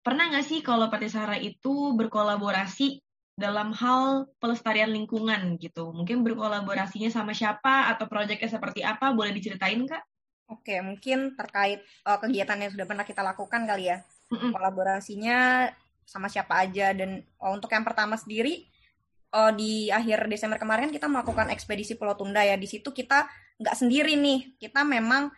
Pernah 0.00 0.32
nggak 0.32 0.46
sih 0.48 0.64
kalau 0.64 0.88
Patisara 0.88 1.36
itu 1.36 1.92
berkolaborasi 1.94 2.98
dalam 3.36 3.76
hal 3.76 4.32
pelestarian 4.40 4.90
lingkungan 4.90 5.60
gitu? 5.60 5.92
Mungkin 5.92 6.24
berkolaborasinya 6.24 7.12
sama 7.12 7.36
siapa 7.36 7.92
atau 7.92 8.08
proyeknya 8.08 8.48
seperti 8.48 8.80
apa? 8.82 9.12
Boleh 9.12 9.30
diceritain 9.36 9.84
kak? 9.84 10.02
Oke, 10.50 10.80
mungkin 10.84 11.32
terkait 11.38 11.80
uh, 12.04 12.18
kegiatan 12.18 12.58
yang 12.58 12.72
sudah 12.72 12.86
pernah 12.88 13.06
kita 13.06 13.22
lakukan 13.22 13.62
kali 13.64 13.92
ya. 13.92 14.02
Mm-mm. 14.32 14.52
Kolaborasinya 14.52 15.68
sama 16.02 16.26
siapa 16.26 16.60
aja 16.60 16.92
dan 16.92 17.22
oh, 17.38 17.54
untuk 17.54 17.70
yang 17.70 17.86
pertama 17.86 18.18
sendiri 18.18 18.68
uh, 19.32 19.52
di 19.52 19.88
akhir 19.88 20.28
Desember 20.28 20.60
kemarin 20.60 20.92
kita 20.92 21.08
melakukan 21.08 21.48
ekspedisi 21.50 21.96
Pulau 21.96 22.14
Tunda 22.14 22.44
ya. 22.44 22.54
Di 22.54 22.68
situ 22.68 22.92
kita 22.92 23.26
nggak 23.58 23.76
sendiri 23.76 24.14
nih, 24.14 24.60
kita 24.60 24.84
memang 24.84 25.32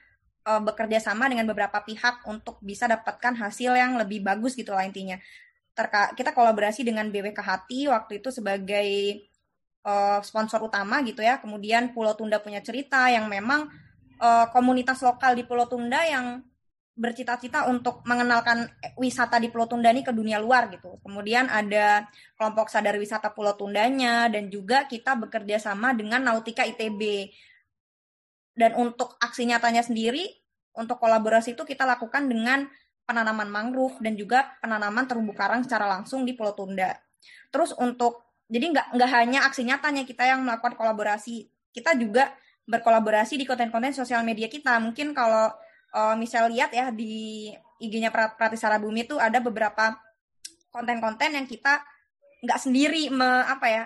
uh, 0.45 0.61
bekerja 0.61 1.01
sama 1.01 1.31
dengan 1.31 1.49
beberapa 1.49 1.81
pihak 1.81 2.27
untuk 2.29 2.59
bisa 2.61 2.91
dapatkan 2.91 3.39
hasil 3.39 3.75
yang 3.75 3.97
lebih 3.97 4.21
bagus 4.21 4.59
gitu 4.59 4.75
lah 4.75 4.85
intinya. 4.85 5.17
Terka 5.75 6.15
kita 6.15 6.31
kolaborasi 6.31 6.87
dengan 6.87 7.11
BWK 7.11 7.41
Hati 7.41 7.91
waktu 7.91 8.23
itu 8.23 8.31
sebagai 8.31 8.89
uh, 9.87 10.21
sponsor 10.23 10.63
utama 10.63 11.03
gitu 11.03 11.23
ya. 11.23 11.39
Kemudian 11.39 11.95
Pulau 11.95 12.15
Tunda 12.15 12.39
punya 12.39 12.63
cerita 12.63 13.11
yang 13.11 13.27
memang 13.27 13.67
uh, 14.23 14.47
komunitas 14.51 15.03
lokal 15.03 15.35
di 15.35 15.43
Pulau 15.43 15.67
Tunda 15.67 16.03
yang 16.07 16.43
bercita-cita 16.95 17.67
untuk 17.67 18.07
mengenalkan 18.07 18.71
wisata 18.95 19.43
di 19.43 19.51
Pulau 19.51 19.67
Tunda 19.67 19.91
ini 19.91 20.07
ke 20.07 20.15
dunia 20.15 20.39
luar 20.39 20.71
gitu. 20.71 21.03
Kemudian 21.03 21.51
ada 21.51 22.07
kelompok 22.39 22.71
sadar 22.71 22.95
wisata 23.03 23.35
Pulau 23.35 23.59
Tundanya 23.59 24.31
dan 24.31 24.47
juga 24.47 24.87
kita 24.87 25.19
bekerja 25.19 25.59
sama 25.59 25.91
dengan 25.91 26.23
Nautika 26.23 26.63
ITB. 26.63 27.35
Dan 28.55 28.79
untuk 28.79 29.19
aksi 29.19 29.51
nyatanya 29.51 29.83
sendiri, 29.83 30.23
untuk 30.79 31.03
kolaborasi 31.03 31.59
itu 31.59 31.67
kita 31.67 31.83
lakukan 31.83 32.31
dengan 32.31 32.71
penanaman 33.05 33.51
mangrove 33.51 33.99
dan 33.99 34.15
juga 34.15 34.55
penanaman 34.63 35.11
terumbu 35.11 35.35
karang 35.35 35.67
secara 35.67 35.91
langsung 35.91 36.23
di 36.23 36.39
Pulau 36.39 36.55
Tunda. 36.55 36.95
Terus 37.51 37.75
untuk 37.75 38.23
jadi 38.47 38.71
nggak 38.71 38.87
nggak 38.95 39.11
hanya 39.11 39.51
aksi 39.51 39.67
nyatanya 39.67 40.07
kita 40.07 40.31
yang 40.31 40.47
melakukan 40.47 40.79
kolaborasi, 40.79 41.51
kita 41.75 41.99
juga 41.99 42.31
berkolaborasi 42.71 43.35
di 43.35 43.45
konten-konten 43.45 43.91
sosial 43.91 44.23
media 44.23 44.47
kita. 44.47 44.79
Mungkin 44.79 45.11
kalau 45.11 45.51
uh, 45.95 46.19
misal 46.19 46.51
lihat 46.51 46.75
ya 46.75 46.91
di 46.91 47.49
IG-nya 47.79 48.11
Pratisara 48.11 48.83
Bumi 48.83 49.07
itu 49.07 49.17
ada 49.17 49.39
beberapa 49.39 49.95
konten-konten 50.75 51.39
yang 51.39 51.47
kita 51.47 51.81
nggak 52.45 52.61
sendiri 52.61 53.09
me, 53.09 53.47
apa 53.49 53.67
ya 53.71 53.83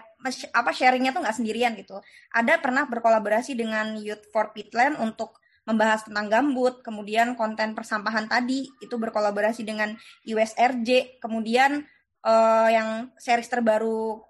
apa 0.51 0.71
sharingnya 0.75 1.15
tuh 1.15 1.23
nggak 1.23 1.37
sendirian 1.37 1.77
gitu. 1.79 2.01
Ada 2.35 2.59
pernah 2.59 2.89
berkolaborasi 2.91 3.55
dengan 3.55 3.95
Youth 4.01 4.27
for 4.35 4.51
Pitland 4.51 4.99
untuk 4.99 5.39
membahas 5.69 6.09
tentang 6.09 6.33
gambut, 6.33 6.81
kemudian 6.81 7.37
konten 7.37 7.77
persampahan 7.77 8.25
tadi 8.25 8.65
itu 8.81 8.97
berkolaborasi 8.97 9.69
dengan 9.69 9.93
USRJ, 10.25 11.21
kemudian 11.21 11.85
uh, 12.25 12.69
yang 12.73 13.13
series 13.21 13.53
terbaru 13.53 14.25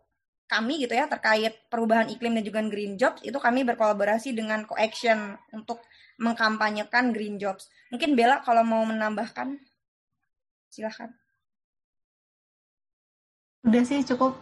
kami 0.49 0.81
gitu 0.81 0.97
ya 0.97 1.05
terkait 1.05 1.69
perubahan 1.69 2.09
iklim 2.09 2.33
dan 2.33 2.45
juga 2.45 2.65
green 2.65 2.97
jobs 2.97 3.21
itu 3.21 3.37
kami 3.37 3.69
berkolaborasi 3.69 4.33
dengan 4.33 4.65
Coaction 4.65 5.37
untuk 5.53 5.85
mengkampanyekan 6.19 7.15
green 7.15 7.39
jobs. 7.39 7.71
Mungkin 7.95 8.19
Bella 8.19 8.43
kalau 8.43 8.67
mau 8.67 8.83
menambahkan, 8.85 9.57
silahkan. 10.69 11.15
Udah 13.65 13.83
sih 13.87 14.03
cukup. 14.03 14.37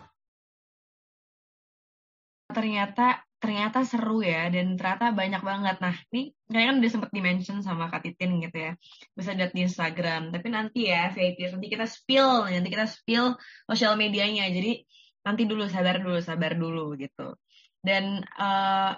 Ternyata 2.51 3.27
ternyata 3.37 3.85
seru 3.85 4.24
ya 4.24 4.49
dan 4.49 4.81
ternyata 4.81 5.12
banyak 5.12 5.43
banget. 5.45 5.77
Nah, 5.79 5.95
ini 6.11 6.33
kayaknya 6.49 6.66
kan 6.66 6.77
udah 6.81 6.91
sempat 6.91 7.11
dimention 7.12 7.59
sama 7.61 7.93
Kak 7.93 8.03
Titin 8.03 8.41
gitu 8.41 8.57
ya. 8.57 8.72
Bisa 9.12 9.37
lihat 9.37 9.53
di 9.53 9.61
Instagram. 9.68 10.33
Tapi 10.33 10.49
nanti 10.49 10.89
ya 10.89 11.12
VIP 11.12 11.45
nanti 11.53 11.68
kita 11.68 11.87
spill, 11.87 12.49
nanti 12.49 12.70
kita 12.72 12.89
spill 12.89 13.37
sosial 13.68 13.95
medianya. 14.01 14.49
Jadi 14.49 14.83
nanti 15.22 15.43
dulu 15.45 15.68
sabar 15.68 16.01
dulu, 16.01 16.18
sabar 16.24 16.57
dulu 16.57 16.97
gitu. 16.97 17.37
Dan 17.85 18.24
uh, 18.41 18.93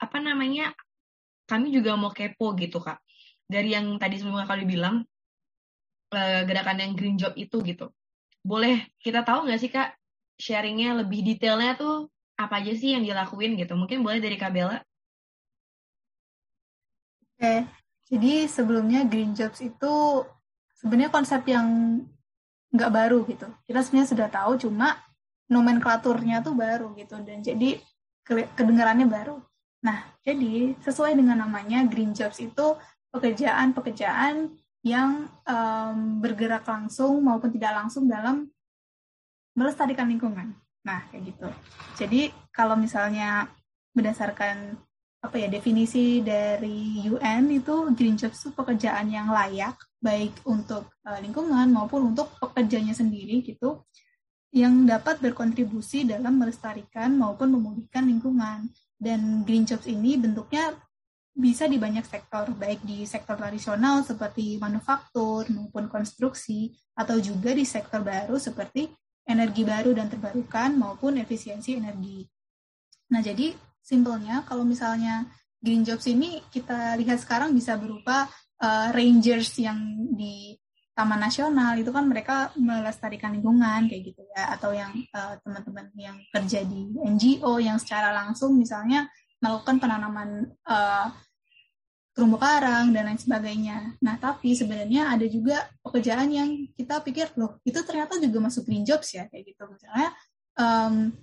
apa 0.00 0.18
namanya 0.18 0.72
kami 1.50 1.74
juga 1.74 1.98
mau 1.98 2.14
kepo 2.14 2.54
gitu 2.54 2.78
kak. 2.78 3.02
Dari 3.50 3.74
yang 3.74 3.98
tadi 3.98 4.22
sebelumnya 4.22 4.46
kali 4.46 4.62
bilang 4.62 5.02
uh, 6.14 6.42
gerakan 6.46 6.78
yang 6.78 6.92
green 6.94 7.18
job 7.18 7.34
itu 7.34 7.58
gitu. 7.66 7.90
Boleh 8.46 8.86
kita 9.02 9.26
tahu 9.26 9.50
nggak 9.50 9.58
sih 9.58 9.70
kak 9.74 9.98
sharingnya 10.38 11.02
lebih 11.02 11.26
detailnya 11.26 11.74
tuh 11.74 12.06
apa 12.38 12.62
aja 12.62 12.70
sih 12.70 12.94
yang 12.94 13.02
dilakuin 13.02 13.58
gitu? 13.58 13.74
Mungkin 13.74 14.06
boleh 14.06 14.22
dari 14.22 14.38
kak 14.38 14.54
Bella. 14.54 14.78
Oke 17.34 17.80
jadi 18.10 18.50
sebelumnya 18.50 19.06
green 19.06 19.38
jobs 19.38 19.62
itu 19.62 20.26
sebenarnya 20.82 21.14
konsep 21.14 21.46
yang 21.46 21.66
nggak 22.74 22.90
baru 22.90 23.22
gitu. 23.30 23.46
Kita 23.70 23.86
sebenarnya 23.86 24.10
sudah 24.10 24.28
tahu 24.28 24.52
cuma 24.66 24.98
nomenklaturnya 25.46 26.42
tuh 26.42 26.58
baru 26.58 26.90
gitu. 26.98 27.14
Dan 27.22 27.38
jadi 27.38 27.78
kedengarannya 28.26 29.06
baru 29.06 29.38
Nah, 29.80 30.04
jadi 30.20 30.76
sesuai 30.84 31.16
dengan 31.16 31.40
namanya 31.40 31.84
green 31.88 32.12
jobs 32.12 32.40
itu 32.40 32.76
pekerjaan-pekerjaan 33.10 34.52
yang 34.84 35.28
um, 35.44 36.20
bergerak 36.20 36.64
langsung 36.64 37.20
maupun 37.20 37.52
tidak 37.52 37.72
langsung 37.76 38.08
dalam 38.08 38.48
melestarikan 39.56 40.08
lingkungan. 40.08 40.52
Nah, 40.84 41.04
kayak 41.12 41.32
gitu. 41.32 41.48
Jadi 41.96 42.32
kalau 42.52 42.76
misalnya 42.76 43.48
berdasarkan 43.92 44.76
apa 45.20 45.36
ya 45.36 45.52
definisi 45.52 46.24
dari 46.24 47.04
UN 47.04 47.52
itu 47.52 47.92
green 47.92 48.16
jobs 48.16 48.40
itu 48.40 48.56
pekerjaan 48.56 49.12
yang 49.12 49.28
layak 49.28 49.76
baik 50.00 50.32
untuk 50.48 50.88
uh, 51.04 51.20
lingkungan 51.20 51.68
maupun 51.68 52.16
untuk 52.16 52.32
pekerjanya 52.40 52.96
sendiri 52.96 53.44
gitu 53.44 53.84
yang 54.50 54.88
dapat 54.88 55.20
berkontribusi 55.20 56.08
dalam 56.08 56.40
melestarikan 56.40 57.20
maupun 57.20 57.52
memulihkan 57.52 58.08
lingkungan 58.08 58.72
dan 59.00 59.42
green 59.48 59.64
jobs 59.64 59.88
ini 59.88 60.20
bentuknya 60.20 60.76
bisa 61.32 61.64
di 61.64 61.80
banyak 61.80 62.04
sektor 62.04 62.52
baik 62.52 62.84
di 62.84 63.08
sektor 63.08 63.40
tradisional 63.40 64.04
seperti 64.04 64.60
manufaktur 64.60 65.48
maupun 65.48 65.88
konstruksi 65.88 66.68
atau 66.92 67.16
juga 67.16 67.56
di 67.56 67.64
sektor 67.64 68.04
baru 68.04 68.36
seperti 68.36 68.92
energi 69.24 69.64
baru 69.64 69.96
dan 69.96 70.12
terbarukan 70.12 70.76
maupun 70.76 71.16
efisiensi 71.16 71.80
energi. 71.80 72.28
Nah, 73.14 73.24
jadi 73.24 73.56
simpelnya 73.80 74.44
kalau 74.44 74.68
misalnya 74.68 75.24
green 75.56 75.86
jobs 75.86 76.04
ini 76.10 76.44
kita 76.52 76.98
lihat 77.00 77.24
sekarang 77.24 77.56
bisa 77.56 77.78
berupa 77.80 78.28
uh, 78.60 78.88
rangers 78.92 79.56
yang 79.56 79.80
di 80.12 80.58
Taman 80.94 81.20
Nasional 81.22 81.78
itu 81.78 81.90
kan 81.94 82.04
mereka 82.04 82.50
melestarikan 82.58 83.32
lingkungan 83.32 83.88
kayak 83.88 84.12
gitu 84.12 84.22
ya 84.36 84.52
atau 84.58 84.74
yang 84.74 84.90
uh, 85.14 85.38
teman-teman 85.40 85.88
yang 85.96 86.18
kerja 86.34 86.66
di 86.66 86.92
NGO 86.98 87.56
yang 87.62 87.78
secara 87.80 88.12
langsung 88.12 88.58
misalnya 88.58 89.08
melakukan 89.40 89.80
penanaman 89.80 90.50
uh, 90.68 91.08
terumbu 92.12 92.36
karang 92.36 92.92
dan 92.92 93.08
lain 93.08 93.16
sebagainya. 93.16 93.96
Nah, 94.02 94.18
tapi 94.20 94.52
sebenarnya 94.52 95.14
ada 95.14 95.24
juga 95.30 95.70
pekerjaan 95.80 96.28
yang 96.28 96.68
kita 96.76 97.00
pikir 97.00 97.32
loh 97.38 97.56
itu 97.64 97.80
ternyata 97.80 98.18
juga 98.20 98.50
masuk 98.50 98.66
green 98.68 98.84
jobs 98.84 99.14
ya 99.14 99.30
kayak 99.30 99.54
gitu 99.54 99.62
misalnya 99.70 100.10
um, 100.58 101.14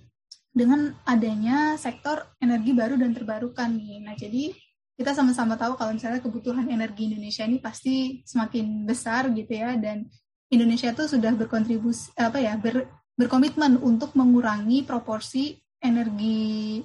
dengan 0.50 0.90
adanya 1.06 1.78
sektor 1.78 2.26
energi 2.42 2.74
baru 2.74 2.98
dan 2.98 3.14
terbarukan 3.14 3.68
nih. 3.78 4.02
Nah, 4.02 4.18
jadi 4.18 4.50
kita 4.98 5.14
sama-sama 5.14 5.54
tahu 5.54 5.78
kalau 5.78 5.94
misalnya 5.94 6.18
kebutuhan 6.18 6.66
energi 6.66 7.06
Indonesia 7.06 7.46
ini 7.46 7.62
pasti 7.62 8.18
semakin 8.26 8.82
besar 8.82 9.30
gitu 9.30 9.54
ya 9.54 9.78
dan 9.78 10.10
Indonesia 10.50 10.90
itu 10.90 11.06
sudah 11.06 11.30
berkontribusi 11.38 12.10
apa 12.18 12.42
ya 12.42 12.58
ber, 12.58 12.82
berkomitmen 13.14 13.78
untuk 13.78 14.18
mengurangi 14.18 14.82
proporsi 14.82 15.54
energi 15.78 16.82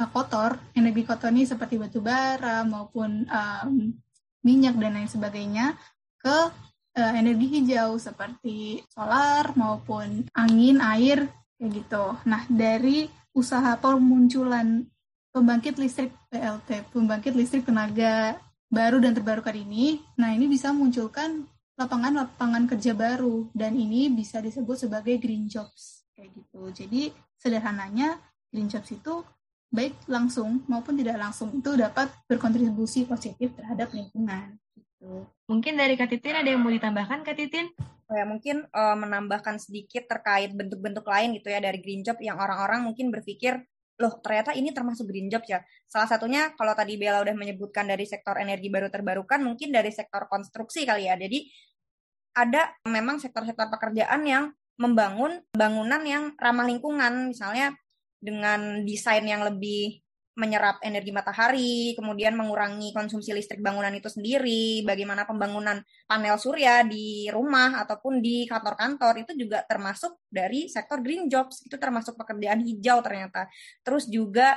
uh, 0.00 0.08
kotor, 0.08 0.56
energi 0.72 1.04
kotor 1.04 1.28
ini 1.28 1.44
seperti 1.44 1.76
batu 1.76 2.00
bara 2.00 2.64
maupun 2.64 3.28
um, 3.28 3.92
minyak 4.40 4.80
dan 4.80 4.96
lain 4.96 5.10
sebagainya 5.10 5.76
ke 6.16 6.38
uh, 6.96 7.12
energi 7.12 7.60
hijau 7.60 8.00
seperti 8.00 8.80
solar 8.88 9.52
maupun 9.52 10.24
angin, 10.32 10.80
air 10.80 11.28
kayak 11.60 11.70
gitu. 11.76 12.16
Nah, 12.24 12.48
dari 12.48 13.04
usaha 13.36 13.76
pemunculan 13.76 14.80
pembangkit 15.30 15.78
listrik 15.78 16.10
PLT, 16.30 16.90
pembangkit 16.90 17.34
listrik 17.34 17.66
tenaga 17.66 18.38
baru 18.70 19.02
dan 19.02 19.14
terbarukan 19.14 19.54
ini, 19.54 19.98
nah 20.14 20.30
ini 20.30 20.46
bisa 20.46 20.70
munculkan 20.70 21.46
lapangan-lapangan 21.74 22.68
kerja 22.70 22.92
baru 22.92 23.48
dan 23.56 23.74
ini 23.74 24.12
bisa 24.12 24.38
disebut 24.38 24.86
sebagai 24.86 25.16
green 25.16 25.48
jobs 25.48 26.04
kayak 26.14 26.30
gitu. 26.36 26.62
Jadi 26.70 27.02
sederhananya 27.40 28.20
green 28.52 28.68
jobs 28.68 28.92
itu 28.92 29.24
baik 29.70 29.96
langsung 30.10 30.66
maupun 30.66 30.98
tidak 30.98 31.16
langsung 31.16 31.54
itu 31.56 31.72
dapat 31.78 32.10
berkontribusi 32.26 33.06
positif 33.08 33.54
terhadap 33.56 33.90
lingkungan. 33.96 34.58
Gitu. 34.76 35.24
Mungkin 35.48 35.78
dari 35.78 35.96
Kak 35.96 36.10
Titin 36.12 36.36
ada 36.42 36.48
yang 36.50 36.60
mau 36.60 36.70
ditambahkan 36.70 37.24
Kak 37.24 37.38
Titin? 37.38 37.70
ya 38.10 38.26
mungkin 38.26 38.66
uh, 38.74 38.98
menambahkan 38.98 39.62
sedikit 39.62 40.10
terkait 40.10 40.50
bentuk-bentuk 40.50 41.06
lain 41.06 41.38
gitu 41.38 41.46
ya 41.46 41.62
dari 41.62 41.78
green 41.78 42.02
job 42.02 42.18
yang 42.18 42.42
orang-orang 42.42 42.82
mungkin 42.82 43.14
berpikir 43.14 43.62
loh 44.00 44.16
ternyata 44.24 44.56
ini 44.56 44.72
termasuk 44.72 45.04
green 45.04 45.28
job 45.28 45.44
ya. 45.44 45.60
Salah 45.84 46.08
satunya 46.08 46.56
kalau 46.56 46.72
tadi 46.72 46.96
Bella 46.96 47.20
udah 47.20 47.36
menyebutkan 47.36 47.84
dari 47.84 48.08
sektor 48.08 48.40
energi 48.40 48.72
baru 48.72 48.88
terbarukan 48.88 49.44
mungkin 49.44 49.70
dari 49.70 49.92
sektor 49.92 50.24
konstruksi 50.26 50.88
kali 50.88 51.06
ya. 51.06 51.20
Jadi 51.20 51.44
ada 52.34 52.72
memang 52.88 53.20
sektor-sektor 53.20 53.68
pekerjaan 53.68 54.24
yang 54.24 54.44
membangun 54.80 55.44
bangunan 55.52 56.00
yang 56.08 56.32
ramah 56.40 56.64
lingkungan 56.64 57.36
misalnya 57.36 57.76
dengan 58.16 58.80
desain 58.88 59.24
yang 59.28 59.44
lebih 59.44 60.00
menyerap 60.40 60.80
energi 60.80 61.12
matahari, 61.12 61.92
kemudian 61.92 62.32
mengurangi 62.32 62.96
konsumsi 62.96 63.36
listrik 63.36 63.60
bangunan 63.60 63.92
itu 63.92 64.08
sendiri, 64.08 64.80
bagaimana 64.88 65.28
pembangunan 65.28 65.84
panel 66.08 66.40
surya 66.40 66.80
di 66.88 67.28
rumah 67.28 67.84
ataupun 67.84 68.24
di 68.24 68.48
kantor-kantor 68.48 69.28
itu 69.28 69.36
juga 69.36 69.60
termasuk 69.68 70.24
dari 70.32 70.72
sektor 70.72 71.04
green 71.04 71.28
jobs, 71.28 71.60
itu 71.68 71.76
termasuk 71.76 72.16
pekerjaan 72.16 72.64
hijau 72.64 73.04
ternyata. 73.04 73.52
Terus 73.84 74.08
juga 74.08 74.56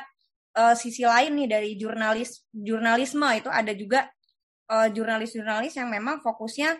uh, 0.56 0.76
sisi 0.80 1.04
lain 1.04 1.36
nih 1.44 1.48
dari 1.52 1.72
jurnalis 1.76 2.48
jurnalisme 2.56 3.28
itu 3.36 3.52
ada 3.52 3.76
juga 3.76 4.08
uh, 4.72 4.88
jurnalis-jurnalis 4.88 5.76
yang 5.76 5.92
memang 5.92 6.24
fokusnya 6.24 6.80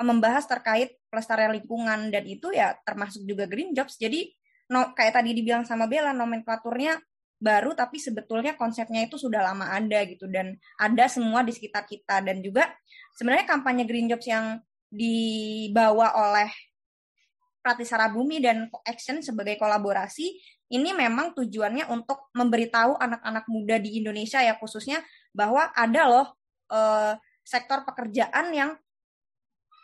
membahas 0.00 0.44
terkait 0.48 0.96
pelestarian 1.08 1.52
lingkungan 1.52 2.08
dan 2.12 2.24
itu 2.24 2.52
ya 2.52 2.76
termasuk 2.84 3.24
juga 3.24 3.48
green 3.48 3.72
jobs. 3.72 3.96
Jadi 3.96 4.32
no, 4.72 4.92
kayak 4.96 5.20
tadi 5.20 5.36
dibilang 5.36 5.64
sama 5.64 5.88
Bella 5.90 6.14
nomenklaturnya 6.16 6.96
baru 7.40 7.72
tapi 7.72 7.96
sebetulnya 7.96 8.52
konsepnya 8.54 9.08
itu 9.08 9.16
sudah 9.16 9.40
lama 9.40 9.72
ada 9.72 10.04
gitu 10.04 10.28
dan 10.28 10.60
ada 10.76 11.08
semua 11.08 11.40
di 11.40 11.56
sekitar 11.56 11.88
kita. 11.88 12.20
Dan 12.20 12.44
juga 12.44 12.68
sebenarnya 13.16 13.48
kampanye 13.48 13.88
Green 13.88 14.06
Jobs 14.06 14.28
yang 14.28 14.60
dibawa 14.92 16.12
oleh 16.20 16.52
Pratisara 17.64 18.12
Bumi 18.12 18.44
dan 18.44 18.68
Action 18.84 19.24
sebagai 19.24 19.56
kolaborasi 19.56 20.36
ini 20.70 20.94
memang 20.94 21.34
tujuannya 21.34 21.90
untuk 21.90 22.30
memberitahu 22.30 22.94
anak-anak 22.94 23.44
muda 23.50 23.76
di 23.82 23.98
Indonesia 23.98 24.38
ya 24.38 24.54
khususnya 24.54 25.02
bahwa 25.34 25.66
ada 25.74 26.06
loh 26.06 26.26
eh, 26.70 27.12
sektor 27.42 27.82
pekerjaan 27.82 28.54
yang 28.54 28.70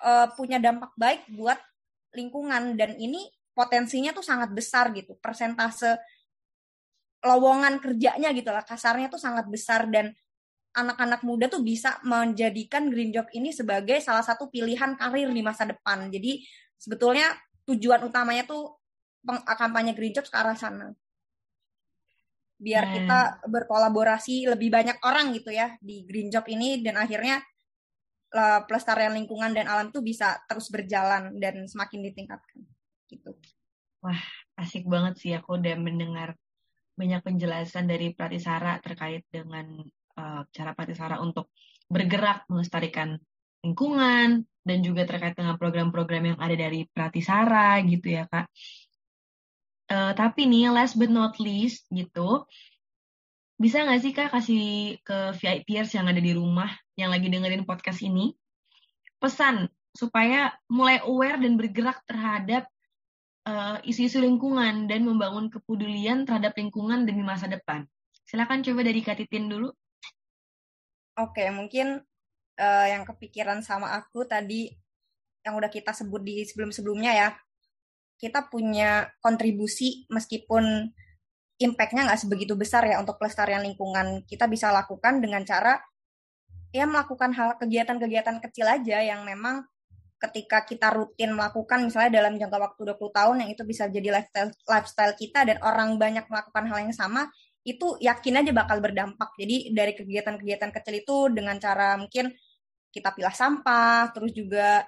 eh, 0.04 0.28
punya 0.38 0.62
dampak 0.62 0.94
baik 0.94 1.26
buat 1.34 1.58
lingkungan. 2.14 2.78
Dan 2.78 2.94
ini 3.02 3.26
potensinya 3.56 4.12
tuh 4.12 4.22
sangat 4.22 4.52
besar 4.52 4.92
gitu 4.92 5.16
persentase 5.16 5.96
lowongan 7.24 7.80
kerjanya 7.80 8.30
gitu 8.36 8.50
lah 8.52 8.64
kasarnya 8.64 9.08
tuh 9.08 9.20
sangat 9.20 9.48
besar 9.48 9.88
dan 9.88 10.12
anak-anak 10.76 11.24
muda 11.24 11.48
tuh 11.48 11.64
bisa 11.64 11.96
menjadikan 12.04 12.92
green 12.92 13.08
job 13.08 13.24
ini 13.32 13.48
sebagai 13.48 13.96
salah 14.04 14.20
satu 14.20 14.52
pilihan 14.52 14.92
karir 15.00 15.32
di 15.32 15.40
masa 15.40 15.64
depan. 15.64 16.12
Jadi 16.12 16.44
sebetulnya 16.76 17.32
tujuan 17.64 18.04
utamanya 18.04 18.44
tuh 18.44 18.76
kampanye 19.56 19.96
green 19.96 20.12
job 20.12 20.28
ke 20.28 20.36
arah 20.36 20.52
sana. 20.52 20.92
Biar 22.60 22.84
hmm. 22.88 22.92
kita 22.92 23.20
berkolaborasi 23.48 24.52
lebih 24.52 24.68
banyak 24.68 25.00
orang 25.00 25.32
gitu 25.32 25.48
ya 25.48 25.72
di 25.80 26.04
green 26.04 26.28
job 26.28 26.44
ini 26.44 26.84
dan 26.84 27.00
akhirnya 27.00 27.40
pelestarian 28.68 29.16
lingkungan 29.16 29.56
dan 29.56 29.64
alam 29.64 29.88
tuh 29.88 30.04
bisa 30.04 30.36
terus 30.44 30.68
berjalan 30.68 31.32
dan 31.40 31.64
semakin 31.64 32.04
ditingkatkan 32.04 32.68
gitu. 33.08 33.32
Wah, 34.04 34.20
asik 34.60 34.84
banget 34.84 35.14
sih 35.16 35.32
aku 35.32 35.56
udah 35.56 35.72
mendengar 35.80 36.36
banyak 36.96 37.20
penjelasan 37.20 37.84
dari 37.86 38.16
Pratisara 38.16 38.80
terkait 38.80 39.28
dengan 39.28 39.84
uh, 40.16 40.42
cara 40.48 40.72
Pratisara 40.72 41.20
untuk 41.20 41.52
bergerak 41.86 42.48
melestarikan 42.48 43.20
lingkungan 43.62 44.42
dan 44.66 44.78
juga 44.82 45.06
terkait 45.06 45.38
dengan 45.38 45.54
program-program 45.60 46.34
yang 46.34 46.38
ada 46.40 46.56
dari 46.56 46.88
Pratisara 46.90 47.78
gitu 47.84 48.16
ya 48.16 48.24
kak. 48.26 48.48
Uh, 49.86 50.10
tapi 50.18 50.50
nih 50.50 50.72
last 50.74 50.98
but 50.98 51.12
not 51.12 51.38
least 51.38 51.86
gitu, 51.94 52.42
bisa 53.54 53.86
nggak 53.86 54.00
sih 54.02 54.12
kak 54.16 54.34
kasih 54.34 54.64
ke 55.06 55.36
VIPers 55.38 55.94
yang 55.94 56.10
ada 56.10 56.18
di 56.18 56.34
rumah 56.34 56.68
yang 56.98 57.14
lagi 57.14 57.30
dengerin 57.30 57.62
podcast 57.62 58.02
ini 58.02 58.34
pesan 59.16 59.70
supaya 59.96 60.52
mulai 60.68 61.00
aware 61.00 61.40
dan 61.40 61.56
bergerak 61.56 62.04
terhadap 62.04 62.68
uh, 63.46 63.78
isu-isu 63.86 64.18
lingkungan 64.18 64.90
dan 64.90 65.06
membangun 65.06 65.48
kepedulian 65.48 66.26
terhadap 66.26 66.52
lingkungan 66.58 67.06
demi 67.06 67.22
masa 67.22 67.46
depan. 67.46 67.86
Silakan 68.26 68.66
coba 68.66 68.82
dari 68.82 69.00
Katitin 69.00 69.46
dulu. 69.46 69.70
Oke, 71.16 71.48
mungkin 71.54 72.02
uh, 72.58 72.86
yang 72.90 73.06
kepikiran 73.06 73.62
sama 73.62 73.96
aku 73.96 74.26
tadi 74.28 74.68
yang 75.46 75.54
udah 75.54 75.70
kita 75.70 75.94
sebut 75.94 76.26
di 76.26 76.42
sebelum-sebelumnya 76.42 77.12
ya, 77.14 77.28
kita 78.18 78.50
punya 78.50 79.06
kontribusi 79.22 80.10
meskipun 80.10 80.90
impact-nya 81.56 82.04
nggak 82.04 82.20
sebegitu 82.20 82.58
besar 82.58 82.84
ya 82.84 83.00
untuk 83.00 83.16
pelestarian 83.16 83.64
lingkungan. 83.64 84.26
Kita 84.26 84.50
bisa 84.50 84.74
lakukan 84.74 85.22
dengan 85.22 85.46
cara 85.46 85.78
ya 86.74 86.84
melakukan 86.84 87.32
hal 87.32 87.56
kegiatan-kegiatan 87.56 88.42
kecil 88.42 88.66
aja 88.68 89.00
yang 89.00 89.24
memang 89.24 89.64
ketika 90.28 90.66
kita 90.66 90.90
rutin 90.90 91.32
melakukan 91.32 91.86
misalnya 91.86 92.22
dalam 92.22 92.36
jangka 92.36 92.58
waktu 92.58 92.80
20 92.94 93.18
tahun 93.18 93.36
yang 93.46 93.50
itu 93.54 93.62
bisa 93.62 93.86
jadi 93.86 94.08
lifestyle 94.20 94.50
lifestyle 94.66 95.14
kita 95.14 95.46
dan 95.46 95.58
orang 95.62 95.96
banyak 95.96 96.26
melakukan 96.26 96.64
hal 96.66 96.78
yang 96.82 96.94
sama 96.94 97.30
itu 97.66 97.98
yakin 97.98 98.38
aja 98.38 98.54
bakal 98.54 98.78
berdampak. 98.78 99.34
Jadi 99.34 99.74
dari 99.74 99.90
kegiatan-kegiatan 99.98 100.70
kecil 100.70 100.94
itu 101.02 101.16
dengan 101.34 101.58
cara 101.58 101.98
mungkin 101.98 102.30
kita 102.94 103.10
pilah 103.10 103.34
sampah, 103.34 104.14
terus 104.14 104.30
juga 104.30 104.86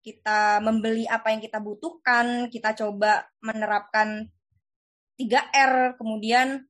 kita 0.00 0.64
membeli 0.64 1.04
apa 1.04 1.36
yang 1.36 1.44
kita 1.44 1.60
butuhkan, 1.60 2.48
kita 2.48 2.72
coba 2.76 3.28
menerapkan 3.44 4.24
3R, 5.20 6.00
kemudian 6.00 6.64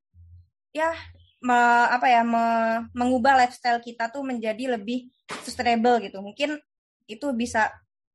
ya 0.75 0.91
me, 1.39 1.59
apa 1.87 2.07
ya 2.11 2.23
me, 2.27 2.45
mengubah 2.91 3.47
lifestyle 3.47 3.79
kita 3.79 4.11
tuh 4.11 4.27
menjadi 4.27 4.75
lebih 4.75 5.07
sustainable 5.47 6.03
gitu. 6.03 6.19
Mungkin 6.19 6.59
itu 7.07 7.27
bisa 7.31 7.71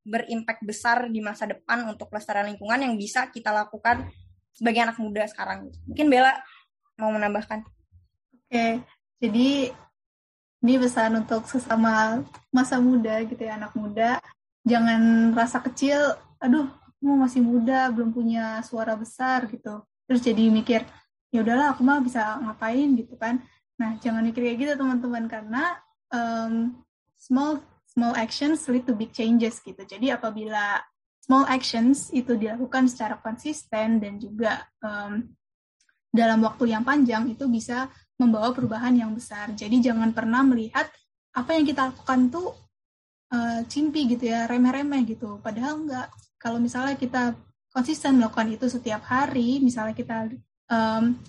berimpact 0.09 0.65
besar 0.65 1.05
di 1.07 1.21
masa 1.21 1.45
depan 1.45 1.85
untuk 1.85 2.09
pelestarian 2.09 2.49
lingkungan 2.49 2.81
yang 2.81 2.97
bisa 2.97 3.29
kita 3.29 3.53
lakukan 3.53 4.09
sebagai 4.51 4.81
anak 4.89 4.97
muda 4.97 5.23
sekarang. 5.29 5.69
Mungkin 5.85 6.09
Bella 6.09 6.33
mau 6.97 7.13
menambahkan. 7.13 7.63
Oke, 8.49 8.81
jadi 9.21 9.71
ini 10.59 10.73
pesan 10.75 11.23
untuk 11.23 11.47
sesama 11.47 12.25
masa 12.51 12.81
muda 12.81 13.21
gitu 13.23 13.39
ya 13.39 13.55
anak 13.55 13.71
muda. 13.77 14.19
Jangan 14.67 15.31
rasa 15.31 15.63
kecil, 15.63 16.17
aduh, 16.41 16.67
mau 16.99 17.15
masih 17.15 17.39
muda, 17.39 17.87
belum 17.93 18.11
punya 18.11 18.59
suara 18.65 18.97
besar 18.97 19.47
gitu. 19.47 19.85
Terus 20.09 20.19
jadi 20.19 20.51
mikir, 20.51 20.83
ya 21.31 21.45
udahlah 21.45 21.71
aku 21.77 21.85
mah 21.85 22.03
bisa 22.03 22.41
ngapain 22.43 22.97
gitu 22.99 23.15
kan. 23.15 23.39
Nah, 23.79 23.95
jangan 24.03 24.25
mikir 24.27 24.43
kayak 24.43 24.57
gitu 24.59 24.73
teman-teman 24.75 25.31
karena 25.31 25.79
um, 26.11 26.75
small 27.15 27.63
small 27.99 28.15
actions 28.15 28.63
lead 28.71 28.87
to 28.87 28.95
big 28.95 29.11
changes 29.11 29.59
gitu. 29.59 29.83
Jadi 29.83 30.07
apabila 30.07 30.79
small 31.19 31.43
actions 31.51 32.07
itu 32.15 32.39
dilakukan 32.39 32.87
secara 32.87 33.19
konsisten 33.19 33.99
dan 33.99 34.15
juga 34.15 34.63
um, 34.79 35.27
dalam 36.07 36.39
waktu 36.47 36.71
yang 36.71 36.87
panjang 36.87 37.27
itu 37.27 37.43
bisa 37.51 37.91
membawa 38.15 38.55
perubahan 38.55 38.95
yang 38.95 39.11
besar. 39.11 39.51
Jadi 39.51 39.83
jangan 39.83 40.15
pernah 40.15 40.47
melihat 40.47 40.87
apa 41.35 41.59
yang 41.59 41.67
kita 41.67 41.91
lakukan 41.91 42.31
tuh 42.31 42.55
uh, 43.35 43.67
cimpi 43.67 44.15
gitu 44.15 44.31
ya, 44.31 44.47
remeh-remeh 44.47 45.03
gitu. 45.03 45.43
Padahal 45.43 45.83
enggak. 45.83 46.07
Kalau 46.39 46.55
misalnya 46.55 46.95
kita 46.95 47.35
konsisten 47.67 48.15
melakukan 48.15 48.47
itu 48.55 48.71
setiap 48.71 49.03
hari, 49.03 49.59
misalnya 49.59 49.91
kita 49.91 50.31
um, 50.71 51.19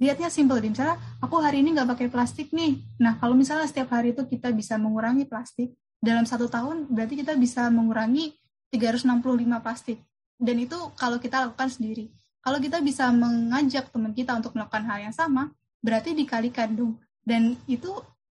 lihatnya 0.00 0.32
simple, 0.32 0.58
misalnya 0.64 0.96
aku 1.20 1.36
hari 1.44 1.60
ini 1.60 1.76
nggak 1.76 1.92
pakai 1.94 2.08
plastik 2.08 2.50
nih. 2.56 2.80
Nah 2.98 3.20
kalau 3.20 3.36
misalnya 3.36 3.68
setiap 3.68 3.92
hari 3.92 4.16
itu 4.16 4.24
kita 4.24 4.48
bisa 4.50 4.80
mengurangi 4.80 5.28
plastik, 5.28 5.76
dalam 6.00 6.24
satu 6.24 6.48
tahun 6.48 6.88
berarti 6.88 7.20
kita 7.20 7.36
bisa 7.36 7.68
mengurangi 7.68 8.32
365 8.72 9.60
plastik. 9.60 10.00
Dan 10.40 10.56
itu 10.56 10.76
kalau 10.96 11.20
kita 11.20 11.44
lakukan 11.44 11.68
sendiri. 11.68 12.08
Kalau 12.40 12.56
kita 12.56 12.80
bisa 12.80 13.12
mengajak 13.12 13.92
teman 13.92 14.16
kita 14.16 14.32
untuk 14.32 14.56
melakukan 14.56 14.88
hal 14.88 15.04
yang 15.04 15.12
sama, 15.12 15.52
berarti 15.84 16.16
dikalikan 16.16 16.72
dong. 16.72 16.96
Dan 17.20 17.60
itu 17.68 17.92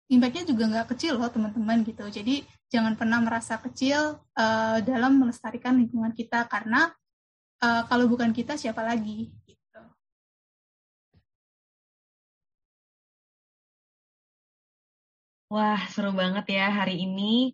impact-nya 0.08 0.48
juga 0.48 0.64
nggak 0.72 0.96
kecil 0.96 1.20
loh 1.20 1.28
teman-teman 1.28 1.84
gitu. 1.84 2.08
Jadi 2.08 2.40
jangan 2.72 2.96
pernah 2.96 3.20
merasa 3.20 3.60
kecil 3.60 4.16
uh, 4.16 4.78
dalam 4.80 5.20
melestarikan 5.20 5.76
lingkungan 5.76 6.16
kita 6.16 6.48
karena 6.48 6.88
uh, 7.60 7.84
kalau 7.84 8.08
bukan 8.08 8.32
kita 8.32 8.56
siapa 8.56 8.80
lagi 8.80 9.28
gitu. 9.44 9.59
Wah, 15.50 15.82
seru 15.90 16.14
banget 16.14 16.46
ya 16.54 16.70
hari 16.70 17.02
ini 17.02 17.50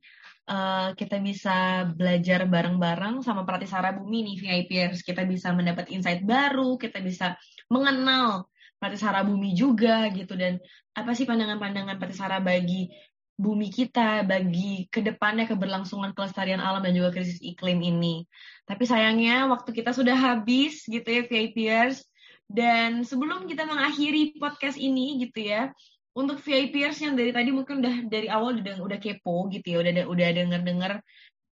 uh, 0.53 0.93
kita 0.93 1.17
bisa 1.17 1.89
belajar 1.97 2.45
bareng-bareng 2.45 3.25
sama 3.25 3.49
Pratisara 3.49 3.97
Bumi 3.97 4.21
nih 4.21 4.37
VIPers. 4.37 5.01
Kita 5.01 5.25
bisa 5.25 5.49
mendapat 5.57 5.89
insight 5.89 6.21
baru, 6.21 6.77
kita 6.77 7.01
bisa 7.01 7.41
mengenal 7.73 8.53
Pratisara 8.77 9.25
Bumi 9.25 9.57
juga 9.57 10.13
gitu 10.13 10.37
dan 10.37 10.61
apa 10.93 11.17
sih 11.17 11.25
pandangan-pandangan 11.25 11.97
Pratisara 11.97 12.37
bagi 12.45 12.93
bumi 13.41 13.73
kita, 13.73 14.29
bagi 14.29 14.93
ke 14.93 15.01
depannya 15.01 15.49
keberlangsungan 15.49 16.13
kelestarian 16.13 16.61
alam 16.61 16.85
dan 16.85 16.93
juga 16.93 17.17
krisis 17.17 17.41
iklim 17.41 17.81
ini. 17.81 18.29
Tapi 18.69 18.85
sayangnya 18.85 19.49
waktu 19.49 19.73
kita 19.73 19.97
sudah 19.97 20.17
habis 20.17 20.85
gitu 20.85 21.09
ya 21.09 21.25
VIPers. 21.25 22.05
Dan 22.47 23.09
sebelum 23.09 23.49
kita 23.49 23.65
mengakhiri 23.67 24.37
podcast 24.39 24.77
ini 24.79 25.19
gitu 25.25 25.51
ya, 25.51 25.73
untuk 26.17 26.41
VIPers 26.41 27.05
yang 27.05 27.13
dari 27.13 27.29
tadi 27.29 27.53
mungkin 27.53 27.85
udah 27.85 28.09
dari 28.09 28.33
awal 28.33 28.57
udah 28.57 28.81
udah 28.81 28.99
kepo 28.99 29.53
gitu 29.53 29.77
ya, 29.77 29.85
udah 29.85 30.09
udah 30.09 30.29
denger-denger 30.33 30.93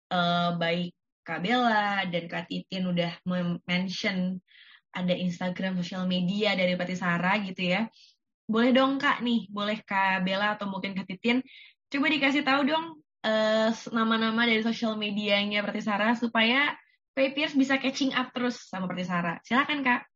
uh, 0.09 0.57
baik 0.57 0.97
Kak 1.21 1.45
Bella 1.45 2.09
dan 2.09 2.25
Kak 2.25 2.49
Titin 2.49 2.89
udah 2.89 3.13
mention 3.69 4.41
ada 4.95 5.13
Instagram 5.13 5.77
sosial 5.81 6.09
media 6.09 6.57
dari 6.57 6.81
Patisara 6.81 7.45
gitu 7.45 7.61
ya. 7.77 7.89
Boleh 8.49 8.73
dong 8.73 8.97
Kak 8.97 9.21
nih, 9.21 9.49
boleh 9.53 9.85
Kak 9.85 10.25
Bella 10.25 10.57
atau 10.57 10.69
mungkin 10.69 10.97
Kak 10.97 11.13
Titin 11.13 11.45
coba 11.93 12.07
dikasih 12.09 12.43
tahu 12.43 12.65
dong 12.65 13.05
nama 13.25 13.73
nama-nama 13.93 14.45
dari 14.45 14.61
sosial 14.61 15.01
medianya 15.01 15.65
Patisara 15.65 16.13
supaya 16.17 16.77
VIPers 17.17 17.57
bisa 17.57 17.81
catching 17.81 18.13
up 18.13 18.33
terus 18.33 18.65
sama 18.69 18.89
Patisara. 18.89 19.41
Silakan 19.45 19.81
Kak. 19.81 20.09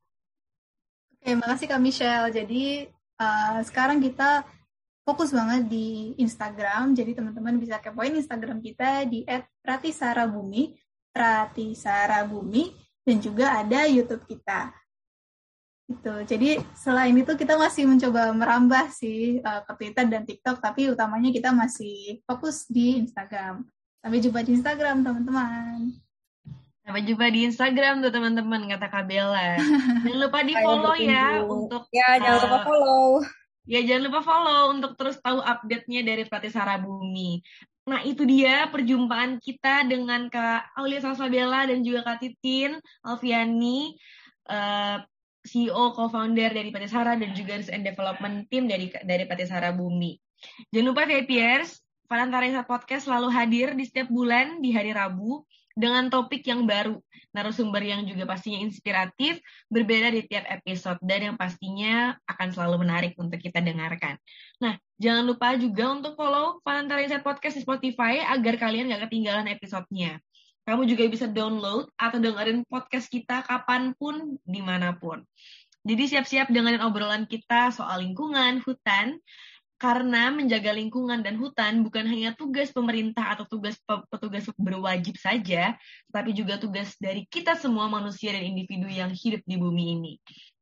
Oke, 1.18 1.36
makasih 1.36 1.66
Kak 1.72 1.80
Michelle. 1.80 2.28
Jadi 2.30 2.86
uh, 3.18 3.60
sekarang 3.66 3.98
kita 4.00 4.46
fokus 5.02 5.32
banget 5.32 5.68
di 5.68 6.12
Instagram. 6.20 6.92
Jadi 6.92 7.16
teman-teman 7.16 7.56
bisa 7.56 7.80
kepoin 7.80 8.14
Instagram 8.14 8.60
kita 8.60 9.04
di 9.08 9.24
@pratisarabumi, 9.64 10.76
pratisarabumi 11.12 12.72
dan 13.04 13.16
juga 13.18 13.58
ada 13.60 13.88
YouTube 13.88 14.24
kita. 14.28 14.72
Itu. 15.88 16.12
Jadi 16.28 16.60
selain 16.76 17.16
itu 17.16 17.32
kita 17.32 17.56
masih 17.56 17.88
mencoba 17.88 18.28
merambah 18.36 18.92
sih 18.92 19.40
uh, 19.40 19.64
ke 19.64 19.72
Twitter 19.80 20.04
dan 20.04 20.28
TikTok, 20.28 20.60
tapi 20.60 20.92
utamanya 20.92 21.32
kita 21.32 21.48
masih 21.48 22.20
fokus 22.28 22.68
di 22.68 23.00
Instagram. 23.00 23.64
Sampai 24.04 24.20
jumpa 24.20 24.44
di 24.44 24.60
Instagram, 24.60 25.00
teman-teman. 25.00 26.07
Sampai 26.88 27.04
jumpa 27.04 27.28
di 27.28 27.44
Instagram 27.44 28.00
tuh 28.00 28.08
teman-teman 28.08 28.64
kata 28.64 28.88
Kabela. 28.88 29.60
Jangan 30.08 30.18
lupa 30.24 30.40
di 30.40 30.56
follow 30.56 30.96
ya 30.96 31.44
untuk 31.44 31.84
ya 31.92 32.16
jangan 32.16 32.40
lupa 32.48 32.56
eh, 32.56 32.64
follow. 32.64 33.06
Ya 33.68 33.80
jangan 33.84 34.02
lupa 34.08 34.20
follow 34.24 34.62
untuk 34.72 34.92
terus 34.96 35.20
tahu 35.20 35.44
update-nya 35.44 36.00
dari 36.00 36.24
Pratisara 36.24 36.80
Bumi. 36.80 37.44
Nah 37.92 38.00
itu 38.08 38.24
dia 38.24 38.72
perjumpaan 38.72 39.36
kita 39.36 39.84
dengan 39.84 40.32
Kak 40.32 40.80
Aulia 40.80 41.04
Salsabella 41.04 41.68
dan 41.68 41.84
juga 41.84 42.08
Kak 42.08 42.24
Titin 42.24 42.80
Alfiani, 43.04 43.92
uh, 44.48 44.56
eh, 44.56 44.98
CEO 45.44 45.92
co-founder 45.92 46.56
dari 46.56 46.72
Pratisara 46.72 47.20
dan 47.20 47.36
juga 47.36 47.60
Research 47.60 47.76
and 47.76 47.84
Development 47.84 48.48
Team 48.48 48.64
dari 48.64 48.88
dari 49.04 49.28
Pratisara 49.28 49.76
Bumi. 49.76 50.16
Jangan 50.72 50.88
lupa 50.88 51.04
VIPers, 51.04 51.84
Fanantara 52.08 52.48
Podcast 52.64 53.04
selalu 53.04 53.28
hadir 53.28 53.76
di 53.76 53.84
setiap 53.84 54.08
bulan 54.08 54.64
di 54.64 54.72
hari 54.72 54.96
Rabu 54.96 55.44
dengan 55.78 56.10
topik 56.10 56.42
yang 56.42 56.66
baru, 56.66 56.98
narasumber 57.30 57.78
yang 57.86 58.02
juga 58.02 58.26
pastinya 58.26 58.58
inspiratif, 58.58 59.38
berbeda 59.70 60.10
di 60.10 60.26
tiap 60.26 60.42
episode, 60.50 60.98
dan 61.06 61.30
yang 61.30 61.36
pastinya 61.38 62.18
akan 62.26 62.48
selalu 62.50 62.82
menarik 62.82 63.14
untuk 63.14 63.38
kita 63.38 63.62
dengarkan. 63.62 64.18
Nah, 64.58 64.74
jangan 64.98 65.22
lupa 65.22 65.54
juga 65.54 65.86
untuk 65.94 66.18
follow 66.18 66.58
Panantara 66.66 67.06
Insight 67.06 67.22
Podcast 67.22 67.54
di 67.54 67.62
Spotify 67.62 68.26
agar 68.26 68.58
kalian 68.58 68.90
gak 68.90 69.06
ketinggalan 69.06 69.46
episodenya. 69.54 70.18
Kamu 70.66 70.84
juga 70.84 71.06
bisa 71.06 71.30
download 71.30 71.88
atau 71.94 72.18
dengerin 72.18 72.66
podcast 72.66 73.06
kita 73.08 73.46
kapan 73.46 73.94
pun, 73.94 74.36
di 74.42 74.60
mana 74.60 74.98
pun. 74.98 75.22
Jadi 75.86 76.04
siap-siap 76.10 76.50
dengerin 76.52 76.84
obrolan 76.84 77.24
kita 77.24 77.72
soal 77.72 78.04
lingkungan, 78.04 78.60
hutan, 78.66 79.16
karena 79.78 80.34
menjaga 80.34 80.74
lingkungan 80.74 81.22
dan 81.22 81.38
hutan 81.38 81.86
bukan 81.86 82.02
hanya 82.02 82.34
tugas 82.34 82.74
pemerintah 82.74 83.38
atau 83.38 83.46
tugas 83.46 83.78
petugas 84.10 84.50
berwajib 84.58 85.14
saja, 85.14 85.78
tapi 86.10 86.34
juga 86.34 86.58
tugas 86.58 86.98
dari 86.98 87.22
kita 87.30 87.54
semua 87.54 87.86
manusia 87.86 88.34
dan 88.34 88.42
individu 88.42 88.90
yang 88.90 89.14
hidup 89.14 89.38
di 89.46 89.54
bumi 89.54 89.84
ini. 89.94 90.12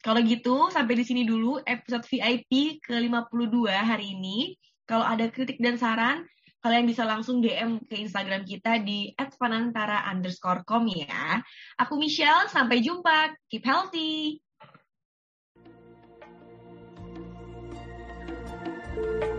Kalau 0.04 0.20
gitu, 0.20 0.68
sampai 0.68 1.00
di 1.00 1.04
sini 1.08 1.24
dulu 1.24 1.64
episode 1.64 2.04
VIP 2.04 2.78
ke-52 2.84 3.72
hari 3.72 4.14
ini. 4.14 4.54
Kalau 4.86 5.02
ada 5.02 5.26
kritik 5.32 5.58
dan 5.58 5.80
saran, 5.80 6.22
kalian 6.62 6.86
bisa 6.86 7.02
langsung 7.02 7.42
DM 7.42 7.82
ke 7.88 7.98
Instagram 7.98 8.46
kita 8.46 8.78
di 8.84 9.10
@panantara 9.16 10.06
underscore 10.12 10.62
com 10.62 10.86
ya. 10.86 11.42
Aku 11.80 11.98
Michelle, 11.98 12.52
sampai 12.52 12.84
jumpa. 12.84 13.34
Keep 13.50 13.64
healthy. 13.66 14.45
Thank 18.96 19.24
you. 19.24 19.35